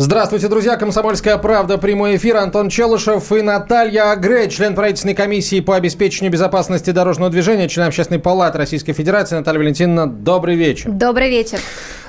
Здравствуйте, 0.00 0.46
друзья. 0.46 0.76
Комсомольская 0.76 1.38
правда. 1.38 1.76
Прямой 1.76 2.14
эфир. 2.14 2.36
Антон 2.36 2.68
Челышев 2.68 3.32
и 3.32 3.42
Наталья 3.42 4.14
Грей, 4.14 4.48
член 4.48 4.76
правительственной 4.76 5.16
комиссии 5.16 5.58
по 5.58 5.74
обеспечению 5.74 6.30
безопасности 6.30 6.92
дорожного 6.92 7.32
движения, 7.32 7.68
член 7.68 7.88
Общественной 7.88 8.20
палаты 8.20 8.58
Российской 8.58 8.92
Федерации. 8.92 9.34
Наталья 9.34 9.58
Валентиновна, 9.58 10.06
добрый 10.06 10.54
вечер. 10.54 10.88
Добрый 10.92 11.28
вечер. 11.30 11.58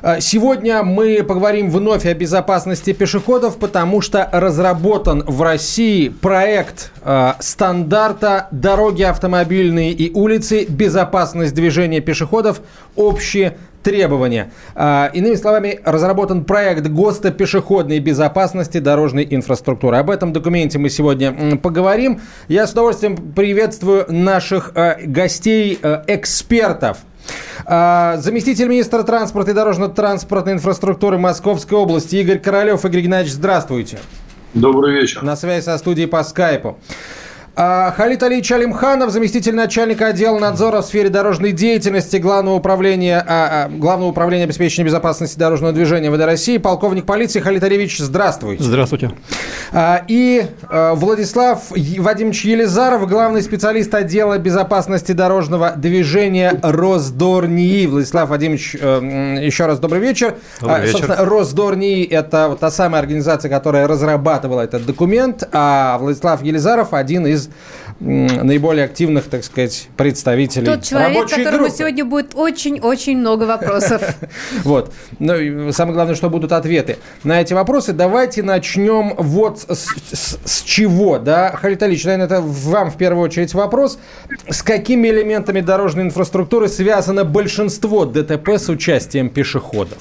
А, 0.03 0.21
Сегодня 0.21 0.83
мы 0.83 1.23
поговорим 1.23 1.71
вновь 1.71 2.05
о 2.05 2.13
безопасности 2.13 2.93
пешеходов, 2.93 3.57
потому 3.57 4.01
что 4.01 4.29
разработан 4.31 5.23
в 5.25 5.41
России 5.41 6.09
проект 6.09 6.91
э, 7.03 7.33
стандарта 7.39 8.49
«Дороги 8.51 9.01
автомобильные 9.01 9.93
и 9.93 10.13
улицы. 10.13 10.65
Безопасность 10.65 11.55
движения 11.55 12.01
пешеходов. 12.01 12.61
Общие 12.95 13.57
требования». 13.83 14.51
А, 14.75 15.09
Иными 15.13 15.35
словами, 15.35 15.79
разработан 15.83 16.43
проект 16.43 16.87
ГОСТа 16.87 17.31
пешеходной 17.31 17.99
безопасности 17.99 18.79
дорожной 18.79 19.27
инфраструктуры. 19.29 19.97
Об 19.97 20.09
этом 20.09 20.33
документе 20.33 20.79
мы 20.79 20.89
сегодня 20.89 21.57
поговорим. 21.57 22.21
Я 22.47 22.67
с 22.67 22.71
удовольствием 22.71 23.17
приветствую 23.33 24.05
наших 24.09 24.71
э, 24.75 25.05
гостей, 25.05 25.79
э, 25.81 26.03
экспертов. 26.07 26.99
А, 27.65 28.17
Заместитель 28.17 28.67
министра 28.67 29.03
транспорта 29.03 29.51
и 29.51 29.53
дорожно-транспортной 29.53 30.53
инфраструктуры 30.53 31.17
Московской 31.17 31.77
области 31.77 32.15
Игорь 32.17 32.39
Королев. 32.39 32.85
Игорь 32.85 33.01
Геннадьевич, 33.01 33.33
здравствуйте. 33.33 33.99
Добрый 34.53 34.95
вечер. 34.95 35.21
На 35.21 35.35
связи 35.35 35.63
со 35.63 35.77
студией 35.77 36.07
по 36.07 36.23
скайпу. 36.23 36.79
А, 37.55 37.91
Халид 37.91 38.23
Алиевич 38.23 38.51
Алимханов, 38.51 39.09
заместитель 39.11 39.53
начальника 39.53 40.07
отдела 40.07 40.39
надзора 40.39 40.81
в 40.81 40.85
сфере 40.85 41.09
дорожной 41.09 41.51
деятельности 41.51 42.17
Главного 42.17 42.55
управления, 42.55 43.23
а, 43.27 43.65
а, 43.65 43.69
Главного 43.69 44.09
управления 44.09 44.45
обеспечения 44.45 44.85
безопасности 44.85 45.37
дорожного 45.37 45.73
движения 45.73 46.09
ВД 46.09 46.21
России, 46.23 46.57
полковник 46.57 47.05
полиции 47.05 47.39
Халид 47.39 47.63
Алиевич, 47.63 47.97
здравствуйте. 47.99 48.63
Здравствуйте. 48.63 49.11
А, 49.73 50.03
И 50.07 50.45
а, 50.69 50.95
Владислав 50.95 51.63
Вадимович 51.71 52.45
Елизаров, 52.45 53.07
главный 53.09 53.41
специалист 53.41 53.93
отдела 53.93 54.37
безопасности 54.37 55.11
дорожного 55.11 55.71
движения 55.75 56.59
Росдорнии. 56.63 57.85
Владислав 57.87 58.29
Вадимович, 58.29 58.77
э, 58.79 59.39
еще 59.41 59.65
раз 59.65 59.79
добрый 59.79 60.01
вечер. 60.01 60.35
Добрый 60.61 60.77
А, 60.77 60.79
вечер. 60.81 60.99
Собственно, 60.99 61.25
Росдорнии– 61.25 62.05
это 62.09 62.47
вот 62.49 62.59
та 62.59 62.71
самая 62.71 63.01
организация, 63.01 63.49
которая 63.49 63.87
разрабатывала 63.87 64.61
этот 64.61 64.85
документ, 64.85 65.43
а 65.51 65.97
Владислав 65.99 66.41
Елизаров– 66.41 66.89
один 66.93 67.27
из 67.27 67.38
м, 68.01 68.27
наиболее 68.27 68.85
активных, 68.85 69.25
так 69.25 69.43
сказать, 69.43 69.87
представителей 69.95 70.65
Тот 70.65 70.83
человек, 70.83 71.15
рабочей 71.15 71.35
которому 71.37 71.63
группы. 71.65 71.77
сегодня 71.77 72.05
будет 72.05 72.35
очень-очень 72.35 73.17
много 73.17 73.43
вопросов. 73.43 74.01
Вот. 74.63 74.93
Ну, 75.19 75.35
и 75.35 75.71
самое 75.71 75.93
главное, 75.93 76.15
что 76.15 76.29
будут 76.29 76.51
ответы 76.51 76.97
на 77.23 77.39
эти 77.41 77.53
вопросы. 77.53 77.93
Давайте 77.93 78.43
начнем 78.43 79.13
вот 79.17 79.65
с 79.69 80.61
чего, 80.63 81.19
да? 81.19 81.51
Халит 81.55 81.81
Алич, 81.83 82.03
наверное, 82.05 82.25
это 82.25 82.41
вам 82.41 82.91
в 82.91 82.97
первую 82.97 83.23
очередь 83.23 83.53
вопрос. 83.53 83.99
С 84.49 84.61
какими 84.63 85.07
элементами 85.07 85.61
дорожной 85.61 86.05
инфраструктуры 86.05 86.67
связано 86.67 87.23
большинство 87.23 88.05
ДТП 88.05 88.49
с 88.49 88.69
участием 88.69 89.29
пешеходов? 89.29 89.99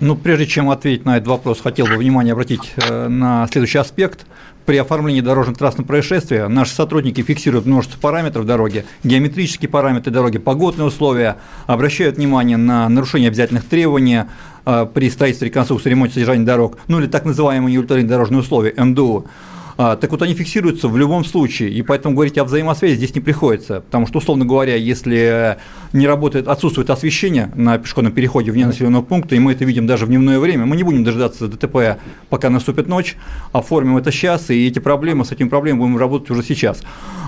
Ну, 0.00 0.14
прежде 0.14 0.46
чем 0.46 0.68
ответить 0.70 1.06
на 1.06 1.16
этот 1.16 1.28
вопрос, 1.28 1.60
хотел 1.62 1.86
бы 1.86 1.96
внимание 1.96 2.32
обратить 2.32 2.72
э, 2.76 3.08
на 3.08 3.48
следующий 3.50 3.78
аспект. 3.78 4.26
При 4.66 4.78
оформлении 4.78 5.20
дорожно-транспортного 5.20 5.86
происшествия 5.86 6.48
наши 6.48 6.74
сотрудники 6.74 7.22
фиксируют 7.22 7.66
множество 7.66 8.00
параметров 8.00 8.46
дороги, 8.46 8.84
геометрические 9.04 9.68
параметры 9.68 10.12
дороги, 10.12 10.38
погодные 10.38 10.86
условия, 10.86 11.36
обращают 11.66 12.16
внимание 12.16 12.56
на 12.56 12.88
нарушение 12.88 13.28
обязательных 13.28 13.64
требований 13.64 14.22
э, 14.64 14.86
при 14.92 15.08
строительстве, 15.08 15.48
реконструкции, 15.48 15.90
ремонте, 15.90 16.14
содержании 16.14 16.44
дорог, 16.44 16.78
ну 16.88 16.98
или 16.98 17.06
так 17.06 17.24
называемые 17.24 17.74
неудовлетворенные 17.74 18.10
дорожные 18.10 18.40
условия, 18.40 18.74
МДУ. 18.76 19.28
А, 19.78 19.96
так 19.96 20.10
вот, 20.10 20.22
они 20.22 20.34
фиксируются 20.34 20.88
в 20.88 20.96
любом 20.96 21.24
случае, 21.24 21.70
и 21.70 21.82
поэтому 21.82 22.14
говорить 22.14 22.38
о 22.38 22.44
взаимосвязи 22.44 22.96
здесь 22.96 23.14
не 23.14 23.20
приходится, 23.20 23.82
потому 23.82 24.06
что, 24.06 24.18
условно 24.18 24.46
говоря, 24.46 24.74
если 24.74 25.58
не 25.92 26.06
работает, 26.06 26.48
отсутствует 26.48 26.88
освещение 26.88 27.50
на 27.54 27.76
пешеходном 27.78 28.12
переходе 28.12 28.50
вне 28.50 28.66
населенного 28.66 29.02
пункта, 29.02 29.34
и 29.34 29.38
мы 29.38 29.52
это 29.52 29.66
видим 29.66 29.86
даже 29.86 30.06
в 30.06 30.08
дневное 30.08 30.38
время, 30.38 30.64
мы 30.64 30.76
не 30.76 30.82
будем 30.82 31.04
дожидаться 31.04 31.46
ДТП, 31.46 31.98
пока 32.30 32.48
наступит 32.48 32.88
ночь, 32.88 33.16
оформим 33.52 33.98
это 33.98 34.10
сейчас, 34.10 34.48
и 34.50 34.66
эти 34.66 34.78
проблемы, 34.78 35.26
с 35.26 35.32
этими 35.32 35.48
проблемами 35.48 35.82
будем 35.82 35.98
работать 35.98 36.30
уже 36.30 36.42
сейчас. 36.42 36.82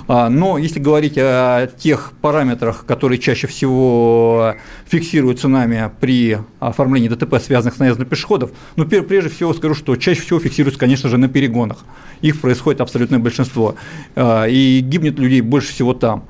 А, 0.09 0.31
Но 0.31 0.57
если 0.57 0.81
говорить 0.81 1.19
о 1.19 1.67
тех 1.67 2.13
параметрах, 2.23 2.87
которые 2.87 3.19
чаще 3.19 3.47
всего 3.47 4.55
фиксируются 4.87 5.49
нами 5.49 5.91
при 6.01 6.39
оформлении 6.61 7.09
ДТП, 7.09 7.35
связанных 7.43 7.75
с 7.75 7.79
наездом 7.79 8.07
пешеходов, 8.07 8.53
ну, 8.77 8.87
прежде 8.87 9.29
всего 9.29 9.53
скажу, 9.53 9.75
что 9.75 9.97
чаще 9.97 10.23
всего 10.23 10.41
фиксируются, 10.41 10.81
конечно 10.81 11.11
же, 11.11 11.19
на 11.19 11.29
перегонах. 11.29 11.85
Их 12.23 12.38
происходит 12.41 12.81
абсолютное 12.81 13.19
большинство. 13.19 13.75
А, 14.16 14.47
И 14.47 14.81
гибнет 14.81 15.19
людей 15.19 15.41
больше 15.41 15.72
всего 15.72 15.94
там. 15.94 16.25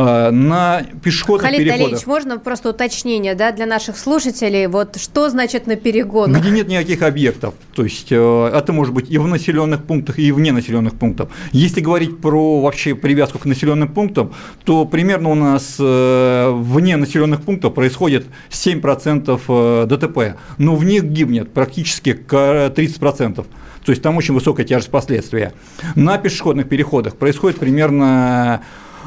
А, 0.00 0.30
На 0.30 0.84
пешеходных 1.02 1.50
Халид 1.50 1.58
переходах... 1.58 1.86
Алиевич, 1.86 2.06
можно 2.06 2.38
просто 2.38 2.70
уточнение 2.70 3.34
да, 3.34 3.50
для 3.50 3.66
наших 3.66 3.98
слушателей? 3.98 4.68
Вот 4.68 4.96
что 4.96 5.28
значит 5.28 5.66
на 5.66 5.74
перегонах? 5.74 6.40
Где 6.40 6.50
нет 6.50 6.68
никаких 6.68 7.02
объектов. 7.02 7.54
То 7.74 7.82
есть 7.82 8.06
э, 8.12 8.50
это 8.54 8.72
может 8.72 8.94
быть 8.94 9.10
и 9.10 9.18
в 9.18 9.26
населенных 9.26 9.82
пунктах, 9.82 10.20
и 10.20 10.30
вне 10.30 10.52
населенных 10.52 10.94
пунктов. 10.94 11.30
Если 11.50 11.80
говорить 11.80 12.20
про 12.20 12.60
вообще 12.60 12.94
привязку 12.94 13.40
к 13.40 13.44
населенным 13.44 13.88
пунктам, 13.88 14.32
то 14.64 14.84
примерно 14.84 15.30
у 15.30 15.34
нас 15.34 15.78
э, 15.80 16.50
вне 16.52 16.96
населенных 16.96 17.42
пунктов 17.42 17.74
происходит 17.74 18.24
7% 18.50 19.40
э, 19.48 19.86
ДТП, 19.88 20.38
но 20.58 20.76
в 20.76 20.84
них 20.84 21.06
гибнет 21.06 21.52
практически 21.52 22.12
к 22.12 22.32
30%. 22.32 23.44
То 23.88 23.92
есть 23.92 24.02
там 24.02 24.18
очень 24.18 24.34
высокая 24.34 24.66
тяжесть 24.66 24.90
последствия. 24.90 25.54
На 25.94 26.18
пешеходных 26.18 26.68
переходах 26.68 27.16
происходит 27.16 27.58
примерно 27.58 28.60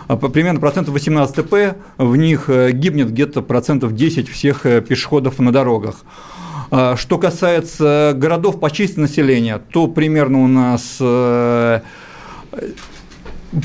по- 0.07 0.15
примерно 0.27 0.59
процентов 0.59 0.95
18 0.95 1.35
ТП, 1.35 1.53
в 1.99 2.15
них 2.15 2.45
э, 2.49 2.71
гибнет 2.71 3.11
где-то 3.11 3.43
процентов 3.43 3.93
10 3.93 4.27
всех 4.27 4.65
э, 4.65 4.81
пешеходов 4.81 5.37
на 5.37 5.51
дорогах. 5.53 5.97
А, 6.71 6.95
Что 6.97 7.19
касается 7.19 8.13
городов 8.15 8.59
по 8.59 8.71
численности 8.71 9.19
населения, 9.19 9.61
то 9.71 9.85
примерно 9.85 10.43
у 10.43 10.47
нас 10.47 10.97
э, 10.99 11.81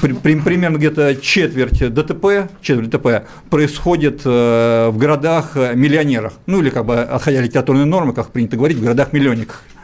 при- 0.02 0.12
при- 0.12 0.40
примерно 0.40 0.76
где-то 0.76 1.16
четверть 1.16 1.78
ДТП, 1.94 2.50
четверть 2.60 2.90
ДТП 2.90 3.26
происходит 3.48 4.20
э, 4.26 4.90
в 4.92 4.98
городах-миллионерах. 4.98 6.34
Ну 6.44 6.60
или 6.60 6.68
как 6.68 6.84
бы 6.84 6.96
отходя 7.00 7.38
от 7.38 7.44
литературной 7.46 7.86
нормы, 7.86 8.12
как 8.12 8.32
принято 8.32 8.58
говорить, 8.58 8.76
в 8.76 8.82
городах-миллионниках 8.82 9.62
э, 9.64 9.75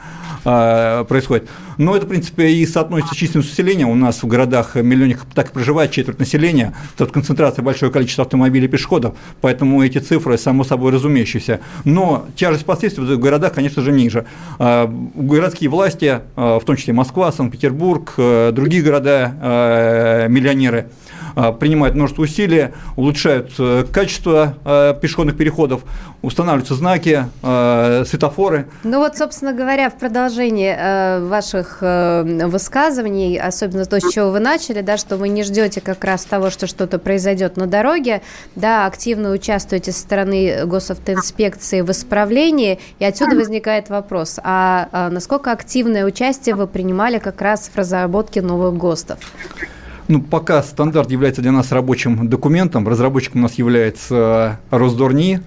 происходит. 0.43 1.49
Но 1.79 1.97
это, 1.97 2.07
в 2.07 2.09
принципе, 2.09 2.51
и 2.51 2.67
соотносится 2.67 3.15
с 3.15 3.17
численностью 3.17 3.53
населения. 3.53 3.87
У 3.87 3.95
нас 3.95 4.23
в 4.23 4.27
городах 4.27 4.75
миллионниках 4.75 5.27
так 5.35 5.51
и 5.51 5.53
проживает 5.53 5.91
четверть 5.91 6.19
населения. 6.19 6.75
Тут 6.97 7.13
концентрация 7.13 7.63
большое 7.63 7.91
количество 7.91 8.25
автомобилей 8.25 8.67
и 8.67 8.69
пешеходов, 8.69 9.15
поэтому 9.41 9.83
эти 9.83 9.99
цифры, 9.99 10.37
само 10.39 10.65
собой, 10.65 10.93
разумеющиеся. 10.93 11.61
Но 11.85 12.27
тяжесть 12.37 12.65
последствий 12.65 13.05
в 13.05 13.19
городах, 13.19 13.53
конечно 13.53 13.83
же, 13.83 13.93
ниже. 13.93 14.27
Э, 14.59 14.87
Городские 15.15 15.71
власти, 15.71 16.21
э, 16.37 16.59
в 16.61 16.65
том 16.65 16.77
числе 16.77 16.93
Москва, 16.93 17.33
Санкт-Петербург, 17.33 18.15
другие 18.17 18.83
города, 18.83 20.27
миллионеры, 20.29 20.89
принимают 21.35 21.95
множество 21.95 22.23
усилий, 22.23 22.69
улучшают 22.97 23.53
э, 23.59 23.85
качество 23.93 24.55
э, 24.65 24.95
пешеходных 25.01 25.37
переходов, 25.37 25.83
устанавливаются 26.23 26.75
знаки, 26.75 27.27
э, 27.43 28.05
светофоры. 28.07 28.69
Ну 28.85 28.99
вот, 28.99 29.17
собственно 29.17 29.53
говоря, 29.53 29.91
в 29.91 29.99
продолжении 29.99 30.75
э, 30.77 31.25
ваших 31.27 31.79
э, 31.81 32.47
высказываний, 32.47 33.39
особенно 33.39 33.85
то, 33.85 34.01
с 34.01 34.13
чего 34.13 34.31
вы 34.31 34.41
начали, 34.41 34.81
да, 34.83 34.97
что 34.97 35.17
вы 35.17 35.29
не 35.29 35.43
ждете 35.43 35.81
как 35.81 36.05
раз 36.05 36.25
того, 36.25 36.51
что 36.51 36.67
что-то 36.67 36.99
произойдет 36.99 37.57
на 37.57 37.67
дороге, 37.67 38.23
да, 38.55 38.87
активно 38.87 39.31
участвуете 39.33 39.93
со 39.93 40.01
стороны 40.01 40.65
госавтоинспекции 40.67 41.81
в 41.81 41.91
исправлении, 41.91 42.79
и 42.99 43.05
отсюда 43.05 43.37
возникает 43.37 43.89
вопрос, 43.89 44.39
а, 44.43 44.89
а 44.93 45.11
насколько 45.11 45.51
активное 45.53 46.05
участие 46.05 46.55
вы 46.55 46.67
принимали 46.67 47.19
как 47.19 47.41
раз 47.41 47.71
в 47.73 47.77
разработке 47.77 48.43
новых 48.43 48.77
ГОСТов? 48.77 49.19
Ну, 50.13 50.21
пока 50.21 50.63
стандарт 50.63 51.11
является 51.11 51.41
для 51.41 51.53
нас 51.53 51.73
рабочим 51.73 52.29
документом, 52.29 52.87
разработчиком 52.87 53.41
у 53.41 53.45
нас 53.45 53.55
является 53.55 54.61
Росдорни, 54.71 55.41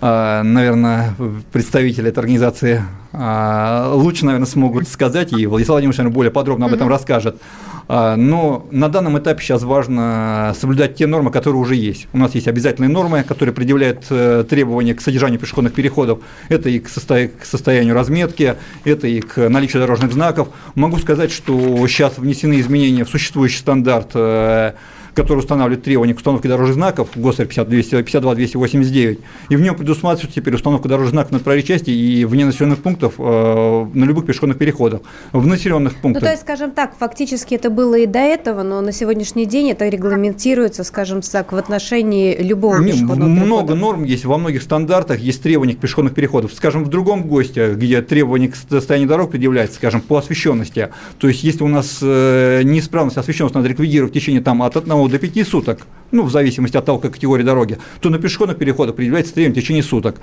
А, 0.00 0.42
наверное, 0.42 1.12
представитель 1.52 2.08
этой 2.08 2.20
организации 2.20 2.82
лучше, 3.16 4.26
наверное, 4.26 4.46
смогут 4.46 4.88
сказать, 4.88 5.32
и 5.32 5.46
Владислав 5.46 5.74
Владимирович, 5.76 5.98
наверное, 5.98 6.14
более 6.14 6.30
подробно 6.30 6.66
об 6.66 6.74
этом 6.74 6.88
расскажет. 6.88 7.40
А, 7.88 8.16
но 8.16 8.66
на 8.70 8.88
данном 8.88 9.18
этапе 9.18 9.42
сейчас 9.42 9.62
важно 9.62 10.54
соблюдать 10.58 10.96
те 10.96 11.06
нормы, 11.06 11.30
которые 11.30 11.60
уже 11.60 11.76
есть. 11.76 12.08
У 12.12 12.18
нас 12.18 12.34
есть 12.34 12.48
обязательные 12.48 12.88
нормы, 12.88 13.22
которые 13.22 13.54
предъявляют 13.54 14.06
э, 14.10 14.44
требования 14.48 14.94
к 14.94 15.00
содержанию 15.00 15.38
пешеходных 15.38 15.72
переходов. 15.72 16.18
Это 16.48 16.68
и 16.68 16.80
к, 16.80 16.88
состоянию 16.88 17.94
разметки, 17.94 18.56
это 18.84 19.06
и 19.06 19.20
к 19.20 19.48
наличию 19.48 19.80
дорожных 19.80 20.12
знаков. 20.12 20.48
Могу 20.74 20.98
сказать, 20.98 21.30
что 21.30 21.86
сейчас 21.86 22.18
внесены 22.18 22.58
изменения 22.60 23.04
в 23.04 23.08
существующий 23.08 23.58
стандарт 23.58 24.10
э, 24.14 24.72
который 25.16 25.38
устанавливает 25.38 25.82
требования 25.82 26.12
к 26.14 26.18
установке 26.18 26.48
дорожных 26.48 26.74
знаков, 26.74 27.08
ГОСТ 27.16 27.40
52-289, 27.40 29.18
и 29.48 29.56
в 29.56 29.60
нем 29.60 29.74
предусматривается 29.74 30.40
теперь 30.40 30.54
установка 30.54 30.88
дорожных 30.88 31.12
знаков 31.12 31.32
на 31.32 31.38
проезжей 31.38 31.66
части 31.66 31.90
и 31.90 32.24
вне 32.26 32.44
населенных 32.44 32.82
пунктов 32.82 33.14
э, 33.18 33.86
на 33.94 34.04
любых 34.04 34.26
пешеходных 34.26 34.58
переходах. 34.58 35.00
В 35.32 35.46
населенных 35.46 35.94
пунктах. 35.94 36.22
Ну, 36.22 36.26
то 36.26 36.30
есть, 36.30 36.42
скажем 36.42 36.72
так, 36.72 36.94
фактически 36.98 37.54
это 37.54 37.70
было 37.70 37.94
и 37.96 38.06
до 38.06 38.18
этого, 38.18 38.62
но 38.62 38.82
на 38.82 38.92
сегодняшний 38.92 39.46
день 39.46 39.70
это 39.70 39.88
регламентируется, 39.88 40.84
скажем 40.84 41.22
так, 41.22 41.52
в 41.52 41.56
отношении 41.56 42.36
любого 42.36 42.78
Не, 42.78 42.92
пешеходного 42.92 43.28
Много 43.28 43.68
перехода. 43.68 43.74
норм 43.74 44.04
есть 44.04 44.26
во 44.26 44.36
многих 44.36 44.62
стандартах, 44.62 45.20
есть 45.20 45.42
требования 45.42 45.74
к 45.74 45.78
пешеходных 45.78 46.14
переходов. 46.14 46.52
Скажем, 46.52 46.84
в 46.84 46.88
другом 46.88 47.26
ГОСТе, 47.26 47.72
где 47.74 48.02
требования 48.02 48.48
к 48.48 48.56
состоянию 48.56 49.08
дорог 49.08 49.30
предъявляются, 49.30 49.76
скажем, 49.76 50.02
по 50.02 50.18
освещенности. 50.18 50.90
То 51.18 51.28
есть, 51.28 51.42
если 51.42 51.64
у 51.64 51.68
нас 51.68 52.00
э, 52.02 52.60
неисправность 52.64 53.16
освещенности 53.16 53.56
надо 53.56 53.70
ликвидировать 53.70 54.12
в 54.12 54.14
течение 54.14 54.42
там, 54.42 54.62
от 54.62 54.76
1 55.06 55.10
до 55.10 55.18
5 55.18 55.48
суток, 55.48 55.86
ну, 56.12 56.22
в 56.22 56.30
зависимости 56.30 56.76
от 56.76 56.84
того, 56.84 56.98
как 56.98 57.14
категории 57.14 57.42
дороги, 57.42 57.78
то 58.00 58.10
на 58.10 58.18
пешеходных 58.18 58.58
переходах 58.58 58.94
предъявляется 58.94 59.34
требование 59.34 59.60
в 59.60 59.64
течение 59.64 59.82
суток. 59.82 60.20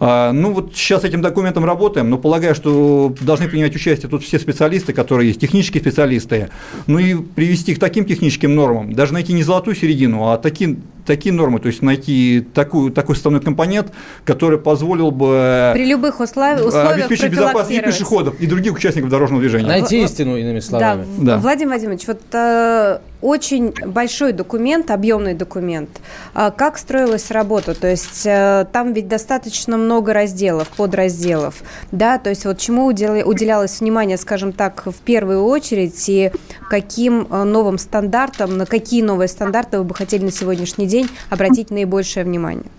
А, 0.00 0.32
ну, 0.32 0.52
вот 0.52 0.74
сейчас 0.74 1.04
этим 1.04 1.22
документом 1.22 1.64
работаем, 1.64 2.10
но 2.10 2.18
полагаю, 2.18 2.54
что 2.54 3.14
должны 3.20 3.48
принимать 3.48 3.74
участие 3.74 4.08
тут 4.08 4.22
все 4.22 4.38
специалисты, 4.38 4.92
которые 4.92 5.28
есть, 5.28 5.40
технические 5.40 5.80
специалисты, 5.80 6.50
ну 6.86 6.98
и 6.98 7.14
привести 7.14 7.74
к 7.74 7.78
таким 7.78 8.04
техническим 8.04 8.54
нормам, 8.54 8.92
даже 8.92 9.12
найти 9.12 9.32
не 9.32 9.42
золотую 9.42 9.76
середину, 9.76 10.28
а 10.28 10.38
такие 10.38 10.76
такие 11.06 11.32
нормы, 11.32 11.58
то 11.60 11.68
есть 11.68 11.82
найти 11.82 12.46
такую, 12.54 12.92
такой 12.92 13.14
составной 13.14 13.40
компонент, 13.40 13.92
который 14.24 14.58
позволил 14.58 15.10
бы 15.10 15.70
при 15.74 15.86
любых 15.86 16.20
условиях, 16.20 16.74
обеспечить 16.74 17.30
безопасность 17.30 17.78
и 17.78 17.80
пешеходов, 17.80 18.40
и 18.40 18.46
других 18.46 18.74
участников 18.74 19.10
дорожного 19.10 19.40
движения. 19.40 19.66
Найти 19.66 20.02
истину, 20.02 20.36
иными 20.36 20.60
словами. 20.60 21.06
Да, 21.18 21.36
да. 21.36 21.38
Владимир 21.38 21.70
Владимирович, 21.70 22.06
вот 22.06 22.20
э, 22.32 22.98
очень 23.22 23.72
большой 23.86 24.32
документ, 24.32 24.90
объемный 24.90 25.34
документ. 25.34 25.90
Э, 26.34 26.50
как 26.54 26.78
строилась 26.78 27.30
работа? 27.30 27.74
То 27.74 27.88
есть 27.88 28.22
э, 28.24 28.66
там 28.72 28.92
ведь 28.92 29.08
достаточно 29.08 29.76
много 29.76 30.12
разделов, 30.12 30.68
подразделов, 30.68 31.62
да, 31.92 32.18
то 32.18 32.30
есть 32.30 32.44
вот 32.44 32.58
чему 32.58 32.86
уделялось 32.86 33.80
внимание, 33.80 34.16
скажем 34.16 34.52
так, 34.52 34.84
в 34.86 34.94
первую 35.04 35.44
очередь, 35.44 36.08
и 36.08 36.32
каким 36.68 37.26
э, 37.30 37.44
новым 37.44 37.78
стандартам, 37.78 38.56
на 38.56 38.66
какие 38.66 39.02
новые 39.02 39.28
стандарты 39.28 39.78
вы 39.78 39.84
бы 39.84 39.94
хотели 39.94 40.24
на 40.24 40.32
сегодняшний 40.32 40.86
день 40.90 41.08
обратить 41.30 41.70
наибольшее 41.70 42.24
внимание? 42.24 42.70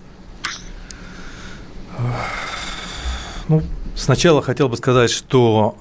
Ну, 3.47 3.63
сначала 3.95 4.41
хотел 4.41 4.69
бы 4.69 4.77
сказать, 4.77 5.09
что 5.09 5.75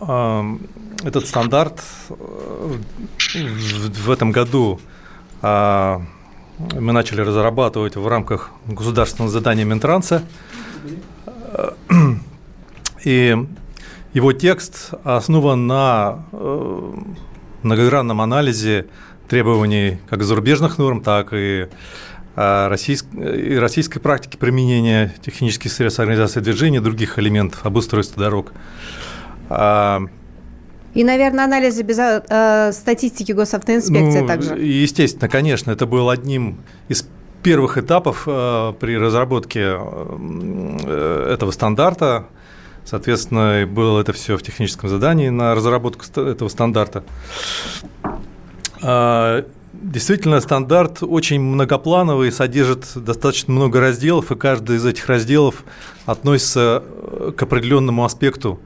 э, 1.02 1.06
этот 1.08 1.26
стандарт 1.26 1.82
э, 2.08 2.14
в, 2.14 4.06
в 4.06 4.10
этом 4.10 4.32
году 4.32 4.80
э, 5.42 5.98
мы 6.78 6.92
начали 6.92 7.20
разрабатывать 7.22 7.96
в 7.96 8.06
рамках 8.06 8.50
государственного 8.66 9.30
задания 9.30 9.64
Минтранса. 9.64 10.22
И 13.04 13.36
его 14.12 14.32
текст 14.32 14.92
основан 15.04 15.66
на 15.66 16.24
э, 16.32 16.92
многогранном 17.62 18.20
анализе 18.20 18.86
требований 19.28 19.98
как 20.08 20.22
зарубежных 20.22 20.78
норм, 20.78 21.00
так 21.00 21.32
и 21.32 21.68
а, 22.36 22.68
российской, 22.68 23.58
российской 23.58 23.98
практики 23.98 24.36
применения 24.36 25.14
технических 25.22 25.72
средств 25.72 26.00
организации 26.00 26.40
движения, 26.40 26.80
других 26.80 27.18
элементов 27.18 27.66
обустройства 27.66 28.22
дорог. 28.22 28.52
А, 29.48 30.02
и, 30.94 31.04
наверное, 31.04 31.44
анализы 31.44 31.82
без, 31.82 31.98
э, 31.98 32.72
статистики 32.72 33.32
госавтоинспекции 33.32 34.20
ну, 34.20 34.26
также. 34.26 34.54
Естественно, 34.58 35.28
конечно, 35.28 35.70
это 35.70 35.86
был 35.86 36.10
одним 36.10 36.58
из 36.88 37.06
первых 37.42 37.78
этапов 37.78 38.24
э, 38.26 38.72
при 38.80 38.98
разработке 38.98 39.76
э, 39.76 41.32
этого 41.32 41.52
стандарта. 41.52 42.26
Соответственно, 42.84 43.66
было 43.66 44.00
это 44.00 44.12
все 44.12 44.36
в 44.36 44.42
техническом 44.42 44.88
задании 44.88 45.28
на 45.28 45.54
разработку 45.54 46.04
этого 46.20 46.48
стандарта. 46.48 47.04
Действительно, 49.72 50.40
стандарт 50.40 50.98
очень 51.00 51.40
многоплановый, 51.40 52.32
содержит 52.32 52.86
достаточно 52.96 53.52
много 53.52 53.80
разделов, 53.80 54.32
и 54.32 54.36
каждый 54.36 54.76
из 54.76 54.84
этих 54.84 55.06
разделов 55.06 55.62
относится 56.06 56.82
э, 56.84 57.32
к 57.36 57.42
определенному 57.42 58.04
аспекту 58.04 58.58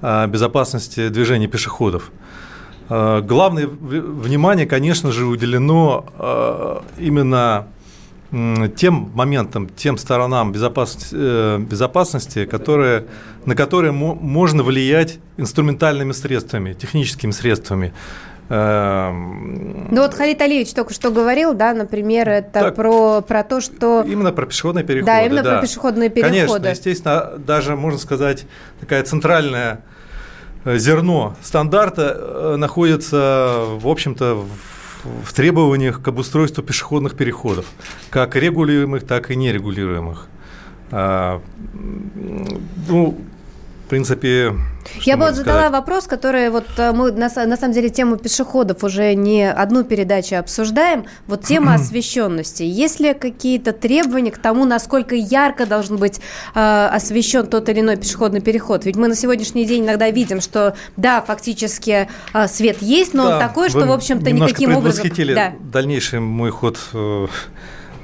а, 0.00 0.26
безопасности 0.26 1.08
движения 1.08 1.46
пешеходов. 1.46 2.10
А, 2.88 3.20
главное 3.20 3.66
внимание, 3.66 4.66
конечно 4.66 5.12
же, 5.12 5.26
уделено 5.26 6.82
именно 6.98 7.66
тем 8.76 9.10
моментам, 9.14 9.68
тем 9.68 9.98
сторонам 9.98 10.52
безопасности, 10.52 11.14
э, 11.16 11.58
безопасности 11.58 12.44
которые, 12.44 13.06
на 13.44 13.54
которые 13.54 13.92
можно 13.92 14.62
влиять 14.62 15.18
инструментальными 15.36 16.12
средствами, 16.12 16.72
техническими 16.72 17.30
средствами. 17.30 17.92
Эм, 18.48 19.88
ну 19.90 20.02
вот 20.02 20.14
Халид 20.14 20.40
Алиевич 20.40 20.72
только 20.72 20.94
что 20.94 21.10
говорил, 21.10 21.52
да, 21.52 21.74
например, 21.74 22.28
это 22.28 22.52
так, 22.52 22.74
про, 22.76 23.20
про 23.20 23.42
то, 23.42 23.60
что... 23.60 24.04
Именно 24.06 24.32
про 24.32 24.46
пешеходные 24.46 24.84
переходы. 24.84 25.06
Да, 25.06 25.22
именно 25.22 25.42
да. 25.42 25.52
про 25.54 25.66
пешеходные 25.66 26.10
переходы. 26.10 26.46
Конечно, 26.46 26.68
естественно, 26.68 27.32
даже, 27.38 27.74
можно 27.74 27.98
сказать, 27.98 28.46
такая 28.78 29.02
центральная 29.02 29.80
э, 30.64 30.78
зерно 30.78 31.34
стандарта 31.42 32.16
э, 32.16 32.56
находится, 32.56 33.64
в 33.80 33.88
общем-то, 33.88 34.36
в, 34.36 35.24
в 35.24 35.32
требованиях 35.32 36.00
к 36.00 36.06
обустройству 36.06 36.62
пешеходных 36.62 37.16
переходов, 37.16 37.66
как 38.10 38.36
регулируемых, 38.36 39.04
так 39.04 39.32
и 39.32 39.36
нерегулируемых. 39.36 40.28
А, 40.92 41.42
ну, 42.88 43.18
в 43.86 43.88
принципе, 43.88 44.52
я 45.02 45.16
бы 45.16 45.26
вот 45.26 45.36
задала 45.36 45.70
вопрос, 45.70 46.08
который 46.08 46.50
вот 46.50 46.66
э, 46.76 46.90
мы 46.90 47.12
на, 47.12 47.28
на 47.28 47.56
самом 47.56 47.72
деле 47.72 47.88
тему 47.88 48.16
пешеходов 48.16 48.82
уже 48.82 49.14
не 49.14 49.48
одну 49.48 49.84
передачу 49.84 50.34
обсуждаем. 50.34 51.04
Вот 51.28 51.44
тема 51.44 51.74
освещенности. 51.76 52.64
Есть 52.64 52.98
ли 52.98 53.14
какие-то 53.14 53.72
требования 53.72 54.32
к 54.32 54.38
тому, 54.38 54.64
насколько 54.64 55.14
ярко 55.14 55.66
должен 55.66 55.98
быть 55.98 56.20
э, 56.56 56.86
освещен 56.86 57.46
тот 57.46 57.68
или 57.68 57.78
иной 57.78 57.96
пешеходный 57.96 58.40
переход? 58.40 58.84
Ведь 58.84 58.96
мы 58.96 59.06
на 59.06 59.14
сегодняшний 59.14 59.64
день 59.64 59.84
иногда 59.84 60.10
видим, 60.10 60.40
что 60.40 60.74
да, 60.96 61.22
фактически 61.22 62.08
э, 62.34 62.48
свет 62.48 62.82
есть, 62.82 63.14
но 63.14 63.28
да, 63.28 63.34
он 63.34 63.40
такой, 63.40 63.70
что 63.70 63.86
в 63.86 63.92
общем-то 63.92 64.32
никаким 64.32 64.74
образом. 64.74 65.06
Да. 65.16 65.52
дальнейший 65.60 66.18
мой 66.18 66.50
ход, 66.50 66.76
э, 66.92 67.26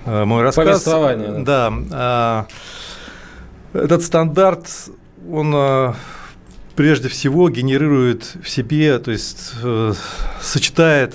э 0.07 0.25
мой 0.25 0.45
рассказ. 0.45 0.65
Повествование. 0.65 1.43
Да. 1.43 1.73
да 1.91 2.47
э, 3.73 3.81
этот 3.81 4.05
стандарт 4.05 4.69
он 5.31 5.53
э, 5.55 5.93
прежде 6.77 7.09
всего 7.09 7.49
генерирует 7.49 8.37
в 8.43 8.49
себе, 8.49 8.99
то 8.99 9.11
есть 9.11 9.53
э, 9.63 9.93
сочетает 10.41 11.15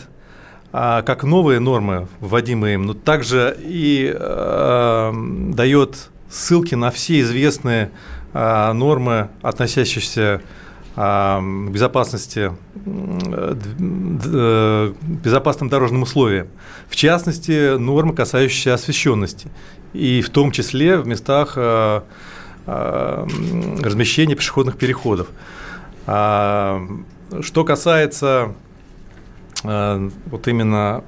а, 0.74 1.02
как 1.02 1.24
новые 1.24 1.60
нормы, 1.60 2.08
вводимые 2.20 2.76
им, 2.76 2.86
но 2.86 2.94
также 2.94 3.58
и 3.60 4.14
э, 4.14 5.14
дает 5.54 6.10
ссылки 6.30 6.76
на 6.76 6.92
все 6.92 7.22
известные 7.22 7.92
нормы, 8.34 9.30
относящиеся 9.42 10.42
к 10.94 11.42
безопасности, 11.72 12.52
безопасным 15.24 15.70
дорожным 15.70 16.04
условиям. 16.04 16.50
В 16.90 16.96
частности, 16.98 17.78
нормы, 17.78 18.14
касающиеся 18.14 18.74
освещенности. 18.74 19.50
И 19.94 20.22
в 20.22 20.30
том 20.30 20.52
числе 20.52 20.98
в 20.98 21.08
местах 21.08 21.58
размещения 22.68 24.36
пешеходных 24.36 24.78
переходов. 24.78 25.28
А, 26.06 26.86
что 27.42 27.64
касается 27.64 28.54
э, 29.64 30.10
вот 30.26 30.48
именно 30.48 31.04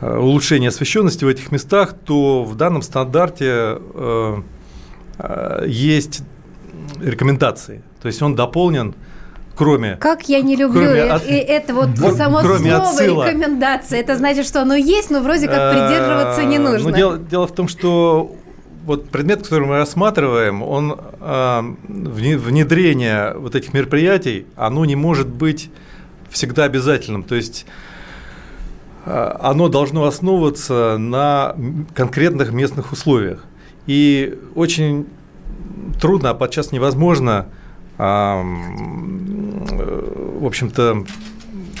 э, 0.00 0.18
улучшения 0.18 0.68
освещенности 0.68 1.24
в 1.24 1.28
этих 1.28 1.52
местах, 1.52 1.94
то 1.94 2.44
в 2.44 2.54
данном 2.56 2.82
стандарте 2.82 3.78
есть 5.66 6.22
рекомендации. 7.00 7.82
То 8.02 8.08
есть 8.08 8.20
он 8.20 8.34
дополнен 8.34 8.94
кроме... 9.56 9.96
Как 9.96 10.28
я 10.28 10.42
не 10.42 10.54
люблю 10.54 10.82
кроме, 10.82 11.02
от, 11.04 11.22
это 11.26 11.74
вот 11.74 11.88
вот 11.98 12.16
само 12.16 12.40
кроме 12.40 12.70
слово 12.70 12.90
отсыла. 12.90 13.26
рекомендация. 13.26 14.00
Это 14.00 14.16
значит, 14.16 14.46
что 14.46 14.62
оно 14.62 14.74
есть, 14.74 15.10
но 15.10 15.20
вроде 15.20 15.48
как 15.48 15.72
придерживаться 15.72 16.44
не 16.44 16.58
нужно. 16.58 16.90
Но 16.90 16.96
дело, 16.96 17.18
дело 17.18 17.46
в 17.46 17.52
том, 17.52 17.66
что 17.66 18.36
вот 18.86 19.10
предмет, 19.10 19.42
который 19.42 19.66
мы 19.66 19.76
рассматриваем, 19.78 20.62
он 20.62 20.98
э, 21.20 21.62
внедрение 21.88 23.34
вот 23.34 23.56
этих 23.56 23.74
мероприятий, 23.74 24.46
оно 24.54 24.84
не 24.84 24.94
может 24.94 25.26
быть 25.26 25.70
всегда 26.30 26.64
обязательным. 26.64 27.24
То 27.24 27.34
есть 27.34 27.66
э, 29.04 29.36
оно 29.40 29.68
должно 29.68 30.04
основываться 30.04 30.98
на 30.98 31.56
конкретных 31.94 32.52
местных 32.52 32.92
условиях. 32.92 33.44
И 33.88 34.38
очень 34.54 35.06
трудно, 36.00 36.30
а 36.30 36.34
подчас 36.34 36.70
невозможно, 36.70 37.48
э, 37.98 38.02
в 40.38 40.46
общем-то, 40.46 41.04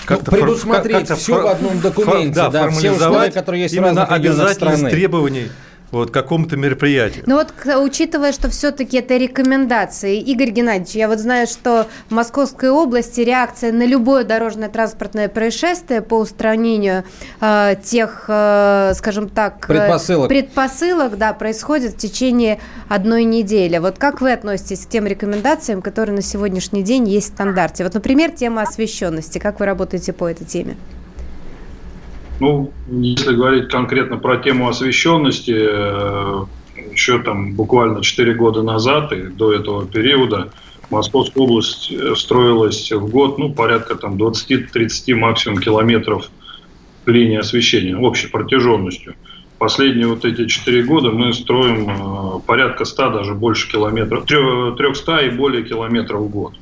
как-то 0.06 0.32
ну, 0.32 0.38
предусмотреть 0.38 1.06
как 1.08 1.18
все 1.18 1.40
в 1.40 1.46
одном 1.46 1.80
документе, 1.80 2.34
да, 2.34 2.50
да 2.50 2.68
все 2.70 2.90
условия, 2.92 3.30
которые 3.30 3.62
есть 3.62 3.74
именно 3.74 4.04
обязательность 4.04 4.90
требований 4.90 5.50
вот 5.92 6.10
какому-то 6.10 6.56
мероприятию. 6.56 7.24
Ну 7.26 7.36
вот, 7.36 7.52
учитывая, 7.78 8.32
что 8.32 8.50
все-таки 8.50 8.98
это 8.98 9.16
рекомендации, 9.16 10.18
Игорь 10.18 10.50
Геннадьевич, 10.50 10.94
я 10.94 11.08
вот 11.08 11.18
знаю, 11.18 11.46
что 11.46 11.86
в 12.08 12.14
Московской 12.14 12.70
области 12.70 13.20
реакция 13.20 13.72
на 13.72 13.86
любое 13.86 14.24
дорожное 14.24 14.68
транспортное 14.68 15.28
происшествие 15.28 16.02
по 16.02 16.14
устранению 16.14 17.04
э, 17.40 17.76
тех, 17.82 18.24
э, 18.28 18.92
скажем 18.96 19.28
так, 19.28 19.64
э, 19.64 19.68
предпосылок. 19.68 20.28
предпосылок, 20.28 21.18
да, 21.18 21.32
происходит 21.32 21.92
в 21.92 21.96
течение 21.98 22.58
одной 22.88 23.24
недели. 23.24 23.78
Вот 23.78 23.98
как 23.98 24.20
вы 24.20 24.32
относитесь 24.32 24.86
к 24.86 24.88
тем 24.88 25.06
рекомендациям, 25.06 25.82
которые 25.82 26.16
на 26.16 26.22
сегодняшний 26.22 26.82
день 26.82 27.08
есть 27.08 27.30
в 27.30 27.34
стандарте? 27.34 27.84
Вот, 27.84 27.94
например, 27.94 28.32
тема 28.32 28.62
освещенности. 28.62 29.38
Как 29.38 29.60
вы 29.60 29.66
работаете 29.66 30.12
по 30.12 30.28
этой 30.28 30.44
теме? 30.44 30.76
Ну, 32.38 32.72
если 32.88 33.34
говорить 33.34 33.68
конкретно 33.68 34.18
про 34.18 34.36
тему 34.36 34.68
освещенности, 34.68 35.54
э, 35.56 36.44
еще 36.92 37.18
там 37.20 37.54
буквально 37.54 38.02
4 38.02 38.34
года 38.34 38.62
назад 38.62 39.12
и 39.12 39.22
до 39.22 39.52
этого 39.52 39.86
периода 39.86 40.50
Московская 40.90 41.40
область 41.40 41.90
э, 41.90 42.14
строилась 42.14 42.92
в 42.92 43.08
год, 43.08 43.38
ну, 43.38 43.52
порядка 43.52 43.96
там 43.96 44.16
20-30 44.16 45.14
максимум 45.14 45.58
километров 45.58 46.30
линии 47.06 47.38
освещения 47.38 47.96
общей 47.96 48.28
протяженностью. 48.28 49.14
Последние 49.58 50.06
вот 50.06 50.24
эти 50.24 50.46
4 50.46 50.82
года 50.82 51.10
мы 51.10 51.32
строим 51.32 51.88
э, 51.88 52.40
порядка 52.46 52.84
100, 52.84 53.10
даже 53.10 53.34
больше 53.34 53.70
километров, 53.70 54.26
300 54.26 55.18
и 55.20 55.30
более 55.30 55.64
километров 55.64 56.20
в 56.20 56.28
год. 56.28 56.54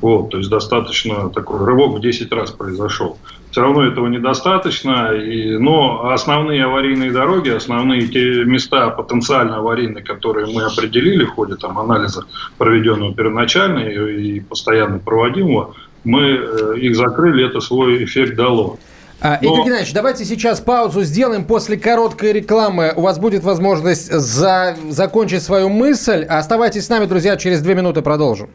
Вот, 0.00 0.30
то 0.30 0.38
есть 0.38 0.50
достаточно 0.50 1.30
такой 1.30 1.64
рывок 1.64 1.96
в 1.96 2.00
10 2.00 2.30
раз 2.32 2.50
произошел. 2.50 3.16
Все 3.56 3.62
равно 3.62 3.86
этого 3.86 4.06
недостаточно, 4.08 5.14
и, 5.14 5.56
но 5.56 6.10
основные 6.10 6.66
аварийные 6.66 7.10
дороги, 7.10 7.48
основные 7.48 8.06
те 8.06 8.44
места 8.44 8.90
потенциально 8.90 9.56
аварийные, 9.56 10.04
которые 10.04 10.46
мы 10.54 10.64
определили 10.64 11.24
в 11.24 11.30
ходе 11.30 11.54
там, 11.54 11.78
анализа, 11.78 12.26
проведенного 12.58 13.14
первоначально 13.14 13.78
и, 13.78 14.36
и 14.36 14.40
постоянно 14.40 14.98
проводимого, 14.98 15.74
мы 16.04 16.20
э, 16.20 16.78
их 16.80 16.96
закрыли, 16.96 17.46
это 17.48 17.60
свой 17.60 18.04
эффект 18.04 18.36
дало. 18.36 18.78
А, 19.22 19.38
Но... 19.40 19.54
Игорь 19.54 19.64
Геннадьевич, 19.64 19.94
давайте 19.94 20.26
сейчас 20.26 20.60
паузу 20.60 21.02
сделаем. 21.02 21.46
После 21.46 21.78
короткой 21.78 22.34
рекламы 22.34 22.92
у 22.94 23.00
вас 23.00 23.18
будет 23.18 23.42
возможность 23.42 24.12
за... 24.12 24.76
закончить 24.90 25.42
свою 25.42 25.70
мысль. 25.70 26.24
Оставайтесь 26.24 26.84
с 26.84 26.88
нами, 26.90 27.06
друзья, 27.06 27.38
через 27.38 27.62
две 27.62 27.74
минуты 27.74 28.02
продолжим. 28.02 28.50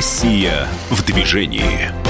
Россия 0.00 0.66
в 0.88 1.04
движении. 1.04 2.09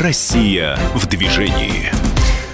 Россия 0.00 0.78
в 0.94 1.06
движении. 1.08 1.92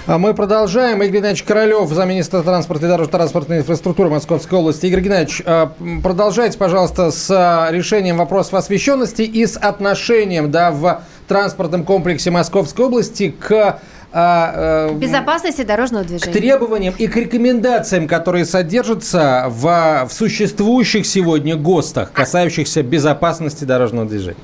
А 0.05 0.17
мы 0.17 0.33
продолжаем. 0.33 1.01
Игорь 1.01 1.17
Геннадьевич 1.19 1.43
Королев, 1.43 1.89
замминистра 1.89 2.41
транспорта 2.41 2.87
и 2.87 2.89
дорожно-транспортной 2.89 3.59
инфраструктуры 3.59 4.09
Московской 4.09 4.59
области. 4.59 4.87
Игорь 4.87 4.99
Геннадьевич, 4.99 5.43
а, 5.45 5.71
продолжайте, 6.03 6.57
пожалуйста, 6.57 7.09
с 7.09 7.31
а, 7.31 7.69
решением 7.71 8.17
вопросов 8.17 8.55
освещенности 8.55 9.21
и 9.21 9.45
с 9.45 9.55
отношением 9.55 10.51
да, 10.51 10.71
в 10.71 11.03
транспортном 11.29 11.85
комплексе 11.85 12.31
Московской 12.31 12.85
области 12.85 13.29
к 13.29 13.79
безопасности 14.13 15.63
дорожного 15.63 16.03
движения. 16.03 16.31
К 16.31 16.37
требованиям 16.37 16.95
и 16.97 17.07
к 17.07 17.15
рекомендациям, 17.15 18.07
которые 18.07 18.45
содержатся 18.45 19.45
в, 19.47 20.07
в 20.09 20.13
существующих 20.13 21.05
сегодня 21.05 21.55
ГОСТах, 21.55 22.11
касающихся 22.11 22.83
безопасности 22.83 23.63
дорожного 23.63 24.05
движения. 24.05 24.37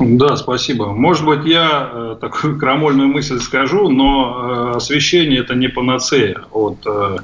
Да, 0.00 0.36
спасибо. 0.36 0.86
Может 0.86 1.24
быть, 1.24 1.44
я 1.44 1.90
э, 1.92 2.16
такую 2.20 2.58
крамольную 2.60 3.08
мысль 3.08 3.38
скажу, 3.38 3.88
но 3.88 4.72
э, 4.74 4.76
освещение 4.76 5.40
это 5.40 5.54
не 5.54 5.68
панацея 5.68 6.42
от 6.52 6.78
э, 6.86 7.16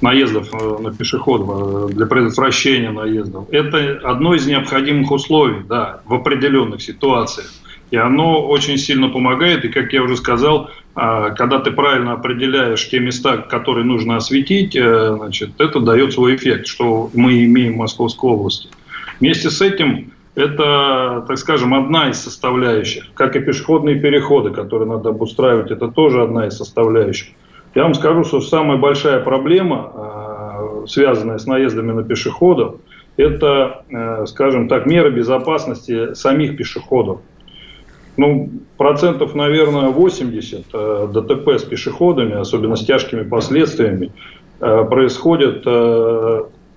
наездов 0.00 0.52
на 0.80 0.92
пешеходов, 0.92 1.90
э, 1.90 1.94
для 1.94 2.06
предотвращения 2.06 2.90
наездов. 2.90 3.46
Это 3.50 4.00
одно 4.04 4.34
из 4.34 4.46
необходимых 4.46 5.10
условий, 5.10 5.62
да, 5.68 6.00
в 6.06 6.14
определенных 6.14 6.82
ситуациях. 6.82 7.50
И 7.90 7.96
оно 7.96 8.46
очень 8.46 8.78
сильно 8.78 9.08
помогает. 9.08 9.64
И, 9.64 9.68
как 9.68 9.92
я 9.92 10.02
уже 10.02 10.16
сказал, 10.16 10.70
э, 10.94 11.34
когда 11.36 11.58
ты 11.58 11.70
правильно 11.70 12.12
определяешь 12.12 12.88
те 12.88 13.00
места, 13.00 13.38
которые 13.38 13.84
нужно 13.84 14.16
осветить, 14.16 14.72
значит, 14.72 15.50
это 15.58 15.80
дает 15.80 16.12
свой 16.12 16.36
эффект, 16.36 16.66
что 16.66 17.10
мы 17.14 17.44
имеем 17.44 17.74
в 17.74 17.78
Московской 17.78 18.30
области. 18.30 18.68
Вместе 19.20 19.50
с 19.50 19.60
этим 19.60 20.12
это, 20.34 21.24
так 21.26 21.38
скажем, 21.38 21.74
одна 21.74 22.10
из 22.10 22.20
составляющих. 22.20 23.12
Как 23.14 23.36
и 23.36 23.40
пешеходные 23.40 23.96
переходы, 23.96 24.50
которые 24.50 24.88
надо 24.88 25.10
обустраивать, 25.10 25.70
это 25.70 25.88
тоже 25.88 26.22
одна 26.22 26.46
из 26.46 26.56
составляющих. 26.56 27.28
Я 27.74 27.84
вам 27.84 27.94
скажу, 27.94 28.24
что 28.24 28.40
самая 28.40 28.78
большая 28.78 29.20
проблема, 29.20 29.92
а, 29.94 30.84
связанная 30.86 31.38
с 31.38 31.46
наездами 31.46 31.92
на 31.92 32.02
пешеходов, 32.02 32.76
это, 33.16 33.84
э, 33.90 34.24
скажем 34.26 34.68
так, 34.68 34.86
меры 34.86 35.10
безопасности 35.10 36.14
самих 36.14 36.56
пешеходов. 36.56 37.20
Ну, 38.16 38.48
процентов, 38.78 39.34
наверное, 39.34 39.88
80 39.88 40.66
э, 40.72 41.08
ДТП 41.12 41.48
с 41.58 41.64
пешеходами, 41.64 42.40
особенно 42.40 42.76
с 42.76 42.84
тяжкими 42.84 43.22
последствиями, 43.22 44.12
происходят 44.58 45.64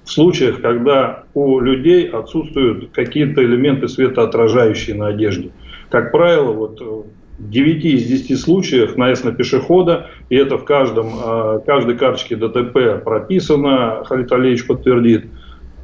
в 0.03 0.12
случаях, 0.12 0.62
когда 0.62 1.24
у 1.33 1.60
людей 1.60 2.07
отсутствуют 2.07 2.91
какие-то 2.91 3.43
элементы 3.43 3.88
светоотражающие 3.88 4.95
на 4.95 5.07
одежде. 5.07 5.51
Как 5.89 6.12
правило, 6.12 6.51
вот 6.51 6.81
в 6.81 7.05
9 7.50 7.86
из 7.86 8.05
10 8.05 8.39
случаев 8.39 8.95
наезд 8.98 9.24
на 9.24 9.31
пешехода, 9.31 10.10
и 10.29 10.36
это 10.36 10.57
в 10.57 10.65
каждом, 10.65 11.12
а, 11.24 11.60
каждой 11.60 11.98
карточке 11.98 12.36
ДТП 12.36 13.03
прописано, 13.03 14.03
Халид 14.05 14.31
Алиевич 14.31 14.67
подтвердит, 14.67 15.25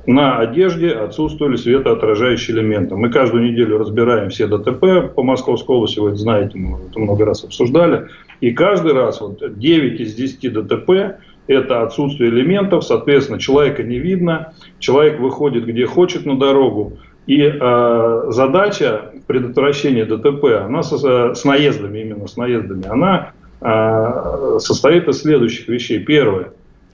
на 0.06 0.40
одежде 0.40 0.90
отсутствовали 0.90 1.56
светоотражающие 1.56 2.56
элементы. 2.56 2.96
Мы 2.96 3.10
каждую 3.12 3.44
неделю 3.44 3.78
разбираем 3.78 4.30
все 4.30 4.48
ДТП 4.48 5.14
по 5.14 5.24
Московской 5.24 5.76
области, 5.76 6.00
вы 6.00 6.10
это 6.10 6.18
знаете, 6.18 6.58
мы 6.58 6.80
это 6.90 7.00
много 7.00 7.26
раз 7.26 7.44
обсуждали. 7.44 8.08
И 8.42 8.52
каждый 8.52 8.94
раз 8.94 9.22
вот 9.22 9.42
9 9.60 10.00
из 10.00 10.16
10 10.16 10.54
ДТП 10.54 11.20
это 11.50 11.82
отсутствие 11.82 12.30
элементов, 12.30 12.86
соответственно, 12.86 13.40
человека 13.40 13.84
не 13.84 13.98
видно, 13.98 14.54
человек 14.78 15.20
выходит 15.20 15.66
где 15.66 15.86
хочет 15.86 16.26
на 16.26 16.38
дорогу, 16.38 16.94
и 17.26 17.42
э, 17.42 18.24
задача 18.30 19.12
предотвращения 19.28 20.06
ДТП, 20.06 20.64
она 20.64 20.84
со, 20.84 21.34
с 21.34 21.44
наездами, 21.44 22.00
именно 22.00 22.28
с 22.28 22.38
наездами, 22.38 22.88
она 22.88 23.32
э, 23.62 24.60
состоит 24.60 25.08
из 25.08 25.22
следующих 25.22 25.68
вещей. 25.68 26.00
Первое, 26.00 26.54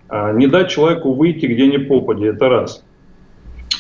э, 0.10 0.34
не 0.36 0.48
дать 0.48 0.70
человеку 0.70 1.14
выйти 1.14 1.46
где 1.46 1.68
ни 1.68 1.78
попади, 1.78 2.26
это 2.26 2.50
раз. 2.50 2.84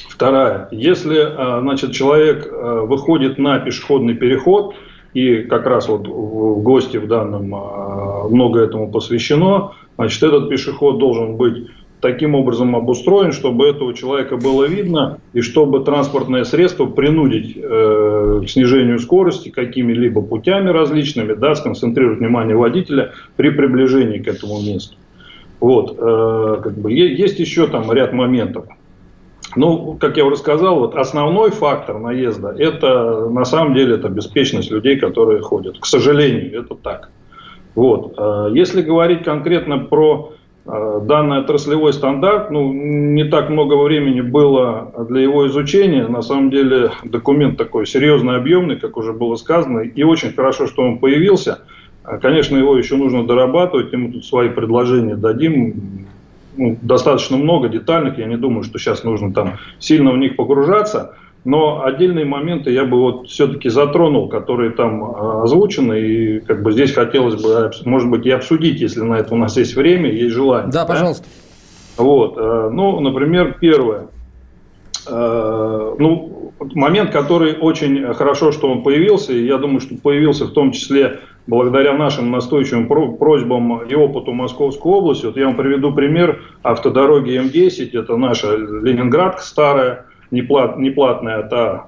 Вторая, 0.09 0.67
если 0.71 1.17
э, 1.17 1.61
значит, 1.61 1.93
человек 1.93 2.47
э, 2.47 2.81
выходит 2.85 3.37
на 3.37 3.59
пешеходный 3.59 4.13
переход, 4.13 4.75
и 5.13 5.43
как 5.43 5.65
раз 5.65 5.87
вот 5.87 6.07
в 6.07 6.61
гости 6.61 6.97
в 6.97 7.07
данном 7.07 7.55
э, 7.55 8.27
много 8.29 8.59
этому 8.59 8.91
посвящено, 8.91 9.71
Значит, 9.97 10.23
этот 10.23 10.49
пешеход 10.49 10.97
должен 10.97 11.35
быть 11.35 11.67
таким 12.01 12.35
образом 12.35 12.75
обустроен, 12.75 13.31
чтобы 13.31 13.67
этого 13.67 13.93
человека 13.93 14.37
было 14.37 14.65
видно 14.65 15.19
и 15.33 15.41
чтобы 15.41 15.83
транспортное 15.83 16.43
средство 16.43 16.85
принудить 16.85 17.57
э, 17.57 18.41
к 18.45 18.49
снижению 18.49 18.99
скорости 18.99 19.49
какими-либо 19.49 20.21
путями 20.21 20.69
различными, 20.69 21.33
да, 21.33 21.55
сконцентрировать 21.55 22.19
внимание 22.19 22.55
водителя 22.55 23.13
при 23.37 23.49
приближении 23.49 24.19
к 24.19 24.27
этому 24.27 24.61
месту. 24.61 24.97
Вот, 25.59 25.95
э, 25.97 26.61
как 26.61 26.77
бы, 26.77 26.91
есть 26.91 27.39
еще 27.39 27.67
там 27.67 27.91
ряд 27.91 28.13
моментов. 28.13 28.65
Ну, 29.55 29.97
как 29.99 30.17
я 30.17 30.25
уже 30.25 30.35
сказал, 30.35 30.79
вот 30.79 30.95
основной 30.95 31.51
фактор 31.51 31.97
наезда– 31.97 32.53
это 32.57 33.29
на 33.29 33.45
самом 33.45 33.73
деле 33.73 33.95
это 33.95 34.09
беспечность 34.09 34.69
людей, 34.69 34.97
которые 34.97 35.41
ходят. 35.41 35.79
К 35.79 35.85
сожалению, 35.85 36.59
это 36.59 36.75
так. 36.75 37.09
Вот. 37.75 38.15
Э, 38.17 38.49
если 38.53 38.81
говорить 38.81 39.23
конкретно 39.23 39.77
про 39.77 40.33
э, 40.65 41.01
данный 41.03 41.39
отраслевой 41.39 41.93
стандарт, 41.93 42.49
ну, 42.49 42.71
не 42.73 43.25
так 43.25 43.49
много 43.49 43.75
времени 43.75 44.21
было 44.21 44.93
для 45.09 45.21
его 45.21 45.47
изучения. 45.47 46.07
На 46.07 46.21
самом 46.21 46.49
деле 46.49 46.91
документ 47.03 47.57
такой 47.57 47.85
серьезный, 47.85 48.37
объемный, 48.37 48.77
как 48.77 48.97
уже 48.97 49.13
было 49.13 49.35
сказано, 49.35 49.81
и 49.81 50.03
очень 50.03 50.33
хорошо, 50.33 50.67
что 50.67 50.83
он 50.83 50.99
появился. 50.99 51.59
Э, 52.05 52.17
конечно, 52.19 52.57
его 52.57 52.77
еще 52.77 52.95
нужно 52.95 53.27
дорабатывать, 53.27 53.93
и 53.93 53.97
мы 53.97 54.11
тут 54.13 54.25
свои 54.25 54.49
предложения 54.49 55.15
дадим 55.15 56.05
ну, 56.57 56.77
достаточно 56.81 57.35
много 57.35 57.67
детальных, 57.67 58.17
я 58.17 58.25
не 58.25 58.37
думаю, 58.37 58.63
что 58.63 58.79
сейчас 58.79 59.03
нужно 59.03 59.33
там 59.33 59.57
сильно 59.79 60.11
в 60.11 60.17
них 60.17 60.37
погружаться, 60.37 61.15
но 61.45 61.85
отдельные 61.85 62.25
моменты 62.25 62.71
я 62.71 62.85
бы 62.85 62.99
вот 62.99 63.27
все-таки 63.27 63.69
затронул, 63.69 64.27
которые 64.27 64.71
там 64.71 65.03
а, 65.03 65.43
озвучены, 65.43 66.01
и 66.01 66.39
как 66.39 66.63
бы 66.63 66.71
здесь 66.71 66.91
хотелось 66.91 67.41
бы, 67.41 67.71
может 67.85 68.09
быть, 68.09 68.25
и 68.25 68.31
обсудить, 68.31 68.81
если 68.81 69.01
на 69.01 69.19
это 69.19 69.33
у 69.35 69.37
нас 69.37 69.55
есть 69.55 69.75
время, 69.75 70.11
есть 70.11 70.33
желание. 70.33 70.71
Да, 70.71 70.81
да? 70.81 70.85
пожалуйста. 70.87 71.25
Вот, 71.97 72.35
э, 72.37 72.69
ну, 72.73 72.99
например, 72.99 73.57
первое. 73.61 74.07
Э, 75.07 75.95
ну, 75.99 76.51
момент, 76.73 77.11
который 77.11 77.53
очень 77.53 78.13
хорошо, 78.15 78.51
что 78.51 78.71
он 78.71 78.81
появился, 78.81 79.31
и 79.31 79.45
я 79.45 79.59
думаю, 79.59 79.81
что 79.81 79.95
появился 79.95 80.45
в 80.45 80.51
том 80.51 80.71
числе 80.71 81.19
благодаря 81.45 81.93
нашим 81.93 82.31
настойчивым 82.31 82.87
просьбам 82.87 83.83
и 83.83 83.93
опыту 83.93 84.33
Московской 84.33 84.91
области. 84.91 85.27
Вот 85.27 85.37
я 85.37 85.45
вам 85.45 85.55
приведу 85.55 85.93
пример 85.93 86.41
автодороги 86.63 87.39
М10, 87.39 87.97
это 87.97 88.17
наша 88.17 88.55
Ленинградка 88.55 89.43
старая, 89.43 90.05
не, 90.31 90.41
плат, 90.41 90.77
не 90.77 90.89
платная, 90.89 91.39
а 91.39 91.43
та 91.43 91.85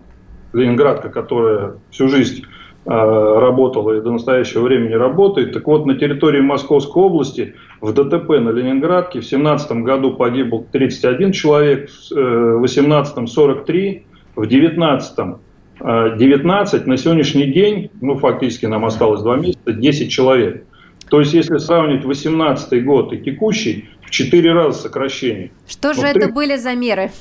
Ленинградка, 0.54 1.10
которая 1.10 1.76
всю 1.92 2.08
жизнь 2.08 2.44
э, 2.86 2.90
работала 2.90 3.98
и 3.98 4.02
до 4.02 4.12
настоящего 4.12 4.64
времени 4.64 4.94
работает. 4.94 5.54
Так 5.54 5.68
вот, 5.68 5.86
на 5.86 5.96
территории 5.96 6.42
Московской 6.42 7.04
области 7.04 7.56
в 7.82 7.94
ДТП 7.94 8.30
на 8.30 8.50
Ленинградке 8.50 9.20
в 9.20 9.28
2017 9.28 9.72
году 9.84 10.16
погибл 10.16 10.66
31 10.72 11.32
человек, 11.32 11.90
в 11.90 12.60
2018 12.60 13.30
43, 13.30 14.06
в 14.36 14.48
2019 14.48 15.38
19, 15.80 16.88
на 16.88 16.98
сегодняшний 16.98 17.52
день, 17.52 17.92
ну 18.02 18.18
фактически 18.18 18.66
нам 18.66 18.86
осталось 18.86 19.22
2 19.22 19.38
месяца, 19.38 19.74
10 19.74 20.12
человек. 20.12 20.66
То 21.10 21.20
есть, 21.20 21.34
если 21.34 21.58
сравнить 21.58 22.04
18 22.04 22.84
год 22.84 23.14
и 23.14 23.18
текущий, 23.20 23.90
в 24.02 24.10
4 24.10 24.54
раза 24.54 24.80
сокращение. 24.80 25.52
Что 25.68 25.94
же 25.94 26.02
это 26.02 26.30
были 26.30 26.56
за 26.56 26.74
меры? 26.74 27.12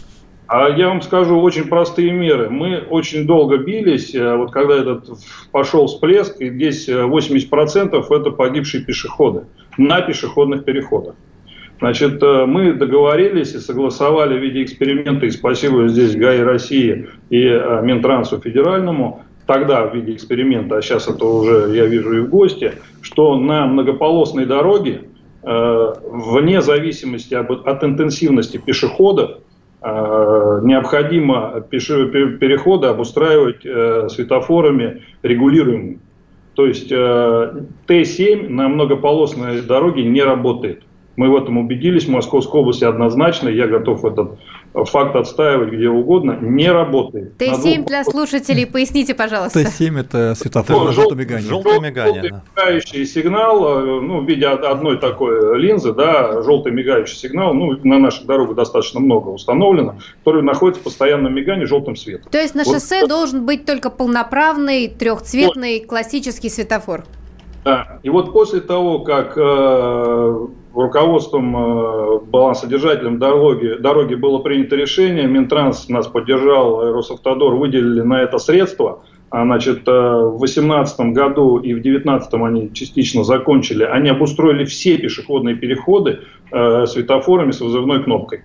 А 0.49 0.69
я 0.69 0.89
вам 0.89 1.03
скажу 1.03 1.41
очень 1.41 1.65
простые 1.65 2.13
меры. 2.13 2.51
Мы 2.51 2.79
очень 2.79 3.27
долго 3.27 3.59
бились, 3.59 4.15
э, 4.15 4.37
вот 4.37 4.53
когда 4.53 4.77
этот 4.77 5.09
пошел 5.51 5.87
всплеск, 5.87 6.41
и 6.41 6.51
здесь 6.51 6.89
80% 6.89 8.07
э, 8.09 8.15
это 8.15 8.31
погибшие 8.31 8.85
пешеходы 8.85 9.47
на 9.77 10.01
пешеходных 10.03 10.65
переходах. 10.65 11.17
Значит, 11.81 12.23
э, 12.23 12.47
мы 12.47 12.75
договорились 12.75 13.55
и 13.55 13.59
согласовали 13.59 14.39
в 14.39 14.43
виде 14.43 14.63
эксперимента, 14.63 15.27
и 15.27 15.31
спасибо 15.31 15.89
здесь 15.89 16.15
ГАИ 16.15 16.41
России 16.43 17.09
и 17.29 17.43
Минтрансу 17.83 18.39
федеральному, 18.39 19.25
тогда 19.47 19.85
в 19.85 19.97
виде 19.97 20.13
эксперимента, 20.13 20.77
а 20.77 20.83
сейчас 20.83 21.09
это 21.09 21.25
уже 21.25 21.75
я 21.77 21.87
вижу 21.87 22.19
и 22.19 22.21
в 22.21 22.31
гости, 22.31 22.75
что 23.03 23.37
на 23.37 23.67
многополосной 23.67 24.47
дороге, 24.47 25.03
вне 25.43 26.61
зависимости 26.61 27.35
от 27.35 27.85
интенсивности 27.85 28.57
пешеходов, 28.57 29.39
необходимо 30.63 31.63
переходы 31.71 32.89
обустраивать 32.89 33.63
светофорами 34.11 35.03
регулируемыми. 35.23 36.01
То 36.55 36.67
есть 36.67 36.91
Т7 36.91 38.49
на 38.49 38.69
многополосной 38.69 39.61
дороге 39.63 40.03
не 40.05 40.23
работает. 40.23 40.83
Мы 41.17 41.31
в 41.31 41.37
этом 41.37 41.59
убедились 41.59 42.07
в 42.07 42.11
Московской 42.11 42.61
области 42.61 42.85
однозначно. 42.85 43.49
Я 43.49 43.67
готов 43.69 44.05
этот 44.05 44.39
факт 44.85 45.17
отстаивать 45.17 45.73
где 45.73 45.89
угодно. 45.89 46.39
Не 46.41 46.71
работает. 46.71 47.33
Т7 47.39 47.85
для 47.85 48.05
слушателей, 48.05 48.67
поясните, 48.67 49.15
пожалуйста. 49.15 49.61
Т7 49.61 50.01
это 50.01 50.35
светофор 50.35 50.85
на 50.85 50.93
желтом 50.93 51.19
мигании. 51.19 51.49
Желтое 51.49 51.81
мигание. 51.81 52.23
Желтый 52.23 52.41
мигающий 52.57 53.07
сигнал, 53.07 53.79
э, 53.79 54.01
ну, 54.01 54.21
в 54.21 54.29
виде 54.29 54.47
одной 54.47 54.99
такой 54.99 55.59
линзы, 55.59 55.93
да, 55.93 56.43
желтый 56.43 56.73
мигающий 56.73 57.17
сигнал, 57.17 57.55
ну, 57.55 57.79
на 57.85 57.99
наших 57.99 58.27
дорогах 58.27 58.57
достаточно 58.57 59.01
много 59.01 59.31
установлено, 59.31 59.97
который 60.19 60.43
находится 60.43 60.81
в 60.81 60.85
постоянном 60.85 61.35
мигании 61.35 61.65
желтым 61.65 61.97
светом. 61.97 62.31
То 62.31 62.39
есть 62.39 62.55
на 62.55 62.65
шоссе 62.65 63.01
вот. 63.01 63.09
должен 63.09 63.47
быть 63.47 63.65
только 63.65 63.91
полноправный 63.91 64.89
трехцветный 64.89 65.81
классический 65.81 66.51
светофор? 66.51 67.05
Да. 67.65 67.99
И 68.05 68.11
вот 68.11 68.33
после 68.33 68.61
того, 68.61 69.01
как 69.01 69.37
э, 69.37 70.47
руководством 70.81 71.57
э, 71.57 72.19
балансодержателем 72.21 73.19
дороги, 73.19 73.77
дороги 73.79 74.15
было 74.15 74.39
принято 74.39 74.77
решение, 74.77 75.27
Минтранс 75.27 75.89
нас 75.89 76.07
поддержал, 76.07 76.93
Росавтодор 76.93 77.55
выделили 77.55 78.03
на 78.03 78.23
это 78.23 78.39
средства. 78.39 79.03
А, 79.31 79.45
значит, 79.45 79.89
э, 79.89 79.91
в 79.91 80.39
2018 80.39 81.13
году 81.13 81.59
и 81.59 81.73
в 81.73 81.83
2019 81.83 82.35
они 82.35 82.73
частично 82.73 83.25
закончили. 83.25 83.85
Они 83.85 84.09
обустроили 84.09 84.65
все 84.65 84.99
пешеходные 84.99 85.57
переходы 85.57 86.21
э, 86.53 86.87
светофорами 86.87 87.51
с 87.51 87.61
вызывной 87.61 88.03
кнопкой 88.03 88.43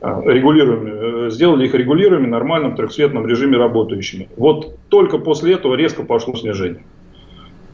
регулируемыми, 0.00 1.30
сделали 1.30 1.66
их 1.66 1.74
регулируемыми, 1.74 2.30
нормальном 2.30 2.76
трехцветном 2.76 3.26
режиме 3.26 3.56
работающими. 3.56 4.28
Вот 4.36 4.76
только 4.90 5.18
после 5.18 5.54
этого 5.54 5.74
резко 5.74 6.04
пошло 6.04 6.36
снижение. 6.36 6.84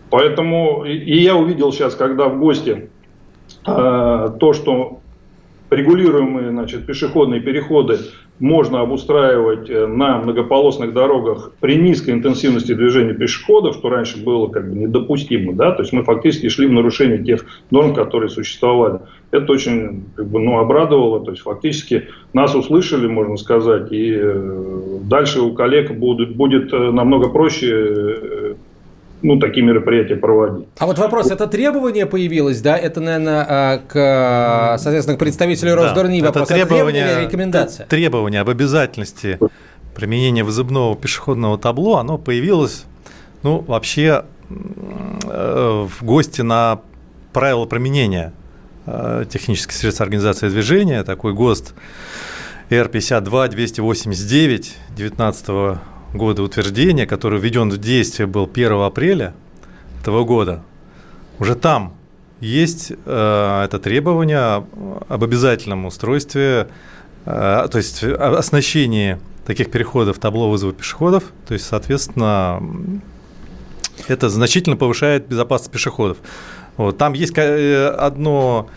Поэтому 0.09 0.85
и 0.85 1.19
я 1.19 1.37
увидел 1.37 1.71
сейчас, 1.71 1.95
когда 1.95 2.29
в 2.29 2.39
гости 2.39 2.89
то, 3.65 4.53
что 4.53 5.01
регулируемые 5.71 6.51
значит, 6.51 6.87
пешеходные 6.87 7.41
переходы 7.41 7.99
можно 8.41 8.81
обустраивать 8.81 9.71
э, 9.71 9.87
на 9.87 10.19
многополосных 10.19 10.93
дорогах 10.93 11.53
при 11.61 11.77
низкой 11.77 12.11
интенсивности 12.11 12.75
движения 12.75 13.15
пешеходов, 13.15 13.77
что 13.77 13.89
раньше 13.91 14.23
было 14.23 14.49
как 14.49 14.69
бы 14.69 14.77
недопустимо, 14.77 15.53
да, 15.53 15.71
то 15.71 15.83
есть 15.83 15.93
мы 15.93 16.03
фактически 16.03 16.49
шли 16.49 16.67
в 16.67 16.73
нарушение 16.73 17.23
тех 17.23 17.45
норм, 17.71 17.95
которые 17.95 18.31
существовали. 18.31 19.01
Это 19.31 19.53
очень 19.53 20.05
как 20.17 20.27
бы, 20.27 20.41
ну, 20.41 20.59
обрадовало, 20.59 21.25
то 21.25 21.31
есть 21.31 21.43
фактически 21.43 22.09
нас 22.33 22.55
услышали, 22.57 23.07
можно 23.07 23.37
сказать, 23.37 23.93
и 23.93 24.15
э, 24.17 24.99
дальше 25.03 25.41
у 25.41 25.53
коллег 25.53 25.93
будет, 25.97 26.35
будет 26.35 26.73
э, 26.73 26.91
намного 26.91 27.29
проще 27.29 28.57
ну, 29.25 29.39
такие 29.39 29.65
мероприятия 29.65 30.17
проводить. 30.17 30.69
А 30.79 30.87
вот 30.87 30.99
вопрос, 30.99 31.31
это 31.31 31.47
требование 31.47 32.05
появилось, 32.05 32.61
да? 32.61 32.77
Это, 32.77 33.01
наверное, 33.01 33.47
а, 33.49 33.79
к, 33.79 34.79
соответственно, 34.79 35.17
к 35.17 35.21
представителю 35.21 35.75
Росдорни 35.77 36.21
да, 36.21 36.27
вопрос. 36.27 36.51
Это 36.51 36.67
требование, 36.67 37.03
это 37.03 37.09
требование, 37.09 37.29
рекомендация? 37.29 37.87
Требование 37.87 38.41
об 38.43 38.51
обязательности 38.51 39.39
применения 39.95 40.45
вызывного 40.45 40.95
пешеходного 40.95 41.57
табло, 41.57 41.97
оно 41.97 42.19
появилось, 42.19 42.85
ну, 43.43 43.61
вообще 43.61 44.27
э, 44.51 45.87
в 45.89 46.05
гости 46.05 46.43
на 46.43 46.81
правила 47.33 47.65
применения 47.65 48.35
э, 48.85 49.25
технических 49.31 49.73
средств 49.73 50.03
организации 50.03 50.51
движения, 50.51 51.03
такой 51.03 51.33
ГОСТ 51.33 51.73
Р-52-289 52.69 54.67
19 54.95 55.79
года 56.15 56.43
утверждения, 56.43 57.07
который 57.07 57.39
введен 57.39 57.71
в 57.71 57.79
действие 57.79 58.27
был 58.27 58.49
1 58.53 58.73
апреля 58.73 59.35
этого 60.01 60.25
года, 60.25 60.63
уже 61.39 61.55
там 61.55 61.95
есть 62.41 62.93
э, 62.93 63.63
это 63.65 63.79
требование 63.79 64.65
об 65.09 65.25
обязательном 65.25 65.87
устройстве, 65.87 66.69
э, 67.27 67.69
то 67.71 67.79
есть 67.79 68.03
оснащении 68.05 69.19
таких 69.47 69.71
переходов 69.71 70.19
табло 70.19 70.51
вызова 70.51 70.73
пешеходов, 70.73 71.25
то 71.47 71.55
есть, 71.55 71.67
соответственно, 71.67 72.63
это 74.09 74.29
значительно 74.29 74.77
повышает 74.77 75.27
безопасность 75.27 75.73
пешеходов. 75.73 76.19
Вот, 76.77 76.99
там 76.99 77.13
есть 77.13 77.33
э, 77.37 77.89
одно 77.89 78.69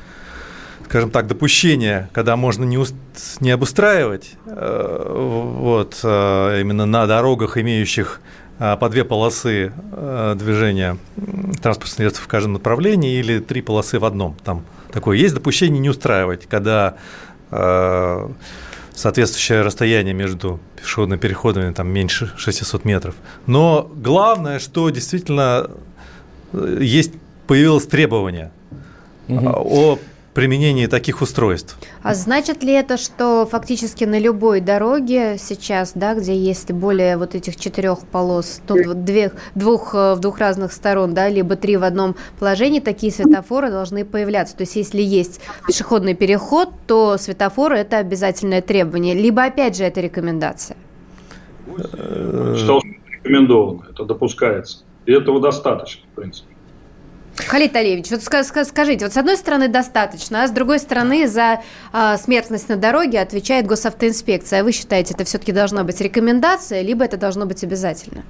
скажем 0.89 1.12
так, 1.12 1.28
допущение, 1.28 2.10
когда 2.13 2.36
можно 2.38 2.63
не, 2.63 2.78
уст... 2.78 2.95
не 3.41 3.52
обустраивать 3.52 4.32
э, 4.45 5.52
вот, 5.60 6.00
э, 6.04 6.62
именно 6.62 6.86
на 6.86 7.06
дорогах, 7.08 7.58
имеющих 7.58 8.21
э, 8.60 8.78
по 8.78 8.89
две 8.89 9.04
полосы 9.04 9.73
движения 10.36 10.97
транспортных 11.62 11.93
средств 11.93 12.21
в 12.21 12.28
каждом 12.28 12.54
направлении 12.54 13.19
или 13.19 13.39
три 13.39 13.62
полосы 13.62 14.00
в 14.00 14.06
одном. 14.06 14.36
Там 14.45 14.63
такое 14.91 15.17
есть 15.17 15.34
допущение 15.34 15.80
не 15.80 15.89
устраивать, 15.89 16.47
когда 16.47 16.95
соответствующее 18.93 19.62
расстояние 19.62 20.13
между 20.13 20.60
пешеходными 20.76 21.17
переходами 21.17 21.71
там 21.71 21.88
меньше 21.88 22.34
600 22.36 22.84
метров. 22.84 23.15
Но 23.45 23.89
главное, 23.95 24.60
что 24.60 24.89
действительно 24.89 25.69
есть 26.54 27.13
появилось 27.45 27.88
требование 27.88 28.52
угу. 29.30 29.50
о 29.50 30.00
применении 30.38 30.86
таких 30.86 31.23
устройств. 31.23 31.80
А 32.04 32.13
значит 32.13 32.62
ли 32.62 32.71
это, 32.71 32.97
что 32.97 33.47
фактически 33.50 34.04
на 34.04 34.19
любой 34.19 34.62
дороге 34.62 35.38
сейчас, 35.39 35.93
да, 35.95 36.13
где 36.13 36.38
есть 36.38 36.71
более 36.71 37.17
вот 37.17 37.34
этих 37.34 37.56
четырех 37.56 38.02
полос, 38.02 38.62
двух, 38.67 38.93
двух, 39.56 39.95
э, 39.95 40.13
в 40.13 40.19
двух 40.19 40.38
разных 40.38 40.73
сторон, 40.73 41.15
да, 41.15 41.28
либо 41.28 41.56
три 41.56 41.76
в 41.76 41.84
одном 41.84 42.15
положении, 42.38 42.80
такие 42.80 43.12
светофоры 43.12 43.71
должны 43.71 44.06
появляться. 44.06 44.56
То 44.56 44.62
есть 44.62 44.76
если 44.76 45.02
есть 45.02 45.41
пешеходный 45.65 46.13
переход, 46.13 46.69
то 46.86 47.17
светофоры– 47.17 47.76
это 47.80 47.97
обязательное 47.97 48.62
требование, 48.62 49.15
либо 49.15 49.43
опять 49.43 49.76
же 49.76 49.86
это 49.86 50.02
рекомендация? 50.02 50.78
Что 51.65 52.80
рекомендовано, 53.10 53.88
это 53.89 54.06
допускается. 54.06 54.84
И 55.08 55.13
этого 55.13 55.41
достаточно, 55.41 56.04
в 56.12 56.15
принципе. 56.15 56.56
Халид 57.45 57.76
Алиевич, 57.76 58.10
вот 58.10 58.23
скажите, 58.23 59.06
вот 59.06 59.13
с 59.13 59.17
одной 59.17 59.38
стороны 59.38 59.67
достаточно, 59.67 60.43
а 60.43 60.47
с 60.47 60.52
другой 60.52 60.80
стороны 60.80 61.28
за 61.28 61.62
а, 61.93 62.17
смертность 62.17 62.67
на 62.67 62.76
дороге 62.76 63.19
отвечает 63.19 63.67
госавтоинспекция. 63.67 64.62
А 64.62 64.63
вы 64.63 64.71
считаете, 64.71 65.13
это 65.13 65.23
все-таки 65.23 65.52
должна 65.52 65.84
быть 65.84 66.02
рекомендация, 66.02 66.82
либо 66.82 67.06
это 67.06 67.17
должно 67.17 67.45
быть 67.45 67.63
обязательно? 67.63 68.23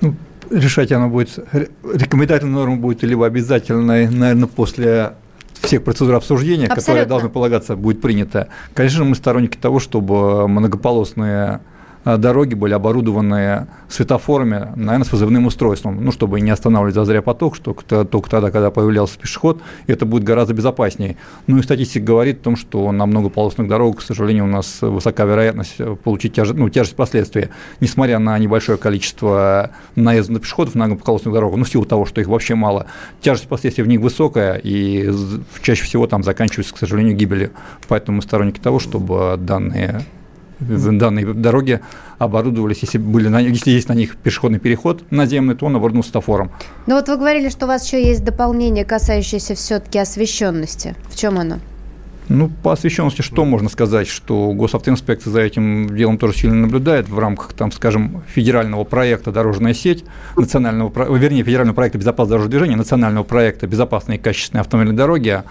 Ну, 0.00 0.14
решать 0.50 0.90
оно 0.92 1.08
будет, 1.08 1.38
рекомендательная 1.52 2.54
норма 2.54 2.76
будет 2.76 3.02
либо 3.02 3.26
обязательной, 3.26 4.08
наверное, 4.08 4.48
после 4.48 5.14
всех 5.60 5.84
процедур 5.84 6.14
обсуждения, 6.14 6.64
Абсолютно. 6.64 6.80
которые 6.80 7.06
должны 7.06 7.28
полагаться, 7.28 7.76
будет 7.76 8.00
принято. 8.00 8.48
Конечно, 8.74 9.04
мы 9.04 9.14
сторонники 9.14 9.56
того, 9.56 9.80
чтобы 9.80 10.48
многополосные 10.48 11.60
Э, 11.60 11.73
дороги 12.04 12.54
были 12.54 12.74
оборудованы 12.74 13.66
светофорами, 13.88 14.72
наверное, 14.76 15.04
с 15.04 15.12
вызывным 15.12 15.46
устройством, 15.46 16.04
ну, 16.04 16.12
чтобы 16.12 16.40
не 16.40 16.50
останавливать 16.50 16.94
зазря 16.94 17.22
поток, 17.22 17.56
что 17.56 17.74
только 18.04 18.30
тогда, 18.30 18.50
когда 18.50 18.70
появлялся 18.70 19.18
пешеход, 19.18 19.62
это 19.86 20.04
будет 20.06 20.24
гораздо 20.24 20.54
безопаснее. 20.54 21.16
Ну 21.46 21.58
и 21.58 21.62
статистика 21.62 22.04
говорит 22.04 22.40
о 22.40 22.44
том, 22.44 22.56
что 22.56 22.90
на 22.92 23.06
многополосных 23.06 23.68
дорогах, 23.68 24.00
к 24.00 24.02
сожалению, 24.02 24.44
у 24.44 24.48
нас 24.48 24.78
высока 24.80 25.24
вероятность 25.24 25.76
получить 26.02 26.34
тяж... 26.34 26.50
ну, 26.50 26.68
тяжесть 26.68 26.96
последствий, 26.96 27.48
несмотря 27.80 28.18
на 28.18 28.38
небольшое 28.38 28.78
количество 28.78 29.70
наездов 29.96 30.34
на 30.34 30.40
пешеходов 30.40 30.74
на 30.74 30.86
многополосных 30.86 31.32
дорогах, 31.34 31.58
ну, 31.58 31.64
в 31.64 31.68
силу 31.68 31.84
того, 31.84 32.06
что 32.06 32.20
их 32.20 32.28
вообще 32.28 32.54
мало, 32.54 32.86
тяжесть 33.20 33.48
последствий 33.48 33.84
в 33.84 33.88
них 33.88 34.00
высокая, 34.00 34.60
и 34.62 35.10
чаще 35.62 35.84
всего 35.84 36.06
там 36.06 36.22
заканчивается, 36.22 36.74
к 36.74 36.78
сожалению, 36.78 37.16
гибелью. 37.16 37.50
Поэтому 37.88 38.16
мы 38.16 38.22
сторонники 38.22 38.60
того, 38.60 38.78
чтобы 38.78 39.36
данные 39.38 40.04
данные 40.60 41.32
дороги 41.34 41.80
оборудовались, 42.18 42.78
если, 42.82 42.98
были 42.98 43.28
на, 43.28 43.40
если 43.40 43.70
есть 43.70 43.88
на 43.88 43.94
них 43.94 44.16
пешеходный 44.16 44.58
переход 44.58 45.04
наземный, 45.10 45.54
то 45.54 45.66
он 45.66 45.76
оборудован 45.76 46.04
светофором. 46.04 46.50
Ну 46.86 46.94
вот 46.94 47.08
вы 47.08 47.16
говорили, 47.16 47.48
что 47.48 47.66
у 47.66 47.68
вас 47.68 47.86
еще 47.86 48.02
есть 48.04 48.24
дополнение, 48.24 48.84
касающееся 48.84 49.54
все-таки 49.54 49.98
освещенности. 49.98 50.94
В 51.08 51.16
чем 51.16 51.38
оно? 51.38 51.58
Ну, 52.28 52.50
по 52.62 52.72
освещенности 52.72 53.20
что 53.20 53.44
можно 53.44 53.68
сказать, 53.68 54.08
что 54.08 54.52
госавтоинспекция 54.52 55.30
за 55.30 55.40
этим 55.42 55.94
делом 55.94 56.16
тоже 56.16 56.38
сильно 56.38 56.54
наблюдает 56.54 57.08
в 57.08 57.18
рамках, 57.18 57.52
там, 57.52 57.70
скажем, 57.70 58.22
федерального 58.26 58.84
проекта 58.84 59.30
«Дорожная 59.30 59.74
сеть», 59.74 60.04
национального, 60.34 60.90
вернее, 61.16 61.44
федерального 61.44 61.74
проекта 61.74 61.98
«Безопасность 61.98 62.30
дорожного 62.30 62.50
движения», 62.50 62.76
национального 62.76 63.24
проекта 63.24 63.66
«Безопасные 63.66 64.18
и 64.18 64.20
качественные 64.20 64.62
автомобильные 64.62 64.96
дороги», 64.96 65.28
а, 65.28 65.44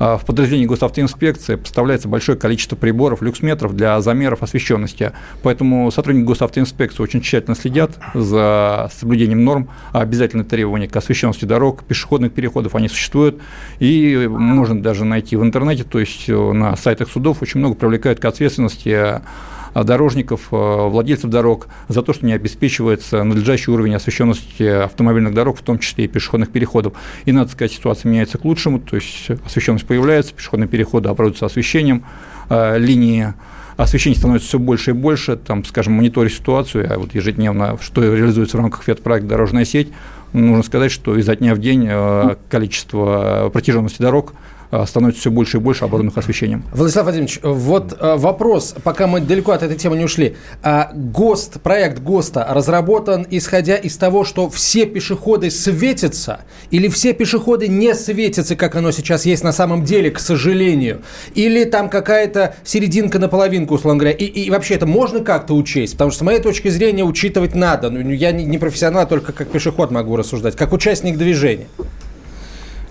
в 0.00 0.22
подразделении 0.26 0.66
госавтоинспекции 0.66 1.56
поставляется 1.56 2.08
большое 2.08 2.38
количество 2.38 2.74
приборов, 2.74 3.20
люксметров 3.20 3.76
для 3.76 4.00
замеров 4.00 4.42
освещенности. 4.42 5.12
Поэтому 5.42 5.90
сотрудники 5.90 6.24
госавтоинспекции 6.24 7.02
очень 7.02 7.20
тщательно 7.20 7.54
следят 7.54 7.98
за 8.14 8.90
соблюдением 8.98 9.44
норм, 9.44 9.68
а 9.92 10.00
обязательные 10.00 10.46
требования 10.46 10.88
к 10.88 10.96
освещенности 10.96 11.44
дорог, 11.44 11.84
пешеходных 11.84 12.32
переходов, 12.32 12.74
они 12.74 12.88
существуют. 12.88 13.40
И 13.78 14.26
можно 14.26 14.80
даже 14.80 15.04
найти 15.04 15.36
в 15.36 15.42
интернете, 15.42 15.84
то 15.84 16.00
есть 16.00 16.28
на 16.28 16.76
сайтах 16.76 17.10
судов 17.10 17.42
очень 17.42 17.60
много 17.60 17.74
привлекают 17.74 18.20
к 18.20 18.24
ответственности 18.24 18.88
а, 18.88 19.22
дорожников, 19.74 20.48
а, 20.50 20.88
владельцев 20.88 21.30
дорог 21.30 21.68
за 21.88 22.02
то, 22.02 22.12
что 22.12 22.26
не 22.26 22.32
обеспечивается 22.32 23.22
надлежащий 23.22 23.70
уровень 23.70 23.94
освещенности 23.94 24.62
автомобильных 24.62 25.34
дорог, 25.34 25.58
в 25.58 25.62
том 25.62 25.78
числе 25.78 26.04
и 26.04 26.08
пешеходных 26.08 26.50
переходов. 26.50 26.94
И, 27.24 27.32
надо 27.32 27.50
сказать, 27.50 27.72
ситуация 27.72 28.10
меняется 28.10 28.38
к 28.38 28.44
лучшему, 28.44 28.80
то 28.80 28.96
есть 28.96 29.30
освещенность 29.44 29.86
появляется, 29.86 30.34
пешеходные 30.34 30.68
переходы 30.68 31.08
оборудуются 31.08 31.46
освещением, 31.46 32.04
а, 32.48 32.76
линии 32.76 33.34
освещения 33.76 34.16
становится 34.16 34.48
все 34.48 34.58
больше 34.58 34.90
и 34.90 34.94
больше, 34.94 35.36
там, 35.36 35.64
скажем, 35.64 35.94
мониторя 35.94 36.28
ситуацию, 36.28 36.86
а 36.92 36.98
вот 36.98 37.14
ежедневно, 37.14 37.78
что 37.80 38.02
реализуется 38.02 38.58
в 38.58 38.60
рамках 38.60 38.86
ветпроекта 38.86 39.30
«Дорожная 39.30 39.64
сеть», 39.64 39.88
нужно 40.34 40.62
сказать, 40.62 40.92
что 40.92 41.16
изо 41.16 41.34
дня 41.34 41.54
в 41.54 41.58
день 41.58 41.88
количество 42.50 43.50
протяженности 43.52 44.02
дорог– 44.02 44.34
Э, 44.59 44.59
становится 44.86 45.20
все 45.20 45.30
больше 45.30 45.56
и 45.56 45.60
больше 45.60 45.84
оборудованных 45.84 46.18
освещением. 46.18 46.64
Владислав 46.72 47.04
Владимирович, 47.04 47.40
вот 47.42 47.96
э, 47.98 48.16
вопрос, 48.16 48.74
пока 48.82 49.06
мы 49.06 49.20
далеко 49.20 49.52
от 49.52 49.62
этой 49.62 49.76
темы 49.76 49.96
не 49.96 50.04
ушли. 50.04 50.36
А 50.62 50.90
ГОСТ, 50.94 51.60
проект 51.60 52.00
ГОСТа 52.00 52.46
разработан 52.48 53.26
исходя 53.30 53.76
из 53.76 53.96
того, 53.96 54.24
что 54.24 54.48
все 54.48 54.86
пешеходы 54.86 55.50
светятся, 55.50 56.40
или 56.70 56.88
все 56.88 57.12
пешеходы 57.12 57.68
не 57.68 57.94
светятся, 57.94 58.56
как 58.56 58.76
оно 58.76 58.90
сейчас 58.90 59.26
есть 59.26 59.44
на 59.44 59.52
самом 59.52 59.84
деле, 59.84 60.10
к 60.10 60.18
сожалению, 60.18 61.02
или 61.34 61.64
там 61.64 61.88
какая-то 61.88 62.54
серединка 62.64 63.18
на 63.18 63.28
половинку, 63.28 63.74
условно 63.74 63.98
говоря, 63.98 64.16
и, 64.16 64.24
и 64.24 64.50
вообще 64.50 64.74
это 64.74 64.86
можно 64.86 65.20
как-то 65.20 65.54
учесть? 65.54 65.94
Потому 65.94 66.10
что 66.10 66.20
с 66.20 66.22
моей 66.22 66.40
точки 66.40 66.68
зрения 66.68 67.04
учитывать 67.04 67.54
надо. 67.54 67.90
Ну, 67.90 68.10
я 68.10 68.32
не, 68.32 68.44
не 68.44 68.58
профессионал, 68.58 69.08
только 69.08 69.32
как 69.32 69.48
пешеход 69.48 69.90
могу 69.90 70.16
рассуждать, 70.16 70.56
как 70.56 70.72
участник 70.72 71.16
движения. 71.16 71.66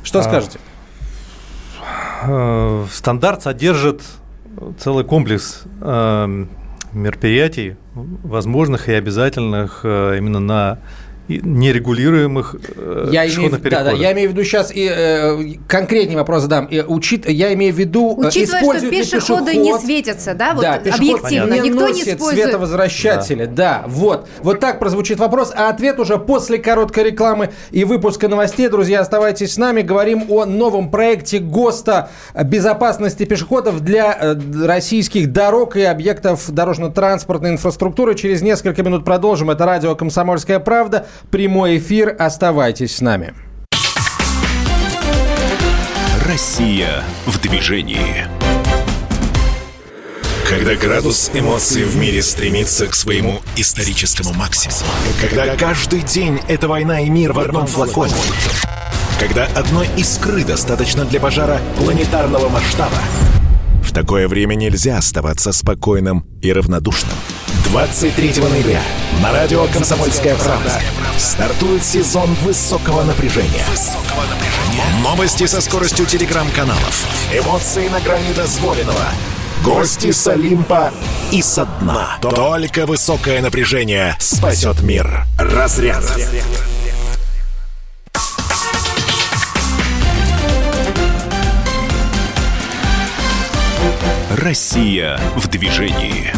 Что 0.04 0.20
а, 0.20 0.24
скажете? 0.24 0.60
Э, 2.24 2.86
стандарт 2.92 3.44
содержит 3.44 4.02
целый 4.78 5.06
комплекс 5.06 5.64
э, 5.82 6.46
мероприятий, 6.92 7.76
возможных 7.94 8.90
и 8.90 8.94
обязательных 8.94 9.82
э, 9.84 10.18
именно 10.18 10.40
на 10.40 10.80
нерегулируемых 11.30 12.56
э, 12.76 13.10
я 13.12 13.28
имею, 13.28 13.52
да, 13.52 13.84
да, 13.84 13.92
я 13.92 14.12
имею 14.14 14.30
в 14.30 14.34
виду 14.34 14.44
сейчас 14.44 14.72
и 14.74 14.90
э, 14.92 15.54
конкретный 15.68 16.16
вопрос 16.16 16.44
задам. 16.44 16.66
И, 16.66 16.82
учит, 16.82 17.30
я 17.30 17.54
имею 17.54 17.74
в 17.74 17.78
виду, 17.78 18.20
э, 18.22 18.28
Учитывая, 18.28 18.80
что 18.80 18.90
пешеходы 18.90 19.52
пешеход, 19.52 19.54
не 19.54 19.78
светятся, 19.78 20.34
да, 20.34 20.54
вот 20.54 20.64
да, 20.64 20.76
объективно, 20.76 21.54
не 21.54 21.70
никто 21.70 21.90
не 21.90 22.02
использует. 22.02 22.44
световозвращатели, 22.44 23.46
да. 23.46 23.84
да, 23.84 23.84
вот. 23.88 24.28
Вот 24.42 24.60
так 24.60 24.80
прозвучит 24.80 25.20
вопрос, 25.20 25.54
а 25.56 25.70
ответ 25.70 26.00
уже 26.00 26.18
после 26.18 26.58
короткой 26.58 27.06
рекламы 27.06 27.52
и 27.72 27.84
выпуска 27.84 28.28
новостей. 28.28 28.68
Друзья, 28.68 29.02
оставайтесь 29.02 29.54
с 29.54 29.58
нами. 29.58 29.82
Говорим 29.82 30.26
о 30.30 30.46
новом 30.46 30.90
проекте 30.90 31.40
ГОСТа 31.40 32.10
безопасности 32.44 33.26
пешеходов 33.26 33.82
для 33.82 34.18
э, 34.20 34.36
российских 34.66 35.32
дорог 35.32 35.76
и 35.76 35.84
объектов 35.84 36.50
дорожно-транспортной 36.50 37.52
инфраструктуры. 37.52 38.16
Через 38.16 38.42
несколько 38.42 38.82
минут 38.82 39.06
продолжим. 39.06 39.52
Это 39.52 39.66
радио 39.66 39.96
«Комсомольская 39.96 40.60
правда». 40.60 41.06
Прямой 41.32 41.78
эфир. 41.78 42.16
Оставайтесь 42.18 42.98
с 42.98 43.02
нами. 43.02 43.34
Россия 46.26 47.04
в 47.26 47.40
движении. 47.42 48.28
Когда 50.48 50.76
градус 50.76 51.30
эмоций 51.34 51.84
в 51.84 51.96
мире 51.96 52.24
стремится 52.24 52.88
к 52.88 52.96
своему 52.96 53.40
историческому 53.56 54.34
максимуму. 54.34 54.80
Когда 55.22 55.56
каждый 55.56 56.02
день 56.02 56.40
это 56.48 56.68
война 56.68 57.02
и 57.02 57.10
мир 57.10 57.34
в 57.34 57.40
одном 57.40 57.68
флаконе. 57.68 58.14
Когда 59.20 59.46
одной 59.56 59.88
искры 59.98 60.44
достаточно 60.44 61.06
для 61.06 61.20
пожара 61.20 61.60
планетарного 61.78 62.50
масштаба. 62.50 62.98
В 63.84 63.92
такое 63.92 64.28
время 64.28 64.56
нельзя 64.56 64.98
оставаться 64.98 65.52
спокойным 65.52 66.26
и 66.42 66.54
равнодушным. 66.54 67.16
23 67.66 68.42
ноября 68.42 68.82
на 69.22 69.32
радио 69.32 69.66
«Комсомольская 69.68 70.36
правда» 70.36 70.72
стартует 71.18 71.84
сезон 71.84 72.34
высокого 72.44 73.04
напряжения. 73.04 73.64
Новости 75.04 75.46
со 75.46 75.62
скоростью 75.62 76.06
телеграм-каналов, 76.06 77.06
эмоции 77.32 77.88
на 77.90 78.00
грани 78.00 78.34
дозволенного, 78.34 79.06
гости 79.64 80.12
с 80.12 80.28
Олимпа 80.28 80.92
и 81.32 81.42
со 81.42 81.66
дна. 81.66 82.18
Только 82.22 82.86
высокое 82.86 83.42
напряжение 83.42 84.16
спасет 84.20 84.82
мир. 84.82 85.26
Разряд. 85.38 86.04
Россия 94.36 95.20
в 95.36 95.48
движении. 95.48 96.32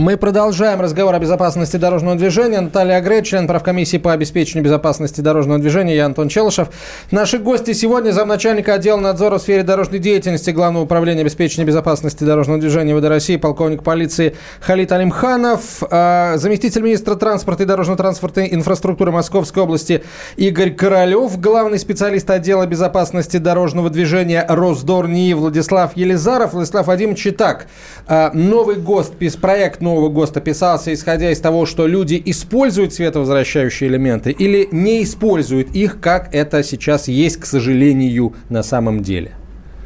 Мы 0.00 0.16
продолжаем 0.16 0.80
разговор 0.80 1.14
о 1.14 1.18
безопасности 1.18 1.76
дорожного 1.76 2.16
движения. 2.16 2.58
Наталья 2.62 2.96
Агре, 2.96 3.22
член 3.22 3.46
правкомиссии 3.46 3.98
по 3.98 4.14
обеспечению 4.14 4.64
безопасности 4.64 5.20
дорожного 5.20 5.58
движения. 5.60 5.94
Я 5.94 6.06
Антон 6.06 6.30
Челышев. 6.30 6.68
Наши 7.10 7.38
гости 7.38 7.74
сегодня 7.74 8.12
замначальника 8.12 8.72
отдела 8.72 8.98
надзора 8.98 9.36
в 9.36 9.42
сфере 9.42 9.62
дорожной 9.62 9.98
деятельности 9.98 10.52
Главного 10.52 10.84
управления 10.84 11.20
обеспечения 11.20 11.66
безопасности 11.66 12.24
дорожного 12.24 12.58
движения 12.58 12.96
ВД 12.96 13.04
России, 13.08 13.36
полковник 13.36 13.82
полиции 13.82 14.36
Халит 14.60 14.90
Алимханов, 14.90 15.82
а, 15.90 16.38
заместитель 16.38 16.80
министра 16.80 17.14
транспорта 17.14 17.64
и 17.64 17.66
дорожно-транспортной 17.66 18.48
инфраструктуры 18.54 19.12
Московской 19.12 19.64
области 19.64 20.02
Игорь 20.38 20.70
Королев, 20.70 21.38
главный 21.38 21.78
специалист 21.78 22.30
отдела 22.30 22.64
безопасности 22.64 23.36
дорожного 23.36 23.90
движения 23.90 24.46
Росдор 24.48 25.08
НИИ 25.08 25.34
Владислав 25.34 25.94
Елизаров. 25.94 26.54
Владислав 26.54 26.86
Вадимович, 26.86 27.26
итак, 27.26 27.66
а, 28.06 28.30
новый 28.32 28.76
ГОСТ, 28.76 29.12
проект 29.42 29.82
нового 29.90 30.08
ГОСТа 30.08 30.40
писался, 30.40 30.92
исходя 30.92 31.30
из 31.30 31.40
того, 31.40 31.66
что 31.66 31.86
люди 31.86 32.20
используют 32.24 32.94
световозвращающие 32.94 33.90
элементы 33.90 34.30
или 34.30 34.68
не 34.70 35.02
используют 35.02 35.70
их, 35.74 36.00
как 36.00 36.34
это 36.34 36.62
сейчас 36.62 37.08
есть, 37.08 37.38
к 37.38 37.46
сожалению, 37.46 38.34
на 38.48 38.62
самом 38.62 39.02
деле? 39.02 39.32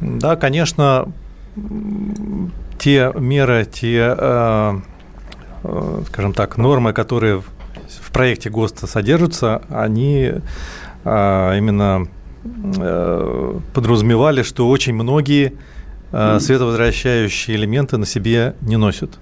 Да, 0.01 0.35
конечно, 0.35 1.11
те 2.77 3.11
меры, 3.15 3.65
те, 3.65 4.15
э, 4.17 4.79
э, 5.63 6.01
скажем 6.07 6.33
так, 6.33 6.57
нормы, 6.57 6.93
которые 6.93 7.41
в 7.41 8.11
проекте 8.11 8.49
ГОСТа 8.49 8.87
содержатся, 8.87 9.61
они 9.69 10.33
э, 11.03 11.57
именно 11.57 12.07
подразумевали, 13.73 14.43
что 14.43 14.69
очень 14.69 14.93
многие 14.93 15.53
световозвращающие 16.11 17.57
элементы 17.57 17.97
на 17.97 18.05
себе 18.05 18.53
не 18.61 18.77
носят 18.77 19.17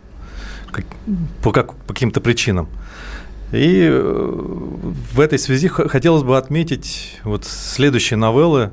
по, 1.41 1.51
как, 1.51 1.73
по 1.75 1.93
каким-то 1.93 2.21
причинам. 2.21 2.67
И 3.51 3.87
э, 3.87 4.31
в 5.13 5.19
этой 5.19 5.37
связи 5.37 5.67
хотелось 5.67 6.23
бы 6.23 6.37
отметить 6.37 7.19
вот 7.23 7.45
следующие 7.45 8.17
новеллы 8.17 8.71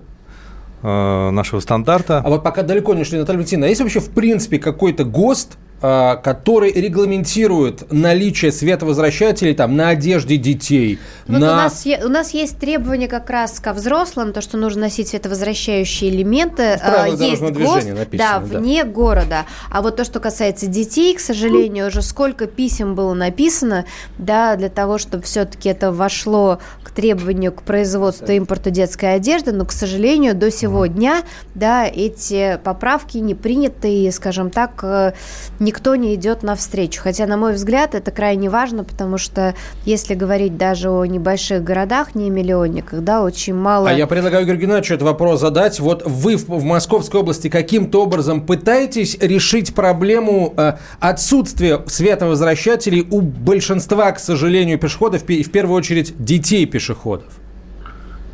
э, 0.83 1.31
нашего 1.31 1.61
стандарта. 1.61 2.23
А 2.25 2.29
вот 2.31 2.43
пока 2.43 2.63
далеко 2.63 2.95
не 2.95 3.05
шли, 3.05 3.19
Наталья 3.19 3.39
Валентиновна, 3.39 3.67
а 3.67 3.69
есть 3.69 3.81
вообще 3.83 4.01
в 4.01 4.11
принципе 4.11 4.59
какой-то 4.59 5.05
ГОСТ, 5.05 5.59
который 5.81 6.73
регламентирует 6.73 7.91
наличие 7.91 8.53
световозвращателей 8.53 9.55
там, 9.55 9.77
на 9.77 9.89
одежде 9.89 10.37
детей. 10.37 10.99
Вот 11.27 11.39
на... 11.39 11.53
у, 11.53 11.57
нас, 11.57 11.87
у 12.05 12.09
нас 12.09 12.35
есть 12.35 12.59
требования 12.59 13.09
как 13.09 13.31
раз 13.31 13.61
ко 13.61 13.73
взрослым, 13.73 14.33
то, 14.33 14.43
что 14.43 14.59
нужно 14.59 14.83
носить 14.83 15.09
световозвращающие 15.09 16.11
элементы. 16.11 16.79
Правила 16.85 17.23
есть 17.23 17.41
ГОСТ, 17.41 17.89
написано, 17.89 18.07
да, 18.13 18.39
да, 18.39 18.59
вне 18.59 18.85
города. 18.85 19.47
А 19.71 19.83
вот 19.83 19.97
то, 19.97 20.05
что 20.05 20.21
касается 20.21 20.67
детей, 20.67 21.15
к 21.15 21.21
сожалению, 21.21 21.89
уже 21.89 22.03
сколько 22.03 22.47
писем 22.47 22.95
было 22.95 23.15
написано, 23.15 23.87
да, 24.19 24.57
для 24.57 24.69
того, 24.69 24.99
чтобы 24.99 25.23
все-таки 25.25 25.69
это 25.69 25.93
вошло 25.93 26.59
к 26.83 26.91
требованию 26.91 27.53
к 27.53 27.63
производству 27.63 28.27
и 28.27 28.37
импорту 28.37 28.71
детской 28.71 29.15
одежды, 29.15 29.53
но, 29.53 29.65
к 29.65 29.73
сожалению, 29.73 30.35
до 30.35 30.51
сего 30.51 30.87
дня, 30.87 31.23
да, 31.55 31.87
эти 31.87 32.59
поправки 32.63 33.19
не 33.19 33.35
приняты, 33.35 34.05
и, 34.05 34.11
скажем 34.11 34.51
так, 34.51 34.81
э, 34.83 35.13
не 35.59 35.70
никто 35.71 35.95
не 35.95 36.17
идет 36.17 36.43
навстречу. 36.43 37.01
Хотя, 37.01 37.29
на 37.29 37.37
мой 37.37 37.53
взгляд, 37.53 37.95
это 37.95 38.11
крайне 38.11 38.51
важно, 38.51 38.83
потому 38.83 39.19
что 39.19 39.55
если 39.85 40.15
говорить 40.15 40.57
даже 40.57 40.91
о 40.91 41.05
небольших 41.05 41.63
городах, 41.63 42.17
не 42.17 42.29
миллионниках, 42.29 43.03
да, 43.03 43.23
очень 43.23 43.55
мало... 43.55 43.89
А 43.89 43.93
я 43.93 44.09
предлагаю 44.09 44.43
Игорь 44.43 44.57
Геннадьевичу 44.57 44.95
этот 44.95 45.07
вопрос 45.07 45.39
задать. 45.41 45.79
Вот 45.79 46.03
вы 46.05 46.37
в, 46.37 46.49
в 46.49 46.65
Московской 46.65 47.21
области 47.21 47.49
каким-то 47.49 48.03
образом 48.03 48.45
пытаетесь 48.45 49.17
решить 49.21 49.73
проблему 49.73 50.55
э, 50.57 50.73
отсутствия 50.99 51.85
световозвращателей 51.87 53.07
у 53.09 53.21
большинства, 53.21 54.11
к 54.11 54.19
сожалению, 54.19 54.77
пешеходов, 54.77 55.23
и 55.31 55.45
в 55.45 55.53
первую 55.53 55.79
очередь 55.79 56.15
детей 56.19 56.67
пешеходов? 56.67 57.40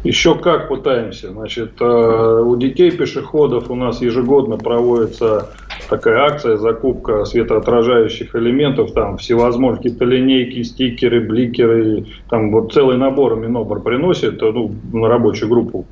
Еще 0.06 0.36
как 0.36 0.68
пытаемся. 0.68 1.32
Значит, 1.32 1.80
э, 1.80 2.42
у 2.44 2.54
детей 2.56 2.92
пешеходов 2.92 3.70
у 3.72 3.74
нас 3.74 4.00
ежегодно 4.00 4.56
проводится 4.56 5.50
такая 5.90 6.20
акция, 6.20 6.58
закупка 6.58 7.24
светоотражающих 7.24 8.36
элементов, 8.36 8.92
там 8.92 9.16
всевозможные 9.16 9.78
какие-то 9.78 10.04
линейки, 10.04 10.62
стикеры, 10.62 11.26
бликеры, 11.26 12.06
там 12.30 12.52
вот 12.52 12.72
целый 12.72 12.96
набор 12.96 13.34
Минобр 13.34 13.80
приносит 13.80 14.40
ну, 14.40 14.72
на 14.92 15.08
рабочую 15.08 15.48
группу, 15.48 15.86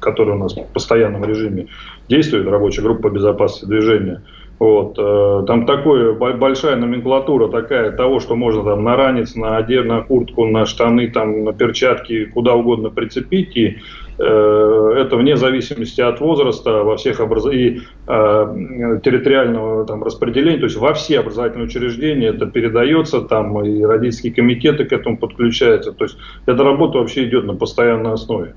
которая 0.00 0.36
у 0.36 0.38
нас 0.38 0.54
в 0.54 0.66
постоянном 0.74 1.24
режиме 1.24 1.68
действует, 2.10 2.46
рабочая 2.48 2.82
группа 2.82 3.08
безопасности 3.08 3.64
движения. 3.64 4.22
Вот, 4.58 4.98
э, 4.98 5.44
там 5.46 5.66
такая 5.66 6.12
большая 6.14 6.76
номенклатура 6.76 7.48
такая 7.48 7.90
того, 7.92 8.20
что 8.20 8.36
можно 8.36 8.64
там 8.64 8.84
на 8.84 8.96
ранец, 8.96 9.34
на 9.34 9.58
одежду, 9.58 9.88
на 9.92 10.00
куртку, 10.00 10.46
на 10.46 10.64
штаны, 10.64 11.10
там, 11.10 11.44
на 11.44 11.52
перчатки, 11.52 12.24
куда 12.24 12.54
угодно 12.54 12.88
прицепить. 12.88 13.54
И 13.54 13.76
э, 14.18 14.92
это 14.96 15.16
вне 15.16 15.36
зависимости 15.36 16.00
от 16.00 16.20
возраста 16.20 16.84
во 16.84 16.96
всех 16.96 17.20
образ... 17.20 17.46
и 17.52 17.80
э, 18.08 19.00
территориального 19.04 19.84
там, 19.84 20.02
распределения, 20.02 20.58
то 20.58 20.64
есть 20.64 20.76
во 20.76 20.94
все 20.94 21.20
образовательные 21.20 21.66
учреждения 21.66 22.28
это 22.28 22.46
передается, 22.46 23.20
там 23.20 23.62
и 23.62 23.82
родительские 23.84 24.32
комитеты 24.32 24.86
к 24.86 24.92
этому 24.92 25.18
подключаются. 25.18 25.92
То 25.92 26.04
есть 26.04 26.16
эта 26.46 26.64
работа 26.64 26.98
вообще 26.98 27.24
идет 27.24 27.44
на 27.44 27.54
постоянной 27.54 28.14
основе. 28.14 28.54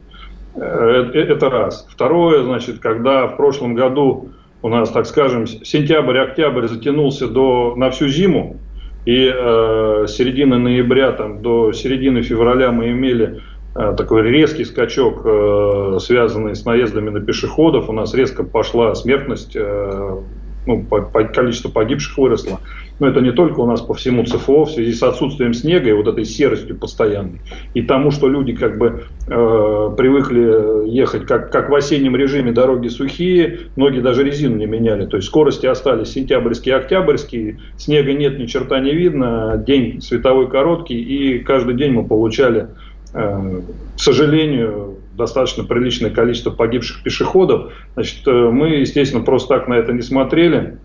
Э, 0.55 1.11
это 1.13 1.49
раз. 1.49 1.85
Второе, 1.89 2.43
значит, 2.43 2.79
когда 2.79 3.27
в 3.27 3.35
прошлом 3.35 3.75
году 3.75 4.29
у 4.61 4.69
нас, 4.69 4.89
так 4.89 5.05
скажем, 5.05 5.47
сентябрь-октябрь 5.47 6.67
затянулся 6.67 7.27
до, 7.27 7.75
на 7.75 7.89
всю 7.91 8.07
зиму, 8.07 8.57
и 9.05 9.31
э, 9.33 10.05
середины 10.07 10.57
ноября 10.57 11.13
там, 11.13 11.41
до 11.41 11.71
середины 11.71 12.21
февраля 12.21 12.71
мы 12.71 12.91
имели 12.91 13.41
э, 13.75 13.93
такой 13.97 14.23
резкий 14.23 14.65
скачок, 14.65 15.21
э, 15.25 15.97
связанный 16.01 16.55
с 16.55 16.65
наездами 16.65 17.09
на 17.09 17.21
пешеходов. 17.21 17.89
У 17.89 17.93
нас 17.93 18.13
резко 18.13 18.43
пошла 18.43 18.93
смертность, 18.95 19.55
э, 19.55 20.17
ну, 20.67 20.83
по, 20.83 21.01
по, 21.01 21.23
количество 21.23 21.69
погибших 21.69 22.17
выросло. 22.17 22.59
Но 22.99 23.07
это 23.07 23.21
не 23.21 23.31
только 23.31 23.59
у 23.61 23.65
нас 23.65 23.81
по 23.81 23.93
всему 23.93 24.25
ЦФО, 24.25 24.65
в 24.65 24.71
связи 24.71 24.93
с 24.93 25.01
отсутствием 25.01 25.53
снега 25.53 25.89
и 25.89 25.93
вот 25.93 26.07
этой 26.07 26.25
серостью 26.25 26.77
постоянной. 26.77 27.39
И 27.73 27.81
тому, 27.81 28.11
что 28.11 28.27
люди 28.27 28.53
как 28.53 28.77
бы 28.77 29.03
э, 29.27 29.89
привыкли 29.97 30.89
ехать, 30.89 31.25
как, 31.25 31.51
как 31.51 31.69
в 31.69 31.75
осеннем 31.75 32.15
режиме 32.15 32.51
дороги 32.51 32.87
сухие, 32.87 33.59
многие 33.75 34.01
даже 34.01 34.23
резину 34.23 34.57
не 34.57 34.65
меняли. 34.65 35.05
То 35.05 35.17
есть 35.17 35.27
скорости 35.27 35.65
остались 35.65 36.09
сентябрьские, 36.09 36.75
октябрьские, 36.75 37.59
снега 37.77 38.13
нет, 38.13 38.37
ни 38.37 38.45
черта 38.45 38.79
не 38.79 38.93
видно, 38.93 39.63
день 39.65 40.01
световой 40.01 40.49
короткий, 40.49 40.99
и 40.99 41.39
каждый 41.39 41.75
день 41.75 41.93
мы 41.93 42.05
получали, 42.05 42.67
э, 43.13 43.61
к 43.95 43.99
сожалению, 43.99 44.97
достаточно 45.19 45.63
приличное 45.63 46.09
количество 46.09 46.49
погибших 46.49 47.03
пешеходов. 47.03 47.73
Значит, 47.93 48.27
э, 48.27 48.31
мы, 48.31 48.69
естественно, 48.69 49.23
просто 49.23 49.49
так 49.49 49.67
на 49.67 49.75
это 49.75 49.93
не 49.93 50.01
смотрели 50.01 50.79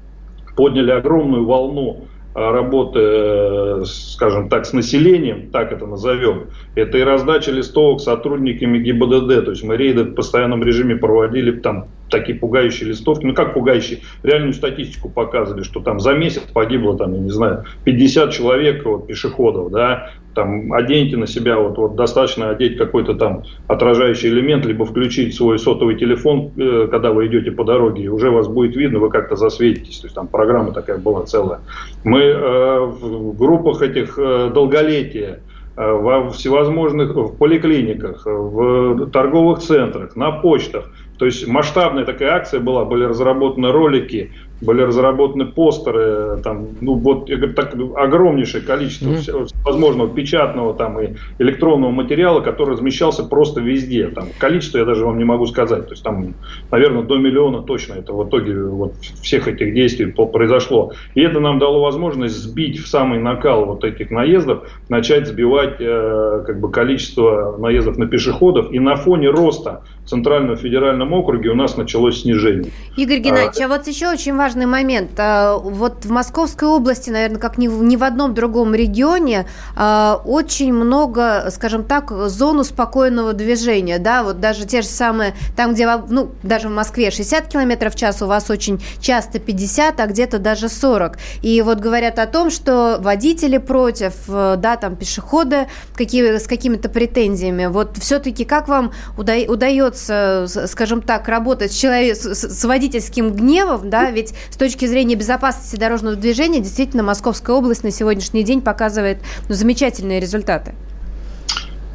подняли 0.56 0.90
огромную 0.90 1.44
волну 1.44 2.04
а, 2.34 2.50
работы, 2.50 2.98
э, 3.00 3.82
скажем 3.86 4.48
так, 4.48 4.66
с 4.66 4.72
населением, 4.72 5.50
так 5.52 5.70
это 5.70 5.86
назовем, 5.86 6.48
это 6.74 6.98
и 6.98 7.02
раздача 7.02 7.52
листовок 7.52 8.00
сотрудниками 8.00 8.78
ГИБДД. 8.78 9.44
То 9.44 9.50
есть 9.52 9.62
мы 9.62 9.76
рейды 9.76 10.02
в 10.02 10.14
постоянном 10.14 10.64
режиме 10.64 10.96
проводили 10.96 11.52
там 11.52 11.86
такие 12.10 12.36
пугающие 12.36 12.88
листовки. 12.88 13.24
Ну 13.24 13.34
как 13.34 13.54
пугающие? 13.54 14.00
Реальную 14.24 14.52
статистику 14.52 15.08
показывали, 15.10 15.62
что 15.62 15.78
там 15.78 16.00
за 16.00 16.14
месяц 16.14 16.42
погибло, 16.52 16.98
там, 16.98 17.14
я 17.14 17.20
не 17.20 17.30
знаю, 17.30 17.66
50 17.84 18.32
человек 18.32 18.84
вот, 18.84 19.06
пешеходов, 19.06 19.70
да, 19.70 20.10
там 20.34 20.72
оденьте 20.72 21.16
на 21.16 21.26
себя, 21.26 21.58
вот, 21.58 21.78
вот 21.78 21.94
достаточно 21.96 22.50
одеть 22.50 22.76
какой-то 22.76 23.14
там 23.14 23.44
отражающий 23.66 24.28
элемент, 24.28 24.66
либо 24.66 24.84
включить 24.84 25.34
свой 25.34 25.58
сотовый 25.58 25.96
телефон, 25.96 26.50
э, 26.56 26.88
когда 26.90 27.12
вы 27.12 27.26
идете 27.26 27.50
по 27.50 27.64
дороге, 27.64 28.04
и 28.04 28.08
уже 28.08 28.30
вас 28.30 28.48
будет 28.48 28.76
видно, 28.76 28.98
вы 28.98 29.10
как-то 29.10 29.36
засветитесь. 29.36 29.98
То 29.98 30.06
есть 30.06 30.14
там 30.14 30.26
программа 30.26 30.72
такая 30.72 30.98
была 30.98 31.24
целая. 31.24 31.60
Мы 32.04 32.20
э, 32.20 32.80
в 32.80 33.36
группах 33.36 33.82
этих 33.82 34.18
э, 34.18 34.50
долголетия, 34.52 35.40
э, 35.76 35.92
во 35.92 36.30
всевозможных 36.30 37.14
в 37.14 37.36
поликлиниках, 37.36 38.26
в 38.26 39.10
торговых 39.10 39.60
центрах, 39.60 40.16
на 40.16 40.32
почтах. 40.32 40.90
То 41.18 41.26
есть 41.26 41.46
масштабная 41.46 42.04
такая 42.04 42.32
акция 42.32 42.60
была, 42.60 42.84
были 42.84 43.04
разработаны 43.04 43.70
ролики, 43.70 44.32
были 44.60 44.82
разработаны 44.82 45.46
постеры, 45.46 46.40
там, 46.42 46.68
ну 46.80 46.94
вот, 46.94 47.28
так, 47.54 47.74
огромнейшее 47.96 48.62
количество 48.62 49.10
mm-hmm. 49.10 49.54
возможного 49.64 50.08
печатного 50.08 50.74
там 50.74 51.00
и 51.00 51.14
электронного 51.38 51.90
материала, 51.90 52.40
который 52.40 52.70
размещался 52.70 53.24
просто 53.24 53.60
везде. 53.60 54.08
Там, 54.08 54.28
количество 54.38 54.78
я 54.78 54.84
даже 54.84 55.04
вам 55.04 55.18
не 55.18 55.24
могу 55.24 55.46
сказать. 55.46 55.86
То 55.86 55.92
есть 55.92 56.02
там, 56.02 56.34
наверное, 56.70 57.02
до 57.02 57.16
миллиона 57.18 57.62
точно 57.62 57.94
это 57.94 58.12
в 58.12 58.28
итоге 58.28 58.62
вот 58.64 58.94
всех 59.22 59.48
этих 59.48 59.74
действий 59.74 60.06
произошло. 60.06 60.92
И 61.14 61.20
это 61.20 61.40
нам 61.40 61.58
дало 61.58 61.82
возможность 61.82 62.36
сбить 62.36 62.78
в 62.78 62.88
самый 62.88 63.18
накал 63.18 63.66
вот 63.66 63.84
этих 63.84 64.10
наездов, 64.10 64.68
начать 64.88 65.26
сбивать 65.26 65.76
э, 65.80 66.44
как 66.46 66.60
бы 66.60 66.70
количество 66.70 67.56
наездов 67.58 67.98
на 67.98 68.06
пешеходов. 68.06 68.72
И 68.72 68.78
на 68.78 68.96
фоне 68.96 69.30
роста 69.30 69.82
в 70.04 70.08
Центральном 70.08 70.56
федеральном 70.56 71.12
округе 71.14 71.50
у 71.50 71.54
нас 71.54 71.76
началось 71.76 72.22
снижение. 72.22 72.72
Игорь 72.96 73.18
Геннадьевич, 73.18 73.60
а, 73.60 73.64
а 73.64 73.68
вот 73.68 73.86
еще 73.86 74.08
очень 74.08 74.36
важный 74.36 74.66
момент. 74.66 75.10
А, 75.18 75.56
вот 75.56 76.04
в 76.04 76.10
Московской 76.10 76.68
области, 76.68 77.10
наверное, 77.10 77.38
как 77.38 77.58
ни 77.58 77.68
в, 77.68 77.82
ни 77.82 77.96
в 77.96 78.04
одном 78.04 78.34
другом 78.34 78.74
регионе, 78.74 79.46
а, 79.76 80.20
очень 80.24 80.72
много, 80.72 81.48
скажем 81.50 81.84
так, 81.84 82.10
зону 82.28 82.64
спокойного 82.64 83.32
движения, 83.32 83.98
да, 83.98 84.22
вот 84.22 84.40
даже 84.40 84.66
те 84.66 84.82
же 84.82 84.88
самые, 84.88 85.34
там, 85.56 85.74
где, 85.74 85.88
ну, 86.08 86.30
даже 86.42 86.68
в 86.68 86.72
Москве 86.72 87.10
60 87.10 87.48
километров 87.48 87.94
в 87.94 87.96
час, 87.96 88.22
у 88.22 88.26
вас 88.26 88.50
очень 88.50 88.80
часто 89.00 89.38
50, 89.38 90.00
а 90.00 90.06
где-то 90.06 90.38
даже 90.38 90.68
40. 90.68 91.18
И 91.42 91.60
вот 91.62 91.80
говорят 91.80 92.18
о 92.18 92.26
том, 92.26 92.50
что 92.50 92.98
водители 93.00 93.58
против, 93.58 94.14
э, 94.28 94.56
да, 94.58 94.76
там, 94.76 94.96
пешеходы 94.96 95.66
какие, 95.94 96.38
с 96.38 96.46
какими-то 96.46 96.88
претензиями. 96.88 97.66
Вот 97.66 97.96
все-таки 97.98 98.44
как 98.44 98.68
вам 98.68 98.92
уда- 99.16 99.34
удается, 99.48 100.46
скажем 100.66 100.93
так, 101.02 101.28
работать 101.28 101.72
с, 101.72 101.76
человек, 101.76 102.16
с, 102.16 102.64
водительским 102.64 103.32
гневом, 103.32 103.90
да, 103.90 104.10
ведь 104.10 104.34
с 104.50 104.56
точки 104.56 104.86
зрения 104.86 105.14
безопасности 105.14 105.76
дорожного 105.76 106.16
движения 106.16 106.60
действительно 106.60 107.02
Московская 107.02 107.56
область 107.56 107.84
на 107.84 107.90
сегодняшний 107.90 108.42
день 108.42 108.60
показывает 108.60 109.18
ну, 109.48 109.54
замечательные 109.54 110.20
результаты. 110.20 110.74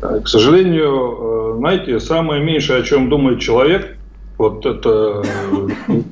К 0.01 0.27
сожалению, 0.27 1.53
э, 1.55 1.57
знаете, 1.57 1.99
самое 1.99 2.41
меньшее, 2.41 2.79
о 2.79 2.83
чем 2.83 3.09
думает 3.09 3.39
человек, 3.39 3.97
вот 4.39 4.65
это, 4.65 5.21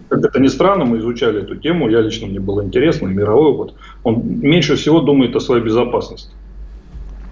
как 0.09 0.25
это 0.25 0.39
ни 0.41 0.47
странно, 0.47 0.83
мы 0.83 0.97
изучали 0.97 1.43
эту 1.43 1.55
тему, 1.55 1.89
я 1.89 2.01
лично, 2.01 2.27
мне 2.27 2.41
было 2.41 2.61
интересно, 2.61 3.07
мировой 3.07 3.51
опыт, 3.51 3.75
он 4.03 4.21
меньше 4.25 4.75
всего 4.75 4.99
думает 4.99 5.33
о 5.35 5.39
своей 5.39 5.63
безопасности. 5.63 6.29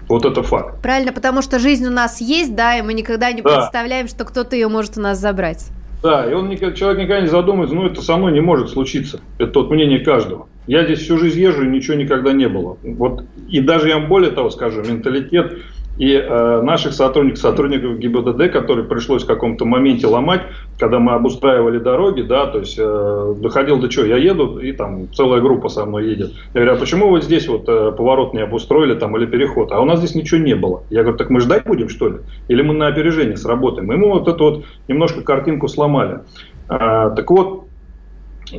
Вот 0.08 0.24
это 0.24 0.42
факт. 0.42 0.80
Правильно, 0.82 1.12
потому 1.12 1.42
что 1.42 1.58
жизнь 1.58 1.86
у 1.86 1.90
нас 1.90 2.20
есть, 2.20 2.54
да, 2.54 2.78
и 2.78 2.82
мы 2.82 2.94
никогда 2.94 3.32
не 3.32 3.42
да. 3.42 3.56
представляем, 3.56 4.08
что 4.08 4.24
кто-то 4.24 4.54
ее 4.54 4.68
может 4.68 4.96
у 4.96 5.00
нас 5.00 5.18
забрать. 5.18 5.66
Да, 6.02 6.30
и 6.30 6.34
он 6.34 6.54
человек 6.74 6.98
никогда 6.98 7.20
не 7.20 7.28
задумывается, 7.28 7.74
ну 7.74 7.86
это 7.86 8.02
со 8.02 8.16
мной 8.16 8.32
не 8.32 8.40
может 8.40 8.70
случиться. 8.70 9.20
Это 9.38 9.60
вот 9.60 9.70
мнение 9.70 10.00
каждого. 10.00 10.48
Я 10.66 10.84
здесь 10.84 11.00
всю 11.00 11.18
жизнь 11.18 11.40
езжу, 11.40 11.64
и 11.64 11.68
ничего 11.68 11.96
никогда 11.96 12.32
не 12.32 12.48
было. 12.48 12.76
Вот, 12.82 13.24
и 13.48 13.60
даже 13.60 13.88
я 13.88 13.98
вам 13.98 14.08
более 14.08 14.30
того 14.30 14.50
скажу, 14.50 14.82
менталитет 14.82 15.58
и 15.98 16.12
э, 16.12 16.62
наших 16.62 16.92
сотрудников, 16.92 17.40
сотрудников 17.40 17.98
ГИБДД, 17.98 18.52
которые 18.52 18.86
пришлось 18.86 19.24
в 19.24 19.26
каком-то 19.26 19.64
моменте 19.64 20.06
ломать, 20.06 20.42
когда 20.78 20.98
мы 20.98 21.12
обустраивали 21.12 21.78
дороги, 21.78 22.22
да, 22.22 22.46
то 22.46 22.58
есть 22.58 22.76
э, 22.78 23.34
доходил 23.38 23.78
до 23.78 23.88
чего, 23.88 24.04
я 24.04 24.16
еду, 24.16 24.58
и 24.58 24.72
там 24.72 25.12
целая 25.12 25.40
группа 25.40 25.68
со 25.68 25.86
мной 25.86 26.06
едет. 26.06 26.32
Я 26.54 26.60
говорю, 26.60 26.76
а 26.76 26.80
почему 26.80 27.08
вы 27.08 27.22
здесь 27.22 27.48
вот 27.48 27.68
э, 27.68 27.92
поворот 27.92 28.34
не 28.34 28.40
обустроили 28.40 28.94
там 28.94 29.16
или 29.16 29.26
переход? 29.26 29.72
А 29.72 29.80
у 29.80 29.84
нас 29.84 30.00
здесь 30.00 30.14
ничего 30.14 30.40
не 30.40 30.54
было. 30.54 30.82
Я 30.90 31.02
говорю, 31.02 31.18
так 31.18 31.30
мы 31.30 31.40
ждать 31.40 31.64
будем, 31.64 31.88
что 31.88 32.08
ли? 32.08 32.16
Или 32.48 32.62
мы 32.62 32.74
на 32.74 32.88
опережение 32.88 33.36
сработаем? 33.36 33.86
Мы 33.86 33.94
ему 33.94 34.10
вот 34.10 34.28
эту 34.28 34.44
вот 34.44 34.64
немножко 34.88 35.22
картинку 35.22 35.68
сломали. 35.68 36.20
А, 36.68 37.10
так 37.10 37.30
вот, 37.30 37.65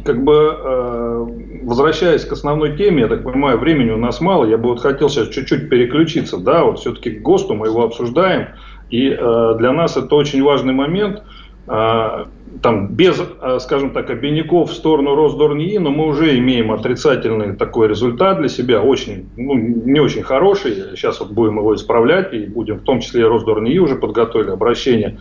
как 0.04 0.24
бы 0.24 0.34
э, 0.34 1.28
возвращаясь 1.64 2.26
к 2.26 2.32
основной 2.34 2.76
теме, 2.76 3.04
я 3.04 3.08
так 3.08 3.24
понимаю, 3.24 3.58
времени 3.58 3.92
у 3.92 3.98
нас 3.98 4.20
мало, 4.20 4.46
я 4.46 4.58
бы 4.58 4.70
вот 4.70 4.82
хотел 4.82 5.10
сейчас 5.10 5.30
чуть-чуть 5.30 5.70
переключиться, 5.70 6.38
да, 6.38 6.64
вот 6.64 6.80
все-таки 6.80 7.12
к 7.12 7.22
ГОСТу 7.22 7.56
мы 7.56 7.68
его 7.68 7.84
обсуждаем, 7.84 8.50
и 8.90 9.10
э, 9.10 9.56
для 9.58 9.72
нас 9.72 9.96
это 9.96 10.14
очень 10.16 10.44
важный 10.44 10.74
момент, 10.74 11.24
э, 11.68 12.26
там 12.62 12.88
без, 12.88 13.22
скажем 13.60 13.92
так, 13.92 14.10
обиняков 14.10 14.72
в 14.72 14.74
сторону 14.74 15.16
Росдорнии, 15.16 15.78
но 15.78 15.92
мы 15.92 16.08
уже 16.08 16.38
имеем 16.40 16.72
отрицательный 16.72 17.56
такой 17.56 17.88
результат 17.88 18.40
для 18.40 18.48
себя, 18.48 18.82
очень, 18.82 19.30
ну, 19.36 19.54
не 19.54 20.00
очень 20.00 20.24
хороший, 20.24 20.96
сейчас 20.96 21.20
вот 21.20 21.32
будем 21.32 21.58
его 21.60 21.76
исправлять, 21.76 22.34
и 22.34 22.46
будем 22.46 22.80
в 22.80 22.84
том 22.84 23.02
числе 23.02 23.22
и 23.22 23.26
Росдорнии 23.26 23.78
уже 23.78 23.96
подготовили 23.96 24.50
обращение, 24.50 25.20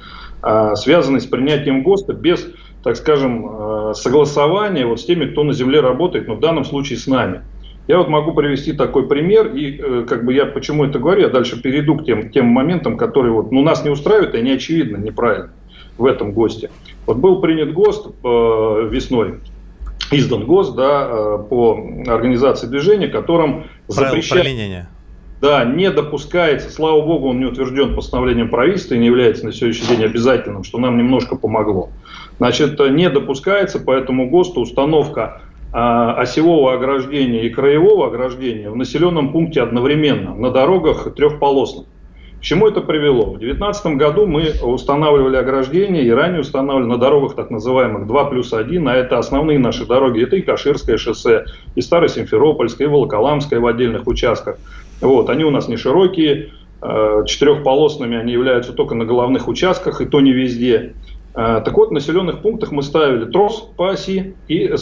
связанное 0.77 1.21
с 1.21 1.27
принятием 1.27 1.83
ГОСТа 1.83 2.15
без 2.15 2.49
так 2.87 2.94
скажем, 2.94 3.90
э, 3.90 3.94
согласование 3.94 4.87
вот 4.87 5.01
с 5.01 5.05
теми, 5.05 5.25
кто 5.25 5.42
на 5.42 5.53
земле 5.53 5.81
работает, 5.81 6.29
но 6.29 6.37
в 6.37 6.40
данном 6.40 6.64
случае 6.64 7.01
с 7.01 7.09
нами. 7.09 7.42
Я 7.88 7.99
вот 7.99 8.09
могу 8.09 8.33
привести 8.33 8.75
такой 8.75 9.09
пример, 9.09 9.49
и 9.57 9.77
э, 9.77 10.07
как 10.09 10.25
бы 10.25 10.33
я 10.33 10.46
почему 10.46 10.85
это 10.85 11.01
говорю, 11.01 11.22
я 11.22 11.29
дальше 11.29 11.61
перейду 11.61 11.96
к 11.96 12.05
тем, 12.05 12.31
тем 12.31 12.46
моментам, 12.46 12.96
которые 12.96 13.33
вот, 13.33 13.51
ну, 13.51 13.64
нас 13.64 13.83
не 13.83 13.90
устраивают, 13.90 14.37
и 14.37 14.38
они 14.38 14.53
очевидно 14.53 14.99
неправильно 14.99 15.51
в 15.99 16.07
этом 16.07 16.31
ГОСТе. 16.31 16.70
Вот 17.07 17.16
был 17.16 17.40
принят 17.40 17.72
ГОСТ 17.72 18.07
э, 18.22 18.88
весной, 18.88 19.40
издан 20.12 20.46
ГОСТ 20.46 20.77
да, 20.77 21.09
э, 21.11 21.38
по 21.51 21.72
организации 22.07 22.68
движения, 22.68 23.09
которым 23.09 23.64
запрещается... 23.88 24.44
Да, 25.40 25.64
не 25.64 25.90
допускается, 25.90 26.70
слава 26.70 27.03
богу, 27.03 27.29
он 27.29 27.38
не 27.38 27.44
утвержден 27.44 27.94
постановлением 27.94 28.49
правительства 28.49 28.94
и 28.94 28.99
не 28.99 29.07
является 29.07 29.44
на 29.44 29.53
сегодняшний 29.53 29.96
день 29.96 30.05
обязательным, 30.07 30.64
что 30.64 30.79
нам 30.79 30.96
немножко 30.96 31.37
помогло. 31.37 31.90
Значит, 32.38 32.79
не 32.90 33.11
допускается 33.11 33.79
по 33.79 33.92
этому 33.92 34.31
ГОСТу 34.31 34.61
установка 34.61 35.42
а, 35.72 36.14
осевого 36.14 36.72
ограждения 36.72 37.44
и 37.44 37.51
краевого 37.51 38.07
ограждения 38.07 38.70
в 38.70 38.77
населенном 38.77 39.31
пункте 39.31 39.61
одновременно 39.61 40.35
на 40.35 40.51
дорогах 40.51 41.14
трехполосных. 41.14 41.87
К 42.38 42.42
чему 42.42 42.68
это 42.68 42.81
привело? 42.81 43.33
В 43.33 43.38
2019 43.38 43.96
году 43.96 44.27
мы 44.27 44.53
устанавливали 44.62 45.37
ограждения 45.37 46.03
и 46.03 46.11
ранее 46.11 46.40
устанавливали 46.40 46.88
на 46.88 46.96
дорогах 46.99 47.35
так 47.35 47.51
называемых 47.51 48.07
2 48.07 48.25
плюс 48.27 48.53
1, 48.53 48.88
а 48.88 48.94
это 48.94 49.18
основные 49.18 49.59
наши 49.59 49.85
дороги, 49.85 50.22
это 50.22 50.37
и 50.37 50.42
Каширское 50.42 50.96
шоссе, 50.96 51.44
и 51.75 51.81
Старосимферопольское, 51.81 52.87
и 52.87 52.90
Волоколамское 52.90 53.59
в 53.59 53.66
отдельных 53.66 54.07
участках. 54.07 54.57
Вот, 55.01 55.29
они 55.29 55.45
у 55.45 55.51
нас 55.51 55.69
не 55.69 55.77
широкие, 55.77 56.51
э, 56.81 57.25
четырехполосными 57.27 58.17
они 58.17 58.33
являются 58.33 58.73
только 58.73 58.95
на 58.95 59.05
головных 59.05 59.49
участках, 59.49 60.01
и 60.01 60.07
то 60.07 60.21
не 60.21 60.33
везде. 60.33 60.95
Э, 61.35 61.61
так 61.65 61.77
вот, 61.77 61.91
в 61.91 61.93
населенных 61.93 62.41
пунктах 62.41 62.73
мы 62.73 62.83
ставили 62.83 63.27
трос 63.27 63.69
по 63.77 63.91
оси 63.91 64.35
и 64.49 64.69
э, 64.69 64.77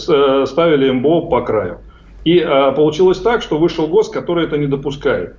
ставили 0.47 0.91
МБО 0.91 1.23
по 1.23 1.41
краю. 1.43 1.79
И 2.25 2.41
получилось 2.75 3.19
так, 3.19 3.43
что 3.43 3.59
вышел 3.59 3.87
ГОС, 3.87 4.09
который 4.09 4.47
это 4.47 4.57
не 4.57 4.67
допускает. 4.67 5.37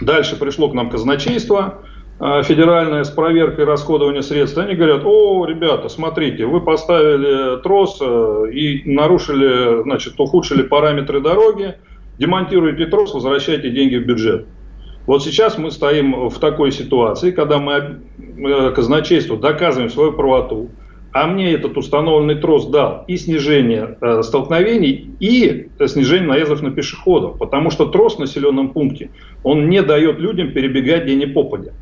Дальше 0.00 0.38
пришло 0.38 0.68
к 0.68 0.72
нам 0.72 0.88
казначейство 0.88 1.78
федеральное 2.20 3.02
с 3.02 3.10
проверкой 3.10 3.64
расходования 3.64 4.22
средств. 4.22 4.56
Они 4.56 4.76
говорят, 4.76 5.02
о, 5.04 5.44
ребята, 5.44 5.88
смотрите, 5.88 6.46
вы 6.46 6.60
поставили 6.60 7.60
трос 7.62 8.00
и 8.00 8.82
нарушили, 8.84 9.82
значит, 9.82 10.14
ухудшили 10.20 10.62
параметры 10.62 11.20
дороги, 11.20 11.74
демонтируете 12.18 12.86
трос, 12.86 13.14
возвращайте 13.14 13.70
деньги 13.70 13.96
в 13.96 14.06
бюджет. 14.06 14.46
Вот 15.06 15.22
сейчас 15.22 15.58
мы 15.58 15.70
стоим 15.70 16.28
в 16.28 16.38
такой 16.38 16.72
ситуации, 16.72 17.30
когда 17.30 17.58
мы 17.58 18.00
казначейству 18.72 19.36
доказываем 19.36 19.90
свою 19.90 20.12
правоту, 20.12 20.70
а 21.12 21.28
мне 21.28 21.52
этот 21.52 21.76
установленный 21.76 22.34
трос 22.34 22.66
дал 22.66 23.04
и 23.06 23.16
снижение 23.16 23.98
э, 24.00 24.22
столкновений, 24.22 25.10
и 25.20 25.68
снижение 25.86 26.26
наездов 26.26 26.60
на 26.60 26.72
пешеходов, 26.72 27.38
потому 27.38 27.70
что 27.70 27.86
трос 27.86 28.16
в 28.16 28.18
населенном 28.18 28.70
пункте, 28.70 29.10
он 29.44 29.68
не 29.68 29.80
дает 29.82 30.18
людям 30.18 30.52
перебегать 30.52 31.04
где 31.04 31.14
ни 31.14 31.26
попадя. 31.26 31.72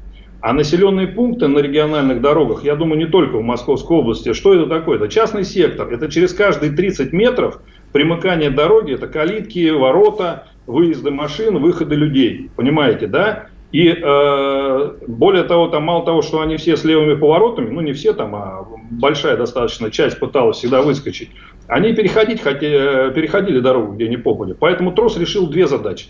А 0.43 0.53
населенные 0.53 1.07
пункты 1.07 1.47
на 1.47 1.61
региональных 1.61 2.21
дорогах, 2.21 2.65
я 2.65 2.75
думаю, 2.75 2.99
не 2.99 3.07
только 3.07 3.39
в 3.39 3.43
Московской 3.43 3.97
области, 3.97 4.33
что 4.35 4.53
это 4.53 4.67
такое? 4.67 4.97
Это 4.97 5.09
частный 5.09 5.45
сектор, 5.45 5.89
это 5.91 6.11
через 6.11 6.35
каждые 6.35 6.73
30 6.73 7.13
метров 7.13 7.61
примыкание 7.93 8.51
дороги, 8.51 8.95
это 8.95 9.07
калитки, 9.07 9.71
ворота, 9.71 10.49
выезды 10.67 11.11
машин, 11.11 11.59
выходы 11.59 11.95
людей. 11.95 12.51
Понимаете, 12.57 13.07
да? 13.07 13.47
И 13.73 13.89
э, 13.89 14.91
более 15.07 15.45
того, 15.45 15.69
там 15.69 15.85
мало 15.85 16.05
того, 16.05 16.21
что 16.21 16.43
они 16.43 16.59
все 16.59 16.77
с 16.77 16.85
левыми 16.85 17.15
поворотами, 17.15 17.71
ну 17.71 17.81
не 17.81 17.95
все 17.95 18.13
там, 18.13 18.35
а 18.35 18.67
большая 18.91 19.37
достаточно 19.39 19.91
часть 19.91 20.19
пыталась 20.19 20.59
всегда 20.59 20.83
выскочить, 20.83 21.31
они 21.69 21.95
переходить 21.95 22.43
хотели, 22.43 23.13
переходили 23.15 23.61
дорогу, 23.61 23.95
где 23.95 24.09
не 24.09 24.19
попали. 24.19 24.53
Поэтому 24.53 24.93
трос 24.93 25.17
решил 25.17 25.49
две 25.49 25.67
задачи. 25.67 26.09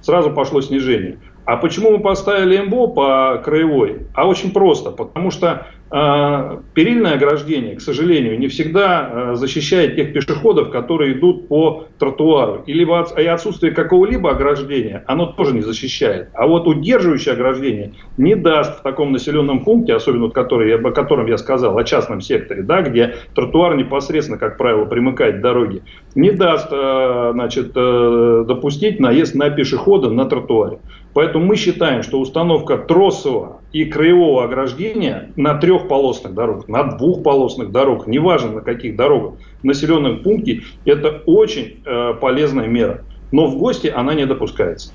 Сразу 0.00 0.32
пошло 0.32 0.60
снижение. 0.60 1.18
А 1.44 1.56
почему 1.56 1.92
мы 1.92 2.00
поставили 2.00 2.58
МБО 2.58 2.86
по 2.88 3.42
краевой? 3.44 4.06
А 4.14 4.26
очень 4.26 4.52
просто, 4.52 4.90
потому 4.90 5.30
что 5.30 5.46
э, 5.46 5.73
перильное 5.94 7.14
ограждение, 7.14 7.76
к 7.76 7.80
сожалению, 7.80 8.36
не 8.36 8.48
всегда 8.48 9.10
э, 9.12 9.34
защищает 9.36 9.94
тех 9.94 10.12
пешеходов, 10.12 10.70
которые 10.70 11.12
идут 11.12 11.46
по 11.46 11.86
тротуару. 12.00 12.64
И, 12.66 12.72
либо 12.72 13.06
и 13.16 13.24
отсутствие 13.24 13.72
какого-либо 13.72 14.32
ограждения, 14.32 15.04
оно 15.06 15.26
тоже 15.26 15.54
не 15.54 15.60
защищает. 15.60 16.30
А 16.34 16.48
вот 16.48 16.66
удерживающее 16.66 17.34
ограждение 17.34 17.92
не 18.16 18.34
даст 18.34 18.80
в 18.80 18.82
таком 18.82 19.12
населенном 19.12 19.62
пункте, 19.62 19.94
особенно 19.94 20.24
вот 20.24 20.34
который, 20.34 20.74
о 20.74 20.90
котором 20.90 21.26
я 21.26 21.38
сказал, 21.38 21.78
о 21.78 21.84
частном 21.84 22.20
секторе, 22.20 22.62
да, 22.62 22.82
где 22.82 23.14
тротуар 23.36 23.76
непосредственно, 23.76 24.38
как 24.38 24.58
правило, 24.58 24.86
примыкает 24.86 25.38
к 25.38 25.40
дороге, 25.42 25.82
не 26.16 26.32
даст 26.32 26.72
э, 26.72 27.30
значит, 27.34 27.70
э, 27.76 28.44
допустить 28.48 28.98
наезд 28.98 29.36
на 29.36 29.48
пешехода 29.50 30.10
на 30.10 30.24
тротуаре. 30.24 30.78
Поэтому 31.14 31.46
мы 31.46 31.56
считаем, 31.56 32.02
что 32.02 32.20
установка 32.20 32.76
тросового 32.76 33.60
и 33.72 33.84
краевого 33.84 34.44
ограждения 34.44 35.30
на 35.36 35.54
трехполосных 35.54 36.34
дорогах, 36.34 36.68
на 36.68 36.82
двухполосных 36.82 37.70
дорогах, 37.70 38.08
неважно 38.08 38.50
на 38.50 38.60
каких 38.60 38.96
дорогах, 38.96 39.34
в 39.62 39.64
населенном 39.64 40.22
пункте, 40.22 40.62
это 40.84 41.22
очень 41.24 41.76
э, 41.84 42.14
полезная 42.20 42.66
мера. 42.66 43.04
Но 43.30 43.46
в 43.46 43.56
гости 43.56 43.86
она 43.86 44.14
не 44.14 44.26
допускается. 44.26 44.92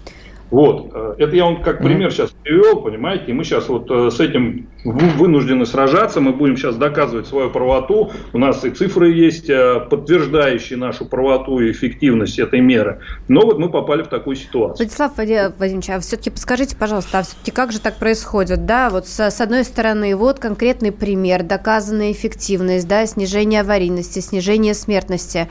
Вот, 0.51 0.91
э, 0.93 1.15
это 1.19 1.35
я 1.35 1.45
вам 1.45 1.61
как 1.61 1.79
пример 1.79 2.11
сейчас 2.11 2.31
привел, 2.31 2.81
понимаете, 2.81 3.25
и 3.27 3.33
мы 3.33 3.43
сейчас 3.43 3.69
вот 3.69 3.89
э, 3.91 4.09
с 4.09 4.19
этим 4.19 4.67
вынуждены 4.83 5.65
сражаться, 5.65 6.21
мы 6.21 6.33
будем 6.33 6.57
сейчас 6.57 6.75
доказывать 6.75 7.27
свою 7.27 7.51
правоту, 7.51 8.11
у 8.33 8.37
нас 8.39 8.65
и 8.65 8.71
цифры 8.71 9.11
есть, 9.11 9.49
э, 9.49 9.79
подтверждающие 9.89 10.77
нашу 10.77 11.05
правоту 11.05 11.59
и 11.59 11.71
эффективность 11.71 12.39
этой 12.39 12.61
меры, 12.61 12.99
но 13.27 13.41
вот 13.41 13.59
мы 13.59 13.69
попали 13.69 14.01
в 14.01 14.07
такую 14.07 14.35
ситуацию. 14.35 14.87
Владислав 14.87 15.15
Владимирович, 15.15 15.89
а 15.91 15.99
все-таки 15.99 16.31
подскажите, 16.31 16.75
пожалуйста, 16.75 17.19
а 17.19 17.23
все-таки 17.23 17.51
как 17.51 17.71
же 17.71 17.79
так 17.79 17.97
происходит, 17.97 18.65
да, 18.65 18.89
вот 18.89 19.07
с, 19.07 19.19
с 19.19 19.41
одной 19.41 19.63
стороны, 19.63 20.15
вот 20.15 20.39
конкретный 20.39 20.91
пример, 20.91 21.43
доказанная 21.43 22.11
эффективность, 22.11 22.87
да, 22.87 23.05
снижение 23.05 23.61
аварийности, 23.61 24.19
снижение 24.19 24.73
смертности, 24.73 25.47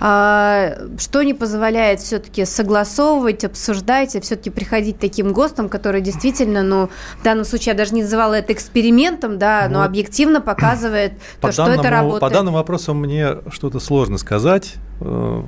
что 0.00 1.22
не 1.22 1.34
позволяет 1.34 2.00
все-таки 2.00 2.46
согласовывать, 2.46 3.44
обсуждать 3.44 4.14
и 4.16 4.20
все-таки 4.20 4.48
приходить 4.48 4.98
таким 4.98 5.34
ГОСТом, 5.34 5.68
который 5.68 6.00
действительно, 6.00 6.62
ну, 6.62 6.88
в 7.18 7.22
данном 7.22 7.44
случае 7.44 7.72
я 7.72 7.78
даже 7.78 7.94
не 7.94 8.02
называла 8.02 8.32
это 8.34 8.54
экспериментом, 8.54 9.38
да, 9.38 9.68
но 9.70 9.80
вот. 9.80 9.84
объективно 9.84 10.40
показывает 10.40 11.12
по 11.42 11.48
то, 11.48 11.56
данному, 11.58 11.74
что 11.74 11.82
это 11.82 11.90
работает. 11.90 12.20
По 12.20 12.30
данному 12.30 12.56
вопросу 12.56 12.94
мне 12.94 13.36
что-то 13.50 13.78
сложно 13.78 14.16
сказать. 14.16 14.76
Э, 15.00 15.42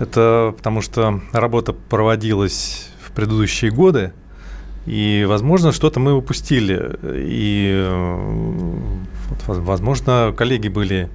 это 0.00 0.54
потому 0.56 0.80
что 0.80 1.20
работа 1.32 1.74
проводилась 1.74 2.88
в 3.04 3.12
предыдущие 3.12 3.70
годы, 3.70 4.14
и, 4.86 5.26
возможно, 5.28 5.72
что-то 5.72 6.00
мы 6.00 6.14
упустили. 6.14 6.98
И, 7.02 7.70
э, 7.86 8.80
возможно, 9.46 10.32
коллеги 10.34 10.68
были 10.68 11.10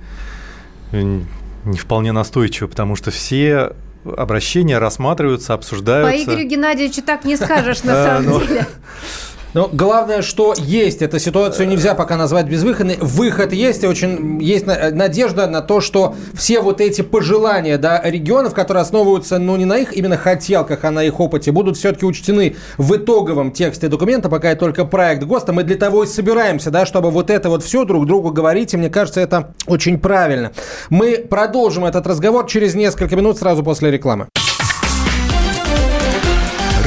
не 1.68 1.78
вполне 1.78 2.12
настойчиво, 2.12 2.68
потому 2.68 2.96
что 2.96 3.12
все 3.12 3.74
обращения 4.06 4.78
рассматриваются, 4.78 5.54
обсуждаются. 5.54 6.26
По 6.26 6.32
Игорю 6.32 6.48
Геннадьевичу 6.48 7.02
так 7.02 7.26
не 7.26 7.36
скажешь 7.36 7.84
на 7.84 7.94
самом 8.06 8.26
ну, 8.26 8.40
деле. 8.40 8.68
Но 9.58 9.68
главное, 9.74 10.22
что 10.22 10.54
есть. 10.56 11.02
Эту 11.02 11.18
ситуацию 11.18 11.68
нельзя 11.68 11.96
пока 11.96 12.16
назвать 12.16 12.46
безвыходной. 12.46 12.98
Выход 13.02 13.54
есть, 13.54 13.84
и 13.84 13.88
очень 13.88 14.40
есть 14.40 14.68
надежда 14.68 15.48
на 15.48 15.64
то, 15.64 15.82
что 15.82 16.14
все 16.36 16.62
вот 16.62 16.80
эти 16.80 17.02
пожелания 17.02 17.80
да, 17.80 18.00
регионов, 18.04 18.54
которые 18.54 18.82
основываются 18.82 19.40
ну, 19.40 19.56
не 19.56 19.66
на 19.66 19.80
их 19.80 19.98
именно 19.98 20.16
хотелках, 20.16 20.84
а 20.84 20.92
на 20.92 21.04
их 21.04 21.20
опыте, 21.20 21.52
будут 21.52 21.76
все-таки 21.76 22.06
учтены 22.06 22.56
в 22.78 22.98
итоговом 22.98 23.50
тексте 23.50 23.88
документа, 23.88 24.30
пока 24.30 24.52
это 24.52 24.60
только 24.60 24.86
проект 24.86 25.24
ГОСТа. 25.24 25.54
Мы 25.54 25.64
для 25.64 25.76
того 25.76 26.04
и 26.04 26.06
собираемся, 26.08 26.70
да, 26.70 26.86
чтобы 26.86 27.10
вот 27.10 27.32
это 27.32 27.50
вот 27.50 27.64
все 27.64 27.84
друг 27.84 28.06
другу 28.06 28.30
говорить, 28.30 28.76
и 28.76 28.78
мне 28.78 28.92
кажется, 28.92 29.22
это 29.22 29.56
очень 29.66 29.98
правильно. 29.98 30.52
Мы 30.92 31.26
продолжим 31.28 31.84
этот 31.86 32.06
разговор 32.06 32.46
через 32.46 32.76
несколько 32.76 33.16
минут 33.16 33.40
сразу 33.40 33.64
после 33.64 33.90
рекламы. 33.90 34.28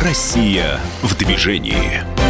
Россия 0.04 0.78
в 1.02 1.16
движении. 1.18 2.30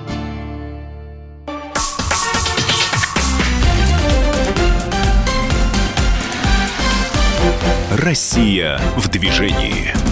Россия 8.01 8.79
в 8.97 9.09
движении. 9.09 10.10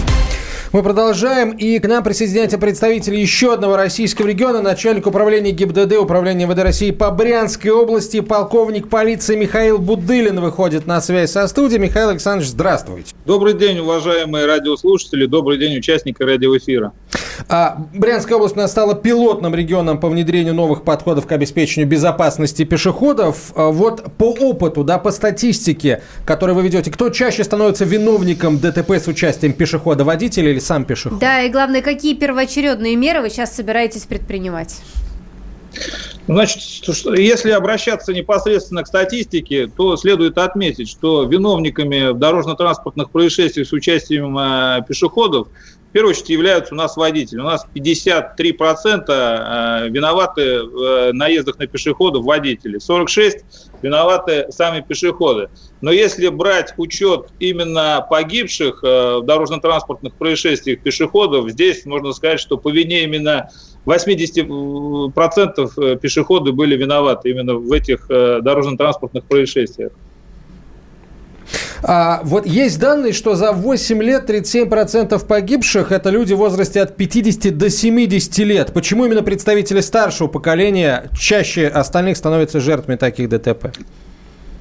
Мы 0.72 0.84
продолжаем, 0.84 1.50
и 1.50 1.80
к 1.80 1.88
нам 1.88 2.04
присоединяется 2.04 2.56
представитель 2.56 3.16
еще 3.16 3.54
одного 3.54 3.74
российского 3.74 4.28
региона, 4.28 4.62
начальник 4.62 5.04
управления 5.04 5.50
ГИБДД 5.50 5.94
Управления 5.94 6.46
МВД 6.46 6.60
России 6.60 6.92
по 6.92 7.10
Брянской 7.10 7.72
области, 7.72 8.20
полковник 8.20 8.88
полиции 8.88 9.34
Михаил 9.34 9.78
Будылин 9.78 10.38
выходит 10.38 10.86
на 10.86 11.00
связь 11.00 11.32
со 11.32 11.48
студией. 11.48 11.80
Михаил 11.80 12.10
Александрович, 12.10 12.50
здравствуйте. 12.50 13.16
Добрый 13.26 13.54
день, 13.54 13.80
уважаемые 13.80 14.46
радиослушатели, 14.46 15.26
добрый 15.26 15.58
день, 15.58 15.76
участники 15.76 16.22
радиоэфира. 16.22 16.92
А, 17.48 17.86
Брянская 17.92 18.36
область 18.36 18.56
у 18.56 18.60
нас 18.60 18.70
стала 18.70 18.94
пилотным 18.94 19.56
регионом 19.56 19.98
по 19.98 20.08
внедрению 20.08 20.54
новых 20.54 20.84
подходов 20.84 21.26
к 21.26 21.32
обеспечению 21.32 21.88
безопасности 21.88 22.64
пешеходов. 22.64 23.52
А, 23.56 23.70
вот 23.70 24.12
по 24.16 24.30
опыту, 24.30 24.84
да, 24.84 24.98
по 24.98 25.10
статистике, 25.10 26.02
которую 26.24 26.54
вы 26.54 26.62
ведете, 26.62 26.92
кто 26.92 27.10
чаще 27.10 27.42
становится 27.42 27.84
виновником 27.84 28.60
ДТП 28.60 28.92
с 28.92 29.08
участием 29.08 29.52
пешехода, 29.52 30.04
водителя 30.04 30.50
или 30.50 30.59
сам 30.60 30.84
пешеход? 30.84 31.18
Да, 31.18 31.42
и 31.42 31.50
главное, 31.50 31.82
какие 31.82 32.14
первоочередные 32.14 32.96
меры 32.96 33.20
вы 33.20 33.30
сейчас 33.30 33.54
собираетесь 33.54 34.04
предпринимать? 34.04 34.80
Значит, 36.26 36.62
если 37.16 37.50
обращаться 37.50 38.12
непосредственно 38.12 38.82
к 38.82 38.86
статистике, 38.86 39.66
то 39.66 39.96
следует 39.96 40.38
отметить, 40.38 40.88
что 40.88 41.24
виновниками 41.24 42.12
дорожно-транспортных 42.16 43.10
происшествий 43.10 43.64
с 43.64 43.72
участием 43.72 44.38
э, 44.38 44.84
пешеходов 44.86 45.48
в 45.90 45.92
первую 45.92 46.12
очередь 46.12 46.30
являются 46.30 46.72
у 46.72 46.76
нас 46.76 46.96
водители. 46.96 47.40
У 47.40 47.44
нас 47.44 47.66
53% 47.74 49.04
э, 49.08 49.88
виноваты 49.88 50.62
в 50.62 50.82
э, 50.82 51.12
наездах 51.12 51.58
на 51.58 51.66
пешеходов 51.66 52.24
водители, 52.24 52.78
46% 52.78 53.42
виноваты 53.82 54.46
сами 54.50 54.84
пешеходы. 54.86 55.48
Но 55.80 55.90
если 55.90 56.28
брать 56.28 56.74
учет 56.76 57.30
именно 57.40 58.06
погибших 58.08 58.84
э, 58.84 59.16
в 59.16 59.24
дорожно-транспортных 59.24 60.14
происшествиях 60.14 60.80
пешеходов, 60.80 61.50
здесь 61.50 61.84
можно 61.86 62.12
сказать, 62.12 62.38
что 62.38 62.56
по 62.56 62.70
вине 62.70 63.02
именно 63.02 63.50
80% 63.84 65.98
пешеходы 65.98 66.52
были 66.52 66.76
виноваты 66.76 67.30
именно 67.30 67.54
в 67.54 67.72
этих 67.72 68.06
дорожно-транспортных 68.06 69.24
происшествиях. 69.24 69.90
А, 71.82 72.20
вот 72.24 72.46
есть 72.46 72.78
данные, 72.78 73.12
что 73.12 73.34
за 73.34 73.52
8 73.52 74.02
лет 74.02 74.28
37% 74.28 75.26
погибших– 75.26 75.92
это 75.92 76.10
люди 76.10 76.34
в 76.34 76.38
возрасте 76.38 76.80
от 76.82 76.96
50 76.96 77.56
до 77.56 77.70
70 77.70 78.38
лет. 78.38 78.72
Почему 78.72 79.06
именно 79.06 79.22
представители 79.22 79.80
старшего 79.80 80.28
поколения 80.28 81.10
чаще 81.18 81.66
остальных 81.66 82.16
становятся 82.16 82.60
жертвами 82.60 82.96
таких 82.96 83.28
ДТП? 83.28 83.72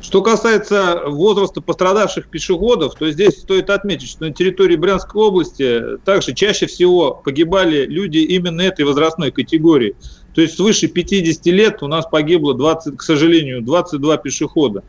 Что 0.02 0.22
касается 0.22 1.02
возраста 1.08 1.60
пострадавших 1.60 2.30
пешеходов, 2.30 2.96
то 2.96 3.12
здесь 3.12 3.42
стоит 3.42 3.70
отметить, 3.70 4.10
что 4.10 4.26
на 4.26 4.34
территории 4.34 4.78
Брянской 4.78 5.22
области 5.22 5.98
также 6.06 6.34
чаще 6.34 6.68
всего 6.68 7.12
погибали 7.14 7.86
люди 7.86 8.20
именно 8.20 8.62
этой 8.62 8.86
возрастной 8.86 9.32
категории. 9.32 9.96
То 10.34 10.42
есть 10.42 10.56
свыше 10.56 10.88
50 10.88 11.46
лет 11.48 11.84
у 11.84 11.88
нас 11.88 12.06
погибло, 12.06 12.54
20, 12.54 12.98
к 12.98 13.02
сожалению, 13.02 13.62
22 13.62 14.18
пешехода. 14.18 14.84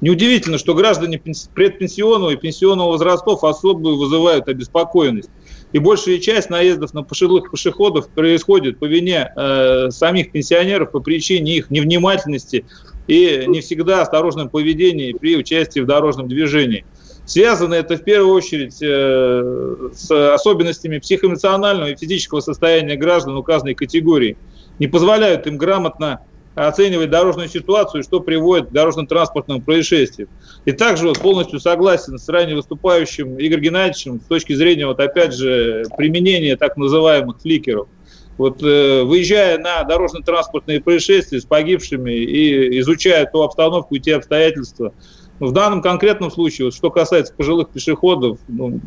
Неудивительно, 0.00 0.58
что 0.58 0.74
граждане 0.74 1.20
предпенсионного 1.54 2.30
и 2.30 2.36
пенсионного 2.36 2.90
возрастов 2.90 3.42
особо 3.42 3.88
вызывают 3.88 4.48
обеспокоенность. 4.48 5.30
И 5.72 5.78
большая 5.78 6.18
часть 6.18 6.50
наездов 6.50 6.94
на 6.94 7.02
пожилых 7.02 7.50
пешеходов 7.50 8.08
происходит 8.08 8.78
по 8.78 8.84
вине 8.84 9.30
э, 9.34 9.90
самих 9.90 10.30
пенсионеров 10.32 10.92
по 10.92 11.00
причине 11.00 11.56
их 11.56 11.70
невнимательности 11.70 12.64
и 13.06 13.44
не 13.46 13.60
всегда 13.60 14.02
осторожном 14.02 14.48
поведении 14.48 15.12
при 15.12 15.36
участии 15.36 15.80
в 15.80 15.86
дорожном 15.86 16.28
движении. 16.28 16.84
Связано 17.26 17.74
это 17.74 17.96
в 17.96 18.04
первую 18.04 18.34
очередь 18.34 18.78
э, 18.80 19.90
с 19.92 20.34
особенностями 20.34 20.98
психоэмоционального 20.98 21.90
и 21.90 21.96
физического 21.96 22.40
состояния 22.40 22.96
граждан 22.96 23.36
указанной 23.36 23.74
категории. 23.74 24.38
Не 24.78 24.86
позволяют 24.86 25.46
им 25.46 25.58
грамотно 25.58 26.20
оценивать 26.66 27.10
дорожную 27.10 27.48
ситуацию, 27.48 28.02
что 28.02 28.20
приводит 28.20 28.68
к 28.68 28.72
дорожно-транспортным 28.72 29.62
происшествиям. 29.62 30.28
И 30.64 30.72
также 30.72 31.06
вот 31.08 31.18
полностью 31.18 31.60
согласен 31.60 32.18
с 32.18 32.28
ранее 32.28 32.56
выступающим 32.56 33.36
Игорем 33.38 33.62
Геннадьевичем 33.62 34.20
с 34.20 34.24
точки 34.24 34.54
зрения, 34.54 34.86
вот 34.86 35.00
опять 35.00 35.34
же, 35.34 35.84
применения 35.96 36.56
так 36.56 36.76
называемых 36.76 37.40
фликеров. 37.40 37.88
Вот 38.36 38.62
э, 38.62 39.02
выезжая 39.02 39.58
на 39.58 39.82
дорожно-транспортные 39.82 40.80
происшествия 40.80 41.40
с 41.40 41.44
погибшими 41.44 42.12
и 42.12 42.78
изучая 42.80 43.26
ту 43.26 43.42
обстановку 43.42 43.96
и 43.96 44.00
те 44.00 44.14
обстоятельства, 44.14 44.92
в 45.40 45.52
данном 45.52 45.82
конкретном 45.82 46.30
случае, 46.30 46.66
вот, 46.66 46.74
что 46.74 46.90
касается 46.90 47.32
пожилых 47.34 47.70
пешеходов, 47.70 48.38
ну, 48.48 48.80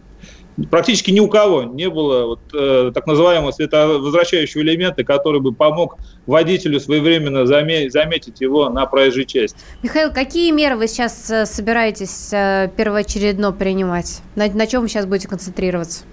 практически 0.70 1.12
ни 1.12 1.20
у 1.20 1.28
кого 1.28 1.64
не 1.64 1.89
было 1.89 2.26
вот, 2.26 2.39
э, 2.53 2.91
так 2.93 3.07
называемого 3.07 3.51
световозвращающего 3.51 4.62
элемента, 4.62 5.03
который 5.03 5.41
бы 5.41 5.53
помог 5.53 5.97
водителю 6.26 6.80
своевременно 6.80 7.39
заме- 7.45 7.89
заметить 7.89 8.41
его 8.41 8.70
на 8.70 8.86
проезжей 8.86 9.26
части. 9.26 9.57
Михаил, 9.84 10.12
какие 10.12 10.51
меры 10.51 10.76
вы 10.76 10.88
сейчас 10.88 11.30
э, 11.30 11.45
собираетесь 11.45 12.30
э, 12.32 12.70
первоочередно 12.76 13.51
принимать? 13.51 14.22
На, 14.36 14.47
на 14.47 14.68
чем 14.68 14.82
вы 14.82 14.89
сейчас 14.89 15.05
будете 15.05 15.28
концентрироваться? 15.28 16.03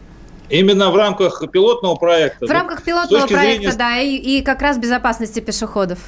Именно 0.50 0.90
в 0.90 0.96
рамках 0.96 1.42
пилотного 1.50 1.94
проекта. 1.96 2.46
В 2.46 2.50
рамках 2.50 2.82
пилотного 2.82 3.26
проекта, 3.26 3.70
зрения... 3.70 3.76
да, 3.76 3.98
и, 3.98 4.16
и 4.16 4.42
как 4.42 4.62
раз 4.62 4.78
безопасности 4.78 5.40
пешеходов. 5.40 5.98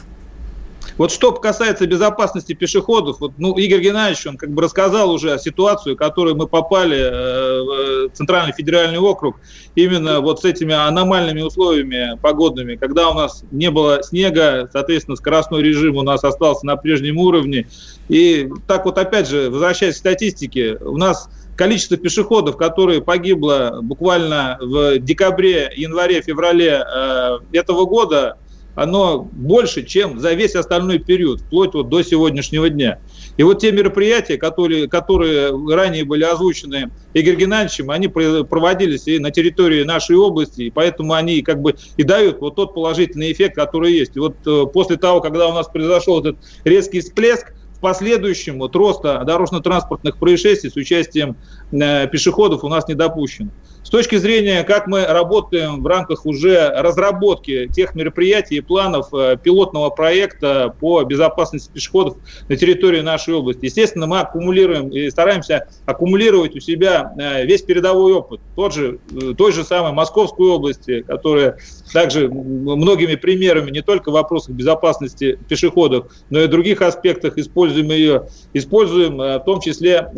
Вот 0.98 1.12
что 1.12 1.32
касается 1.32 1.86
безопасности 1.86 2.52
пешеходов, 2.52 3.20
вот, 3.20 3.32
ну, 3.38 3.56
Игорь 3.56 3.80
Геннадьевич, 3.80 4.26
он 4.26 4.36
как 4.36 4.50
бы 4.50 4.62
рассказал 4.62 5.10
уже 5.10 5.38
ситуацию, 5.38 5.94
в 5.94 5.98
которую 5.98 6.36
мы 6.36 6.46
попали 6.46 6.98
э, 6.98 8.08
в 8.08 8.10
Центральный 8.12 8.52
федеральный 8.52 8.98
округ, 8.98 9.36
именно 9.74 10.20
вот 10.20 10.40
с 10.40 10.44
этими 10.44 10.74
аномальными 10.74 11.42
условиями 11.42 12.18
погодными, 12.20 12.76
когда 12.76 13.10
у 13.10 13.14
нас 13.14 13.44
не 13.50 13.70
было 13.70 14.02
снега, 14.02 14.68
соответственно, 14.72 15.16
скоростной 15.16 15.62
режим 15.62 15.96
у 15.96 16.02
нас 16.02 16.24
остался 16.24 16.66
на 16.66 16.76
прежнем 16.76 17.18
уровне. 17.18 17.68
И 18.08 18.48
так 18.66 18.84
вот, 18.84 18.98
опять 18.98 19.28
же, 19.28 19.50
возвращаясь 19.50 19.94
к 19.94 19.98
статистике, 19.98 20.76
у 20.80 20.96
нас 20.96 21.28
количество 21.56 21.98
пешеходов, 21.98 22.56
которые 22.56 23.02
погибло 23.02 23.80
буквально 23.82 24.56
в 24.60 24.98
декабре, 24.98 25.70
январе, 25.76 26.22
феврале 26.22 26.82
э, 26.82 27.38
этого 27.52 27.84
года, 27.84 28.38
оно 28.80 29.28
больше, 29.30 29.82
чем 29.82 30.18
за 30.18 30.32
весь 30.32 30.54
остальной 30.54 31.00
период, 31.00 31.42
вплоть 31.42 31.74
вот 31.74 31.90
до 31.90 32.02
сегодняшнего 32.02 32.70
дня. 32.70 32.98
И 33.36 33.42
вот 33.42 33.58
те 33.58 33.72
мероприятия, 33.72 34.38
которые, 34.38 34.88
которые 34.88 35.50
ранее 35.68 36.06
были 36.06 36.24
озвучены 36.24 36.90
Игорем 37.12 37.40
Геннадьевичем, 37.40 37.90
они 37.90 38.08
проводились 38.08 39.06
и 39.06 39.18
на 39.18 39.30
территории 39.30 39.82
нашей 39.82 40.16
области, 40.16 40.62
и 40.62 40.70
поэтому 40.70 41.12
они 41.12 41.42
как 41.42 41.60
бы 41.60 41.76
и 41.98 42.04
дают 42.04 42.40
вот 42.40 42.54
тот 42.54 42.72
положительный 42.72 43.30
эффект, 43.32 43.54
который 43.54 43.92
есть. 43.92 44.16
И 44.16 44.18
вот 44.18 44.36
э, 44.46 44.64
после 44.72 44.96
того, 44.96 45.20
когда 45.20 45.48
у 45.48 45.52
нас 45.52 45.68
произошел 45.68 46.20
этот 46.20 46.38
резкий 46.64 47.00
всплеск, 47.00 47.52
в 47.76 47.82
последующем 47.82 48.58
вот 48.58 48.76
роста 48.76 49.22
дорожно-транспортных 49.24 50.18
происшествий 50.18 50.70
с 50.70 50.76
участием 50.76 51.36
пешеходов 51.70 52.64
у 52.64 52.68
нас 52.68 52.88
не 52.88 52.94
допущено. 52.94 53.50
С 53.82 53.88
точки 53.88 54.16
зрения, 54.16 54.62
как 54.62 54.86
мы 54.86 55.04
работаем 55.06 55.82
в 55.82 55.86
рамках 55.86 56.26
уже 56.26 56.68
разработки 56.68 57.66
тех 57.68 57.94
мероприятий 57.94 58.56
и 58.56 58.60
планов 58.60 59.12
э, 59.12 59.36
пилотного 59.42 59.88
проекта 59.88 60.74
по 60.78 61.02
безопасности 61.02 61.72
пешеходов 61.72 62.18
на 62.48 62.56
территории 62.56 63.00
нашей 63.00 63.34
области, 63.34 63.64
естественно, 63.64 64.06
мы 64.06 64.20
аккумулируем 64.20 64.90
и 64.90 65.08
стараемся 65.08 65.66
аккумулировать 65.86 66.54
у 66.56 66.60
себя 66.60 67.12
э, 67.18 67.46
весь 67.46 67.62
передовой 67.62 68.12
опыт. 68.12 68.40
Тот 68.54 68.74
же, 68.74 69.00
э, 69.12 69.34
той 69.36 69.50
же 69.52 69.64
самой 69.64 69.92
Московской 69.92 70.48
области, 70.48 71.00
которая 71.00 71.56
также 71.92 72.28
многими 72.28 73.14
примерами 73.14 73.70
не 73.70 73.80
только 73.80 74.10
в 74.10 74.12
вопросах 74.12 74.54
безопасности 74.54 75.38
пешеходов, 75.48 76.12
но 76.28 76.40
и 76.40 76.46
в 76.46 76.50
других 76.50 76.82
аспектах 76.82 77.38
используем 77.38 77.90
ее, 77.90 78.28
используем 78.52 79.16
в 79.16 79.42
том 79.44 79.60
числе 79.60 80.10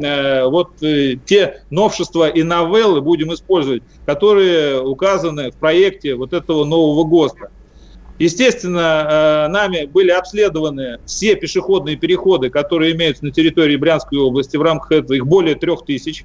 вот 0.47 0.77
те 0.79 1.42
новшества 1.71 2.29
и 2.29 2.43
новеллы 2.43 3.01
будем 3.01 3.33
использовать 3.33 3.83
которые 4.07 4.83
указаны 4.83 5.51
в 5.51 5.57
проекте 5.57 6.15
вот 6.15 6.33
этого 6.33 6.65
нового 6.65 7.05
ГОСТа. 7.05 7.51
Естественно, 8.19 9.47
э, 9.47 9.49
нами 9.49 9.87
были 9.87 10.11
обследованы 10.11 10.99
все 11.07 11.35
пешеходные 11.35 11.97
переходы, 11.97 12.51
которые 12.51 12.93
имеются 12.93 13.25
на 13.25 13.33
территории 13.33 13.77
Брянской 13.77 14.19
области. 14.19 14.57
В 14.57 14.63
рамках 14.63 14.93
этого 14.93 15.15
их 15.15 15.27
более 15.27 15.55
трех 15.55 15.85
тысяч. 15.85 16.25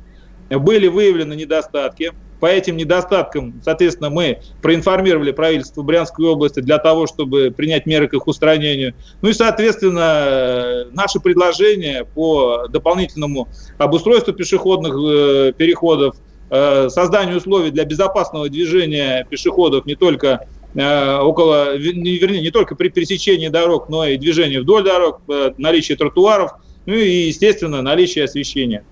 Были 0.49 0.87
выявлены 0.87 1.33
недостатки. 1.33 2.11
По 2.39 2.45
этим 2.45 2.77
недостаткам, 2.77 3.61
соответственно, 3.65 4.11
мы 4.11 4.41
проинформировали 4.61 5.31
правительство 5.31 5.81
Брянской 5.81 6.27
области 6.27 6.59
для 6.59 6.77
того, 6.77 7.07
чтобы 7.07 7.49
принять 7.49 7.87
меры 7.87 8.07
к 8.07 8.13
их 8.13 8.27
устранению. 8.27 8.93
Ну 9.23 9.29
и, 9.29 9.33
соответственно, 9.33 10.85
наши 10.91 11.19
предложения 11.19 12.05
по 12.05 12.67
дополнительному 12.69 13.47
обустройству 13.79 14.33
пешеходных 14.33 14.93
э, 14.93 15.53
переходов– 15.53 16.15
Э, 16.49 16.87
созданию 16.89 17.37
условий 17.37 17.71
для 17.71 17.83
безопасного 17.83 18.47
движения 18.47 19.27
пешеходов 19.29 19.85
не 19.85 19.95
только 19.95 20.47
э, 20.75 21.17
около, 21.17 21.75
вернее, 21.75 22.41
не 22.41 22.51
только 22.51 22.75
при 22.75 22.87
пересечении 22.87 23.49
дорог, 23.49 23.89
но 23.89 24.05
и 24.05 24.17
движении 24.17 24.57
вдоль 24.57 24.83
дорог, 24.83 25.21
наличие 25.57 25.97
тротуаров, 25.97 26.51
ну 26.85 26.93
и, 26.93 27.27
естественно, 27.27 27.81
наличие 27.81 28.23
освещения. 28.23 28.85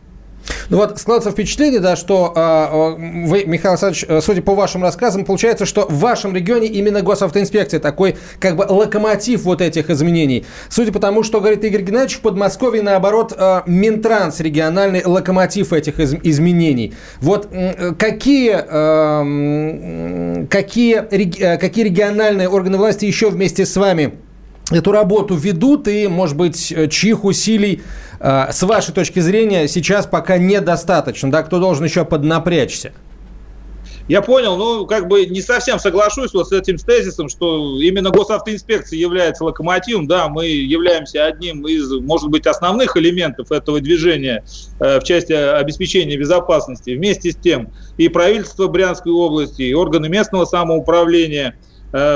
Ну 0.69 0.77
вот 0.77 0.99
складывается 0.99 1.31
впечатление, 1.31 1.79
да, 1.79 1.95
что 1.95 2.33
э, 2.35 3.25
вы, 3.27 3.45
Михаил 3.45 3.73
Александрович, 3.73 4.05
э, 4.07 4.21
судя 4.21 4.41
по 4.41 4.55
вашим 4.55 4.83
рассказам, 4.83 5.25
получается, 5.25 5.65
что 5.65 5.85
в 5.87 5.99
вашем 5.99 6.35
регионе 6.35 6.67
именно 6.67 7.01
госавтоинспекция 7.01 7.79
такой 7.79 8.17
как 8.39 8.55
бы 8.55 8.65
локомотив 8.67 9.43
вот 9.43 9.61
этих 9.61 9.89
изменений. 9.89 10.45
Судя 10.69 10.91
по 10.91 10.99
тому, 10.99 11.23
что 11.23 11.39
говорит 11.39 11.63
Игорь 11.63 11.81
Геннадьевич, 11.81 12.17
в 12.17 12.21
Подмосковье, 12.21 12.81
наоборот, 12.81 13.33
э, 13.37 13.61
Минтранс 13.65 14.39
региональный 14.39 15.03
локомотив 15.05 15.73
этих 15.73 15.99
из, 15.99 16.13
изменений. 16.23 16.93
Вот 17.21 17.47
э, 17.51 17.93
какие, 17.97 18.55
э, 18.55 20.45
какие, 20.47 20.95
э, 20.97 21.57
какие 21.57 21.85
региональные 21.85 22.49
органы 22.49 22.77
власти 22.77 23.05
еще 23.05 23.29
вместе 23.29 23.65
с 23.65 23.75
вами 23.75 24.13
эту 24.71 24.91
работу 24.91 25.35
ведут 25.35 25.87
и, 25.87 26.07
может 26.07 26.35
быть, 26.35 26.73
чьих 26.91 27.23
усилий 27.23 27.83
э, 28.19 28.51
с 28.51 28.63
вашей 28.63 28.93
точки 28.93 29.19
зрения 29.19 29.67
сейчас 29.67 30.07
пока 30.07 30.37
недостаточно, 30.37 31.31
да, 31.31 31.43
кто 31.43 31.59
должен 31.59 31.85
еще 31.85 32.05
поднапрячься? 32.05 32.91
Я 34.07 34.21
понял, 34.21 34.55
ну, 34.55 34.85
как 34.85 35.07
бы 35.07 35.25
не 35.25 35.41
совсем 35.41 35.79
соглашусь 35.79 36.31
вот 36.33 36.49
с 36.49 36.51
этим 36.51 36.77
тезисом, 36.77 37.27
что 37.27 37.79
именно 37.81 38.11
госавтоинспекция 38.11 38.99
является 38.99 39.43
локомотивом. 39.43 40.07
Да, 40.07 40.29
мы 40.29 40.45
являемся 40.45 41.25
одним 41.25 41.65
из, 41.67 41.91
может 41.91 42.29
быть, 42.29 42.45
основных 42.45 42.97
элементов 42.97 43.51
этого 43.51 43.81
движения 43.81 44.43
э, 44.79 44.99
в 44.99 45.03
части 45.03 45.33
обеспечения 45.33 46.17
безопасности. 46.17 46.91
Вместе 46.91 47.31
с 47.31 47.35
тем 47.35 47.71
и 47.97 48.07
правительство 48.07 48.67
Брянской 48.67 49.11
области, 49.11 49.63
и 49.63 49.73
органы 49.73 50.07
местного 50.07 50.45
самоуправления– 50.45 51.57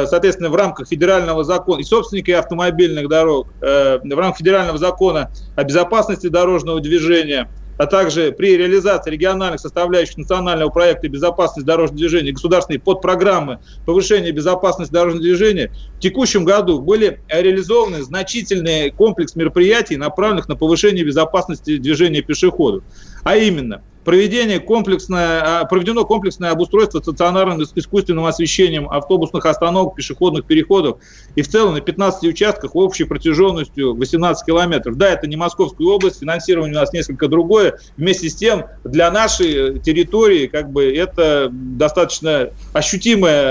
соответственно, 0.07 0.49
в 0.49 0.55
рамках 0.55 0.87
федерального 0.87 1.43
закона, 1.43 1.79
и 1.79 1.83
собственники 1.83 2.31
автомобильных 2.31 3.07
дорог, 3.07 3.53
э, 3.61 3.99
в 4.03 4.17
рамках 4.17 4.39
федерального 4.39 4.77
закона 4.77 5.31
о 5.55 5.63
безопасности 5.63 6.27
дорожного 6.27 6.81
движения, 6.81 7.49
а 7.77 7.85
также 7.85 8.33
при 8.33 8.57
реализации 8.57 9.09
региональных 9.09 9.61
составляющих 9.61 10.17
национального 10.17 10.69
проекта 10.69 11.07
безопасности 11.07 11.65
дорожного 11.65 11.97
движения, 11.97 12.33
государственной 12.33 12.79
подпрограммы 12.79 13.59
повышения 13.85 14.31
безопасности 14.31 14.91
дорожного 14.91 15.23
движения, 15.23 15.71
в 15.95 15.99
текущем 15.99 16.43
году 16.43 16.81
были 16.81 17.21
реализованы 17.29 18.03
значительный 18.03 18.91
комплекс 18.91 19.33
мероприятий, 19.37 19.95
направленных 19.95 20.49
на 20.49 20.57
повышение 20.57 21.05
безопасности 21.05 21.77
движения 21.77 22.21
пешеходов. 22.21 22.83
А 23.23 23.37
именно, 23.37 23.81
проведение 24.09 24.59
комплексное, 24.59 25.61
а, 25.61 25.65
проведено 25.65 26.03
комплексное 26.03 26.49
обустройство 26.49 26.99
стационарным 26.99 27.61
искусственным 27.61 28.25
освещением 28.25 28.89
автобусных 28.89 29.45
остановок, 29.45 29.93
пешеходных 29.93 30.45
переходов 30.45 30.97
и 31.35 31.43
в 31.43 31.47
целом 31.47 31.75
на 31.75 31.81
15 31.81 32.27
участках 32.27 32.75
общей 32.75 33.03
протяженностью 33.03 33.93
18 33.93 34.43
километров. 34.47 34.97
Да, 34.97 35.09
это 35.09 35.27
не 35.27 35.35
Московская 35.35 35.85
область, 35.85 36.21
финансирование 36.21 36.75
у 36.75 36.79
нас 36.79 36.91
несколько 36.91 37.27
другое. 37.27 37.77
Вместе 37.97 38.31
с 38.31 38.35
тем, 38.35 38.65
для 38.83 39.11
нашей 39.11 39.77
территории 39.77 40.47
как 40.47 40.71
бы 40.71 40.91
это 40.91 41.49
достаточно 41.51 42.49
ощутимое 42.73 43.43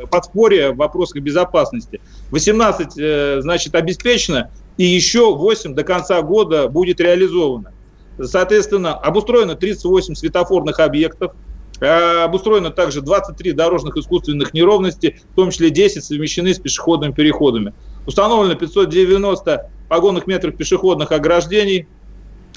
э, 0.00 0.06
подспорье 0.10 0.72
в 0.72 0.76
вопросах 0.78 1.22
безопасности. 1.22 2.00
18, 2.32 2.98
э, 2.98 3.38
значит, 3.42 3.76
обеспечено, 3.76 4.50
и 4.76 4.84
еще 4.84 5.36
8 5.36 5.76
до 5.76 5.84
конца 5.84 6.20
года 6.20 6.66
будет 6.66 7.00
реализовано. 7.00 7.72
Соответственно, 8.20 8.94
обустроено 8.94 9.54
38 9.54 10.14
светофорных 10.14 10.80
объектов, 10.80 11.32
а, 11.80 12.24
обустроено 12.24 12.70
также 12.70 13.00
23 13.00 13.52
дорожных 13.52 13.96
искусственных 13.96 14.54
неровности, 14.54 15.16
в 15.32 15.34
том 15.34 15.50
числе 15.50 15.70
10 15.70 16.04
совмещены 16.04 16.54
с 16.54 16.58
пешеходными 16.58 17.12
переходами. 17.12 17.72
Установлено 18.06 18.54
590 18.54 19.68
погонных 19.88 20.26
метров 20.26 20.56
пешеходных 20.56 21.12
ограждений, 21.12 21.88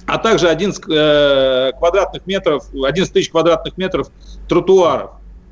а 0.05 0.17
также 0.17 0.49
11 0.49 0.83
э, 0.89 1.71
квадратных 1.77 2.25
метров, 2.27 2.65
11 2.73 3.13
тысяч 3.13 3.29
квадратных 3.29 3.77
метров 3.77 4.09
тротуаров. 4.47 5.11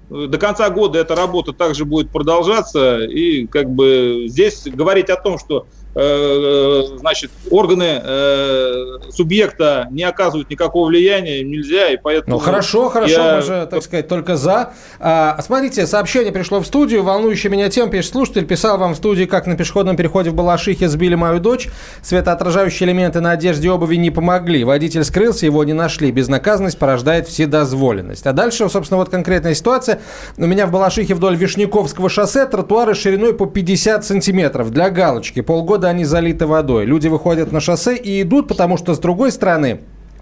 До 0.09 0.37
конца 0.37 0.69
года 0.69 0.99
эта 0.99 1.15
работа 1.15 1.53
также 1.53 1.85
будет 1.85 2.11
продолжаться, 2.11 2.99
и 2.99 3.47
как 3.47 3.69
бы 3.69 4.25
здесь 4.27 4.63
говорить 4.67 5.09
о 5.09 5.15
том, 5.15 5.39
что 5.39 5.65
Э, 5.65 5.82
значит, 5.95 7.29
органы 7.51 8.01
э, 8.03 8.73
субъекта 9.11 9.87
не 9.91 10.03
оказывают 10.03 10.49
никакого 10.49 10.87
влияния, 10.87 11.43
нельзя, 11.43 11.89
и 11.89 11.97
поэтому... 11.97 12.37
Ну, 12.37 12.39
хорошо, 12.39 12.89
хорошо, 12.89 13.13
я... 13.13 13.35
мы 13.35 13.41
же, 13.43 13.67
так 13.69 13.83
сказать, 13.83 14.07
только 14.07 14.35
за. 14.35 14.73
А, 14.99 15.39
смотрите, 15.41 15.85
сообщение 15.85 16.31
пришло 16.31 16.61
в 16.61 16.65
студию, 16.65 17.03
волнующая 17.03 17.51
меня 17.51 17.69
тем, 17.69 17.91
пишет 17.91 18.11
слушатель, 18.11 18.45
писал 18.45 18.79
вам 18.79 18.93
в 18.93 18.97
студии, 18.97 19.25
как 19.25 19.45
на 19.45 19.55
пешеходном 19.55 19.95
переходе 19.95 20.31
в 20.31 20.33
Балашихе 20.33 20.87
сбили 20.87 21.13
мою 21.13 21.39
дочь, 21.39 21.69
светоотражающие 22.01 22.89
элементы 22.89 23.21
на 23.21 23.31
одежде 23.31 23.67
и 23.67 23.69
обуви 23.69 23.97
не 23.97 24.09
помогли, 24.09 24.63
водитель 24.63 25.03
скрылся, 25.03 25.45
его 25.45 25.63
не 25.63 25.73
нашли, 25.73 26.11
безнаказанность 26.11 26.79
порождает 26.79 27.27
вседозволенность. 27.27 28.25
А 28.25 28.33
дальше, 28.33 28.67
собственно, 28.67 28.97
вот 28.97 29.09
конкретная 29.09 29.53
ситуация. 29.53 30.01
У 30.37 30.45
меня 30.47 30.65
в 30.65 30.71
Балашихе 30.71 31.13
вдоль 31.13 31.35
Вишняковского 31.35 32.09
шоссе 32.09 32.47
тротуары 32.47 32.95
шириной 32.95 33.35
по 33.35 33.45
50 33.45 34.03
сантиметров 34.03 34.71
для 34.71 34.89
галочки, 34.89 35.41
полгода 35.41 35.82
года 35.83 35.89
они 35.89 36.05
залиты 36.05 36.47
водой. 36.47 36.85
Люди 36.85 37.09
выходят 37.09 37.51
на 37.51 37.59
шоссе 37.59 37.95
и 37.97 38.21
идут, 38.21 38.47
потому 38.47 38.77
что 38.77 38.93
с 38.93 38.99
другой 38.99 39.31
стороны 39.31 39.79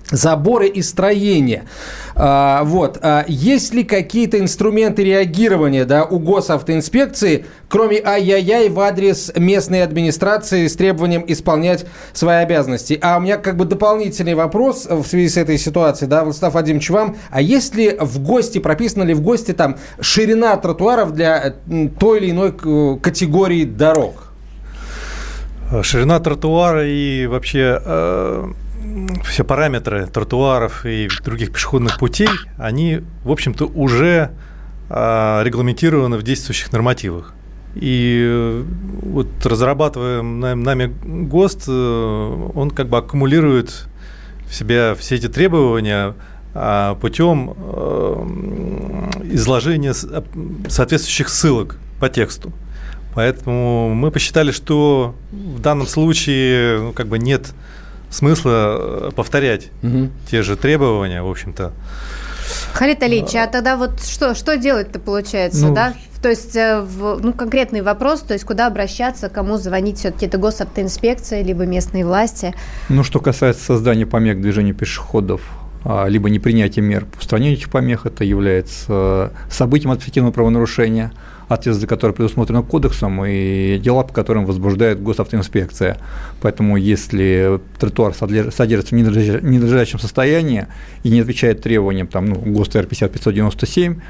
заборы 0.09 0.67
и 0.67 0.81
строения. 0.81 1.63
А, 2.15 2.63
вот. 2.65 2.99
А 3.01 3.23
есть 3.27 3.73
ли 3.73 3.83
какие-то 3.83 4.39
инструменты 4.39 5.03
реагирования 5.03 5.85
да, 5.85 6.03
у 6.03 6.19
госавтоинспекции, 6.19 7.45
кроме 7.69 8.01
ай-яй-яй 8.03 8.67
в 8.69 8.79
адрес 8.79 9.31
местной 9.37 9.83
администрации 9.83 10.67
с 10.67 10.75
требованием 10.75 11.23
исполнять 11.27 11.85
свои 12.11 12.37
обязанности? 12.43 12.99
А 13.01 13.17
у 13.17 13.21
меня 13.21 13.37
как 13.37 13.55
бы 13.55 13.63
дополнительный 13.63 14.33
вопрос 14.33 14.85
в 14.89 15.05
связи 15.05 15.29
с 15.29 15.37
этой 15.37 15.57
ситуацией, 15.57 16.09
да, 16.09 16.23
Владислав 16.23 16.53
Владимирович, 16.53 16.89
вам. 16.89 17.15
А 17.29 17.39
есть 17.39 17.75
ли 17.75 17.95
в 17.97 18.19
ГОСТе, 18.19 18.59
прописана 18.59 19.03
ли 19.03 19.13
в 19.13 19.21
ГОСТе 19.21 19.53
там 19.53 19.77
ширина 20.01 20.57
тротуаров 20.57 21.13
для 21.13 21.53
той 21.99 22.19
или 22.19 22.31
иной 22.31 22.51
категории 22.99 23.63
дорог? 23.63 24.30
Ширина 25.83 26.19
тротуара 26.19 26.85
и 26.85 27.25
вообще 27.27 27.81
э, 27.83 28.51
все 29.23 29.43
параметры 29.43 30.07
тротуаров 30.07 30.85
и 30.85 31.07
других 31.23 31.53
пешеходных 31.53 31.97
путей, 31.97 32.29
они, 32.57 33.01
в 33.23 33.31
общем-то, 33.31 33.65
уже 33.65 34.31
э, 34.89 35.41
регламентированы 35.43 36.17
в 36.17 36.23
действующих 36.23 36.71
нормативах. 36.71 37.33
И 37.75 38.21
э, 38.27 38.63
вот 39.03 39.27
разрабатывая 39.45 40.21
нами 40.21 40.93
ГОСТ, 41.27 41.65
э, 41.67 42.49
он 42.53 42.71
как 42.71 42.89
бы 42.89 42.97
аккумулирует 42.97 43.87
в 44.47 44.53
себя 44.53 44.95
все 44.95 45.15
эти 45.15 45.29
требования 45.29 46.15
а, 46.53 46.95
путем 46.95 47.55
э, 47.55 49.11
изложения 49.31 49.93
соответствующих 49.93 51.29
ссылок 51.29 51.77
по 52.01 52.09
тексту. 52.09 52.51
Поэтому 53.13 53.93
мы 53.93 54.11
посчитали, 54.11 54.51
что 54.51 55.15
в 55.31 55.59
данном 55.59 55.87
случае 55.87 56.79
ну, 56.79 56.93
как 56.93 57.07
бы 57.07 57.19
нет 57.19 57.47
смысла 58.09 59.11
повторять 59.15 59.69
угу. 59.83 60.09
те 60.29 60.43
же 60.43 60.55
требования, 60.55 61.21
в 61.21 61.29
общем-то. 61.29 61.73
Халид 62.73 63.01
Алич, 63.03 63.33
а 63.35 63.47
тогда 63.47 63.77
вот 63.77 64.03
что, 64.03 64.35
что 64.35 64.57
делать-то 64.57 64.99
получается, 64.99 65.67
ну, 65.67 65.73
да? 65.73 65.93
То 66.21 66.29
есть, 66.29 66.53
в, 66.53 67.19
ну, 67.21 67.33
конкретный 67.33 67.81
вопрос, 67.81 68.21
то 68.21 68.33
есть, 68.33 68.45
куда 68.45 68.67
обращаться, 68.67 69.29
кому 69.29 69.57
звонить, 69.57 69.97
все-таки 69.97 70.27
это 70.27 70.37
госавтоинспекция, 70.37 71.41
либо 71.41 71.65
местные 71.65 72.05
власти? 72.05 72.53
Ну, 72.89 73.03
что 73.03 73.19
касается 73.19 73.63
создания 73.63 74.05
помех 74.05 74.39
движения 74.39 74.73
пешеходов, 74.73 75.41
а, 75.83 76.07
либо 76.07 76.29
непринятия 76.29 76.81
мер 76.81 77.05
по 77.05 77.17
устранению 77.17 77.57
этих 77.57 77.69
помех, 77.69 78.05
это 78.05 78.23
является 78.23 79.31
событием 79.49 79.91
административного 79.91 80.31
правонарушения– 80.31 81.11
ответственность 81.53 81.81
за 81.81 81.87
которые 81.87 82.15
предусмотрена 82.15 82.61
кодексом, 82.63 83.25
и 83.25 83.77
дела, 83.77 84.03
по 84.03 84.13
которым 84.13 84.45
возбуждает 84.45 85.03
госавтоинспекция. 85.03 85.97
Поэтому 86.41 86.77
если 86.77 87.59
тротуар 87.77 88.13
содержится 88.13 88.95
в 88.95 88.97
ненадлежащем 88.97 89.99
состоянии 89.99 90.67
и 91.03 91.09
не 91.09 91.19
отвечает 91.19 91.61
требованиям 91.61 92.07
там, 92.07 92.25
ну, 92.27 92.35
ГОСТ 92.35 92.77
Р-50-597, 92.77 94.01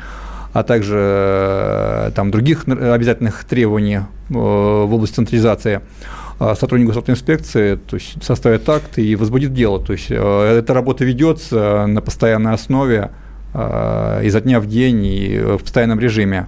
а 0.53 0.63
также 0.63 0.97
э, 0.97 2.11
там, 2.13 2.29
других 2.29 2.67
обязательных 2.67 3.45
требований 3.45 3.95
э, 3.95 4.01
в 4.29 4.93
области 4.93 5.15
централизации, 5.15 5.81
э, 6.39 6.53
сотрудник 6.59 6.87
госавтоинспекции 6.87 7.75
то 7.75 7.95
есть, 7.95 8.21
составит 8.23 8.67
акт 8.69 8.99
и 8.99 9.15
возбудит 9.15 9.53
дело. 9.53 9.79
То 9.79 9.93
есть 9.93 10.11
эта 10.11 10.73
работа 10.73 11.05
ведется 11.05 11.85
на 11.87 12.01
постоянной 12.01 12.53
основе 12.53 13.11
изо 13.53 14.39
дня 14.41 14.61
в 14.61 14.65
день 14.65 15.05
и 15.05 15.37
в 15.37 15.57
постоянном 15.59 15.99
режиме. 15.99 16.47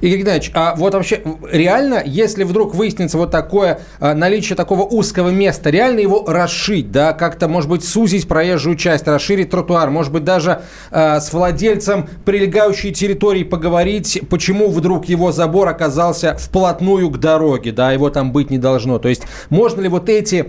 Игорь 0.00 0.18
Геннадьевич, 0.18 0.50
а 0.54 0.74
вот 0.76 0.94
вообще 0.94 1.22
реально, 1.50 2.02
если 2.04 2.44
вдруг 2.44 2.74
выяснится 2.74 3.18
вот 3.18 3.30
такое 3.30 3.80
а, 4.00 4.14
наличие 4.14 4.56
такого 4.56 4.82
узкого 4.82 5.30
места, 5.30 5.70
реально 5.70 6.00
его 6.00 6.24
расшить, 6.26 6.92
да, 6.92 7.12
как-то, 7.12 7.48
может 7.48 7.68
быть, 7.68 7.84
сузить 7.84 8.28
проезжую 8.28 8.76
часть, 8.76 9.06
расширить 9.06 9.50
тротуар, 9.50 9.90
может 9.90 10.12
быть, 10.12 10.24
даже 10.24 10.62
э, 10.90 11.20
с 11.20 11.32
владельцем 11.32 12.08
прилегающей 12.24 12.92
территории 12.92 13.44
поговорить, 13.44 14.22
почему 14.30 14.70
вдруг 14.70 15.06
его 15.06 15.32
забор 15.32 15.68
оказался 15.68 16.36
вплотную 16.36 17.10
к 17.10 17.18
дороге, 17.18 17.72
да, 17.72 17.92
его 17.92 18.10
там 18.10 18.32
быть 18.32 18.50
не 18.50 18.58
должно. 18.58 18.98
То 18.98 19.08
есть 19.08 19.22
можно 19.50 19.80
ли 19.80 19.88
вот 19.88 20.08
эти 20.08 20.48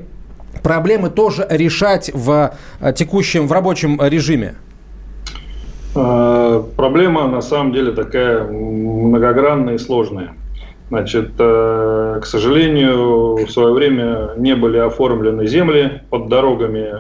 проблемы 0.63 1.09
тоже 1.09 1.47
решать 1.49 2.11
в 2.13 2.55
текущем, 2.95 3.47
в 3.47 3.51
рабочем 3.51 3.99
режиме? 4.01 4.55
Э, 5.96 6.64
проблема 6.76 7.28
на 7.28 7.42
самом 7.42 7.74
деле 7.74 7.92
такая 7.92 8.44
многогранная 8.44 9.76
и 9.76 9.78
сложная. 9.78 10.36
Значит, 10.90 11.34
э, 11.38 12.20
к 12.22 12.26
сожалению, 12.26 13.46
в 13.46 13.50
свое 13.52 13.74
время 13.74 14.32
не 14.38 14.56
были 14.56 14.78
оформлены 14.78 15.46
земли 15.48 16.02
под 16.10 16.30
дорогами, 16.30 16.94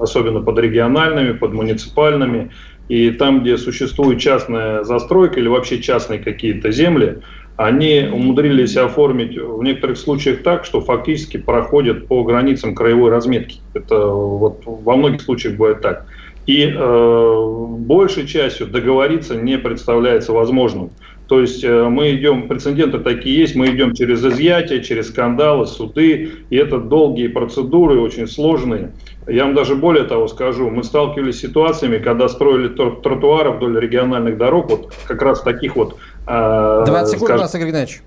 особенно 0.00 0.40
под 0.40 0.58
региональными, 0.58 1.32
под 1.32 1.52
муниципальными. 1.52 2.50
И 2.88 3.10
там, 3.10 3.42
где 3.42 3.56
существует 3.56 4.20
частная 4.20 4.84
застройка 4.84 5.40
или 5.40 5.48
вообще 5.48 5.80
частные 5.80 6.18
какие-то 6.18 6.70
земли, 6.70 7.20
они 7.56 8.08
умудрились 8.12 8.76
оформить 8.76 9.38
в 9.38 9.62
некоторых 9.62 9.96
случаях 9.96 10.42
так, 10.42 10.64
что 10.64 10.80
фактически 10.80 11.36
проходят 11.36 12.08
по 12.08 12.24
границам 12.24 12.74
краевой 12.74 13.10
разметки. 13.10 13.60
Это 13.74 14.06
вот 14.06 14.62
во 14.64 14.96
многих 14.96 15.22
случаях 15.22 15.56
бывает 15.56 15.80
так. 15.80 16.06
И 16.46 16.66
э, 16.66 17.54
большей 17.78 18.26
частью 18.26 18.66
договориться 18.66 19.34
не 19.34 19.58
представляется 19.58 20.32
возможным. 20.32 20.90
То 21.28 21.40
есть 21.40 21.64
э, 21.64 21.88
мы 21.88 22.14
идем, 22.14 22.48
прецеденты 22.48 22.98
такие 22.98 23.38
есть, 23.38 23.54
мы 23.54 23.68
идем 23.68 23.94
через 23.94 24.22
изъятие, 24.24 24.82
через 24.82 25.08
скандалы, 25.08 25.66
суды, 25.66 26.32
и 26.50 26.56
это 26.56 26.78
долгие 26.78 27.28
процедуры, 27.28 27.98
очень 27.98 28.26
сложные. 28.28 28.92
Я 29.26 29.44
вам 29.44 29.54
даже 29.54 29.74
более 29.74 30.04
того 30.04 30.28
скажу, 30.28 30.68
мы 30.68 30.84
сталкивались 30.84 31.38
с 31.38 31.40
ситуациями, 31.40 31.96
когда 31.96 32.28
строили 32.28 32.68
тротуары 32.68 33.52
вдоль 33.52 33.80
региональных 33.80 34.36
дорог, 34.36 34.70
вот 34.70 34.92
как 35.06 35.22
раз 35.22 35.40
в 35.40 35.44
таких 35.44 35.76
вот... 35.76 35.96
Э, 36.26 36.84
20 36.86 37.14
секунд 37.14 37.30
скажем, 37.30 37.60
Игорь 37.60 37.68
Геннадьевич. 37.70 38.02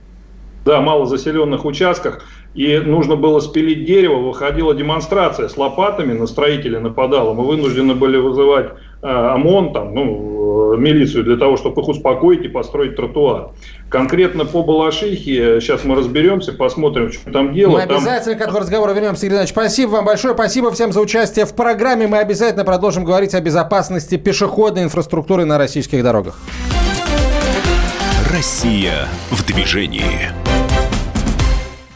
Да, 0.63 0.81
малозаселенных 0.81 1.65
участках 1.65 2.23
и 2.57 2.79
нужно 2.79 3.15
было 3.15 3.39
спилить 3.39 3.85
дерево, 3.85 4.15
выходила 4.15 4.73
демонстрация 4.73 5.47
с 5.47 5.57
лопатами, 5.57 6.13
на 6.13 6.25
строителей 6.25 6.79
нападала. 6.79 7.33
Мы 7.33 7.43
вынуждены 7.43 7.93
были 7.93 8.17
вызывать 8.17 8.71
э, 9.03 9.07
ОМОН, 9.07 9.73
там, 9.73 9.93
ну, 9.93 10.73
э, 10.73 10.77
милицию 10.77 11.23
для 11.23 11.37
того, 11.37 11.57
чтобы 11.57 11.83
их 11.83 11.87
успокоить 11.87 12.43
и 12.45 12.47
построить 12.47 12.95
тротуар. 12.95 13.49
Конкретно 13.89 14.43
по 14.43 14.63
Балашихе, 14.63 15.61
сейчас 15.61 15.83
мы 15.83 15.95
разберемся, 15.97 16.51
посмотрим, 16.51 17.11
что 17.11 17.31
там 17.31 17.53
дело. 17.53 17.73
Мы 17.73 17.83
обязательно 17.83 18.33
там... 18.33 18.39
к 18.39 18.41
этому 18.41 18.59
разговору 18.59 18.91
вернемся, 18.91 19.27
Игорь 19.27 19.35
Иванович. 19.35 19.51
Спасибо 19.51 19.89
вам 19.91 20.05
большое, 20.05 20.33
спасибо 20.33 20.71
всем 20.71 20.91
за 20.91 20.99
участие 20.99 21.45
в 21.45 21.53
программе. 21.53 22.07
Мы 22.07 22.17
обязательно 22.17 22.65
продолжим 22.65 23.05
говорить 23.05 23.35
о 23.35 23.39
безопасности 23.39 24.17
пешеходной 24.17 24.81
инфраструктуры 24.81 25.45
на 25.45 25.59
российских 25.59 26.01
дорогах. 26.01 26.39
Россия 28.33 29.07
в 29.29 29.45
движении. 29.45 30.31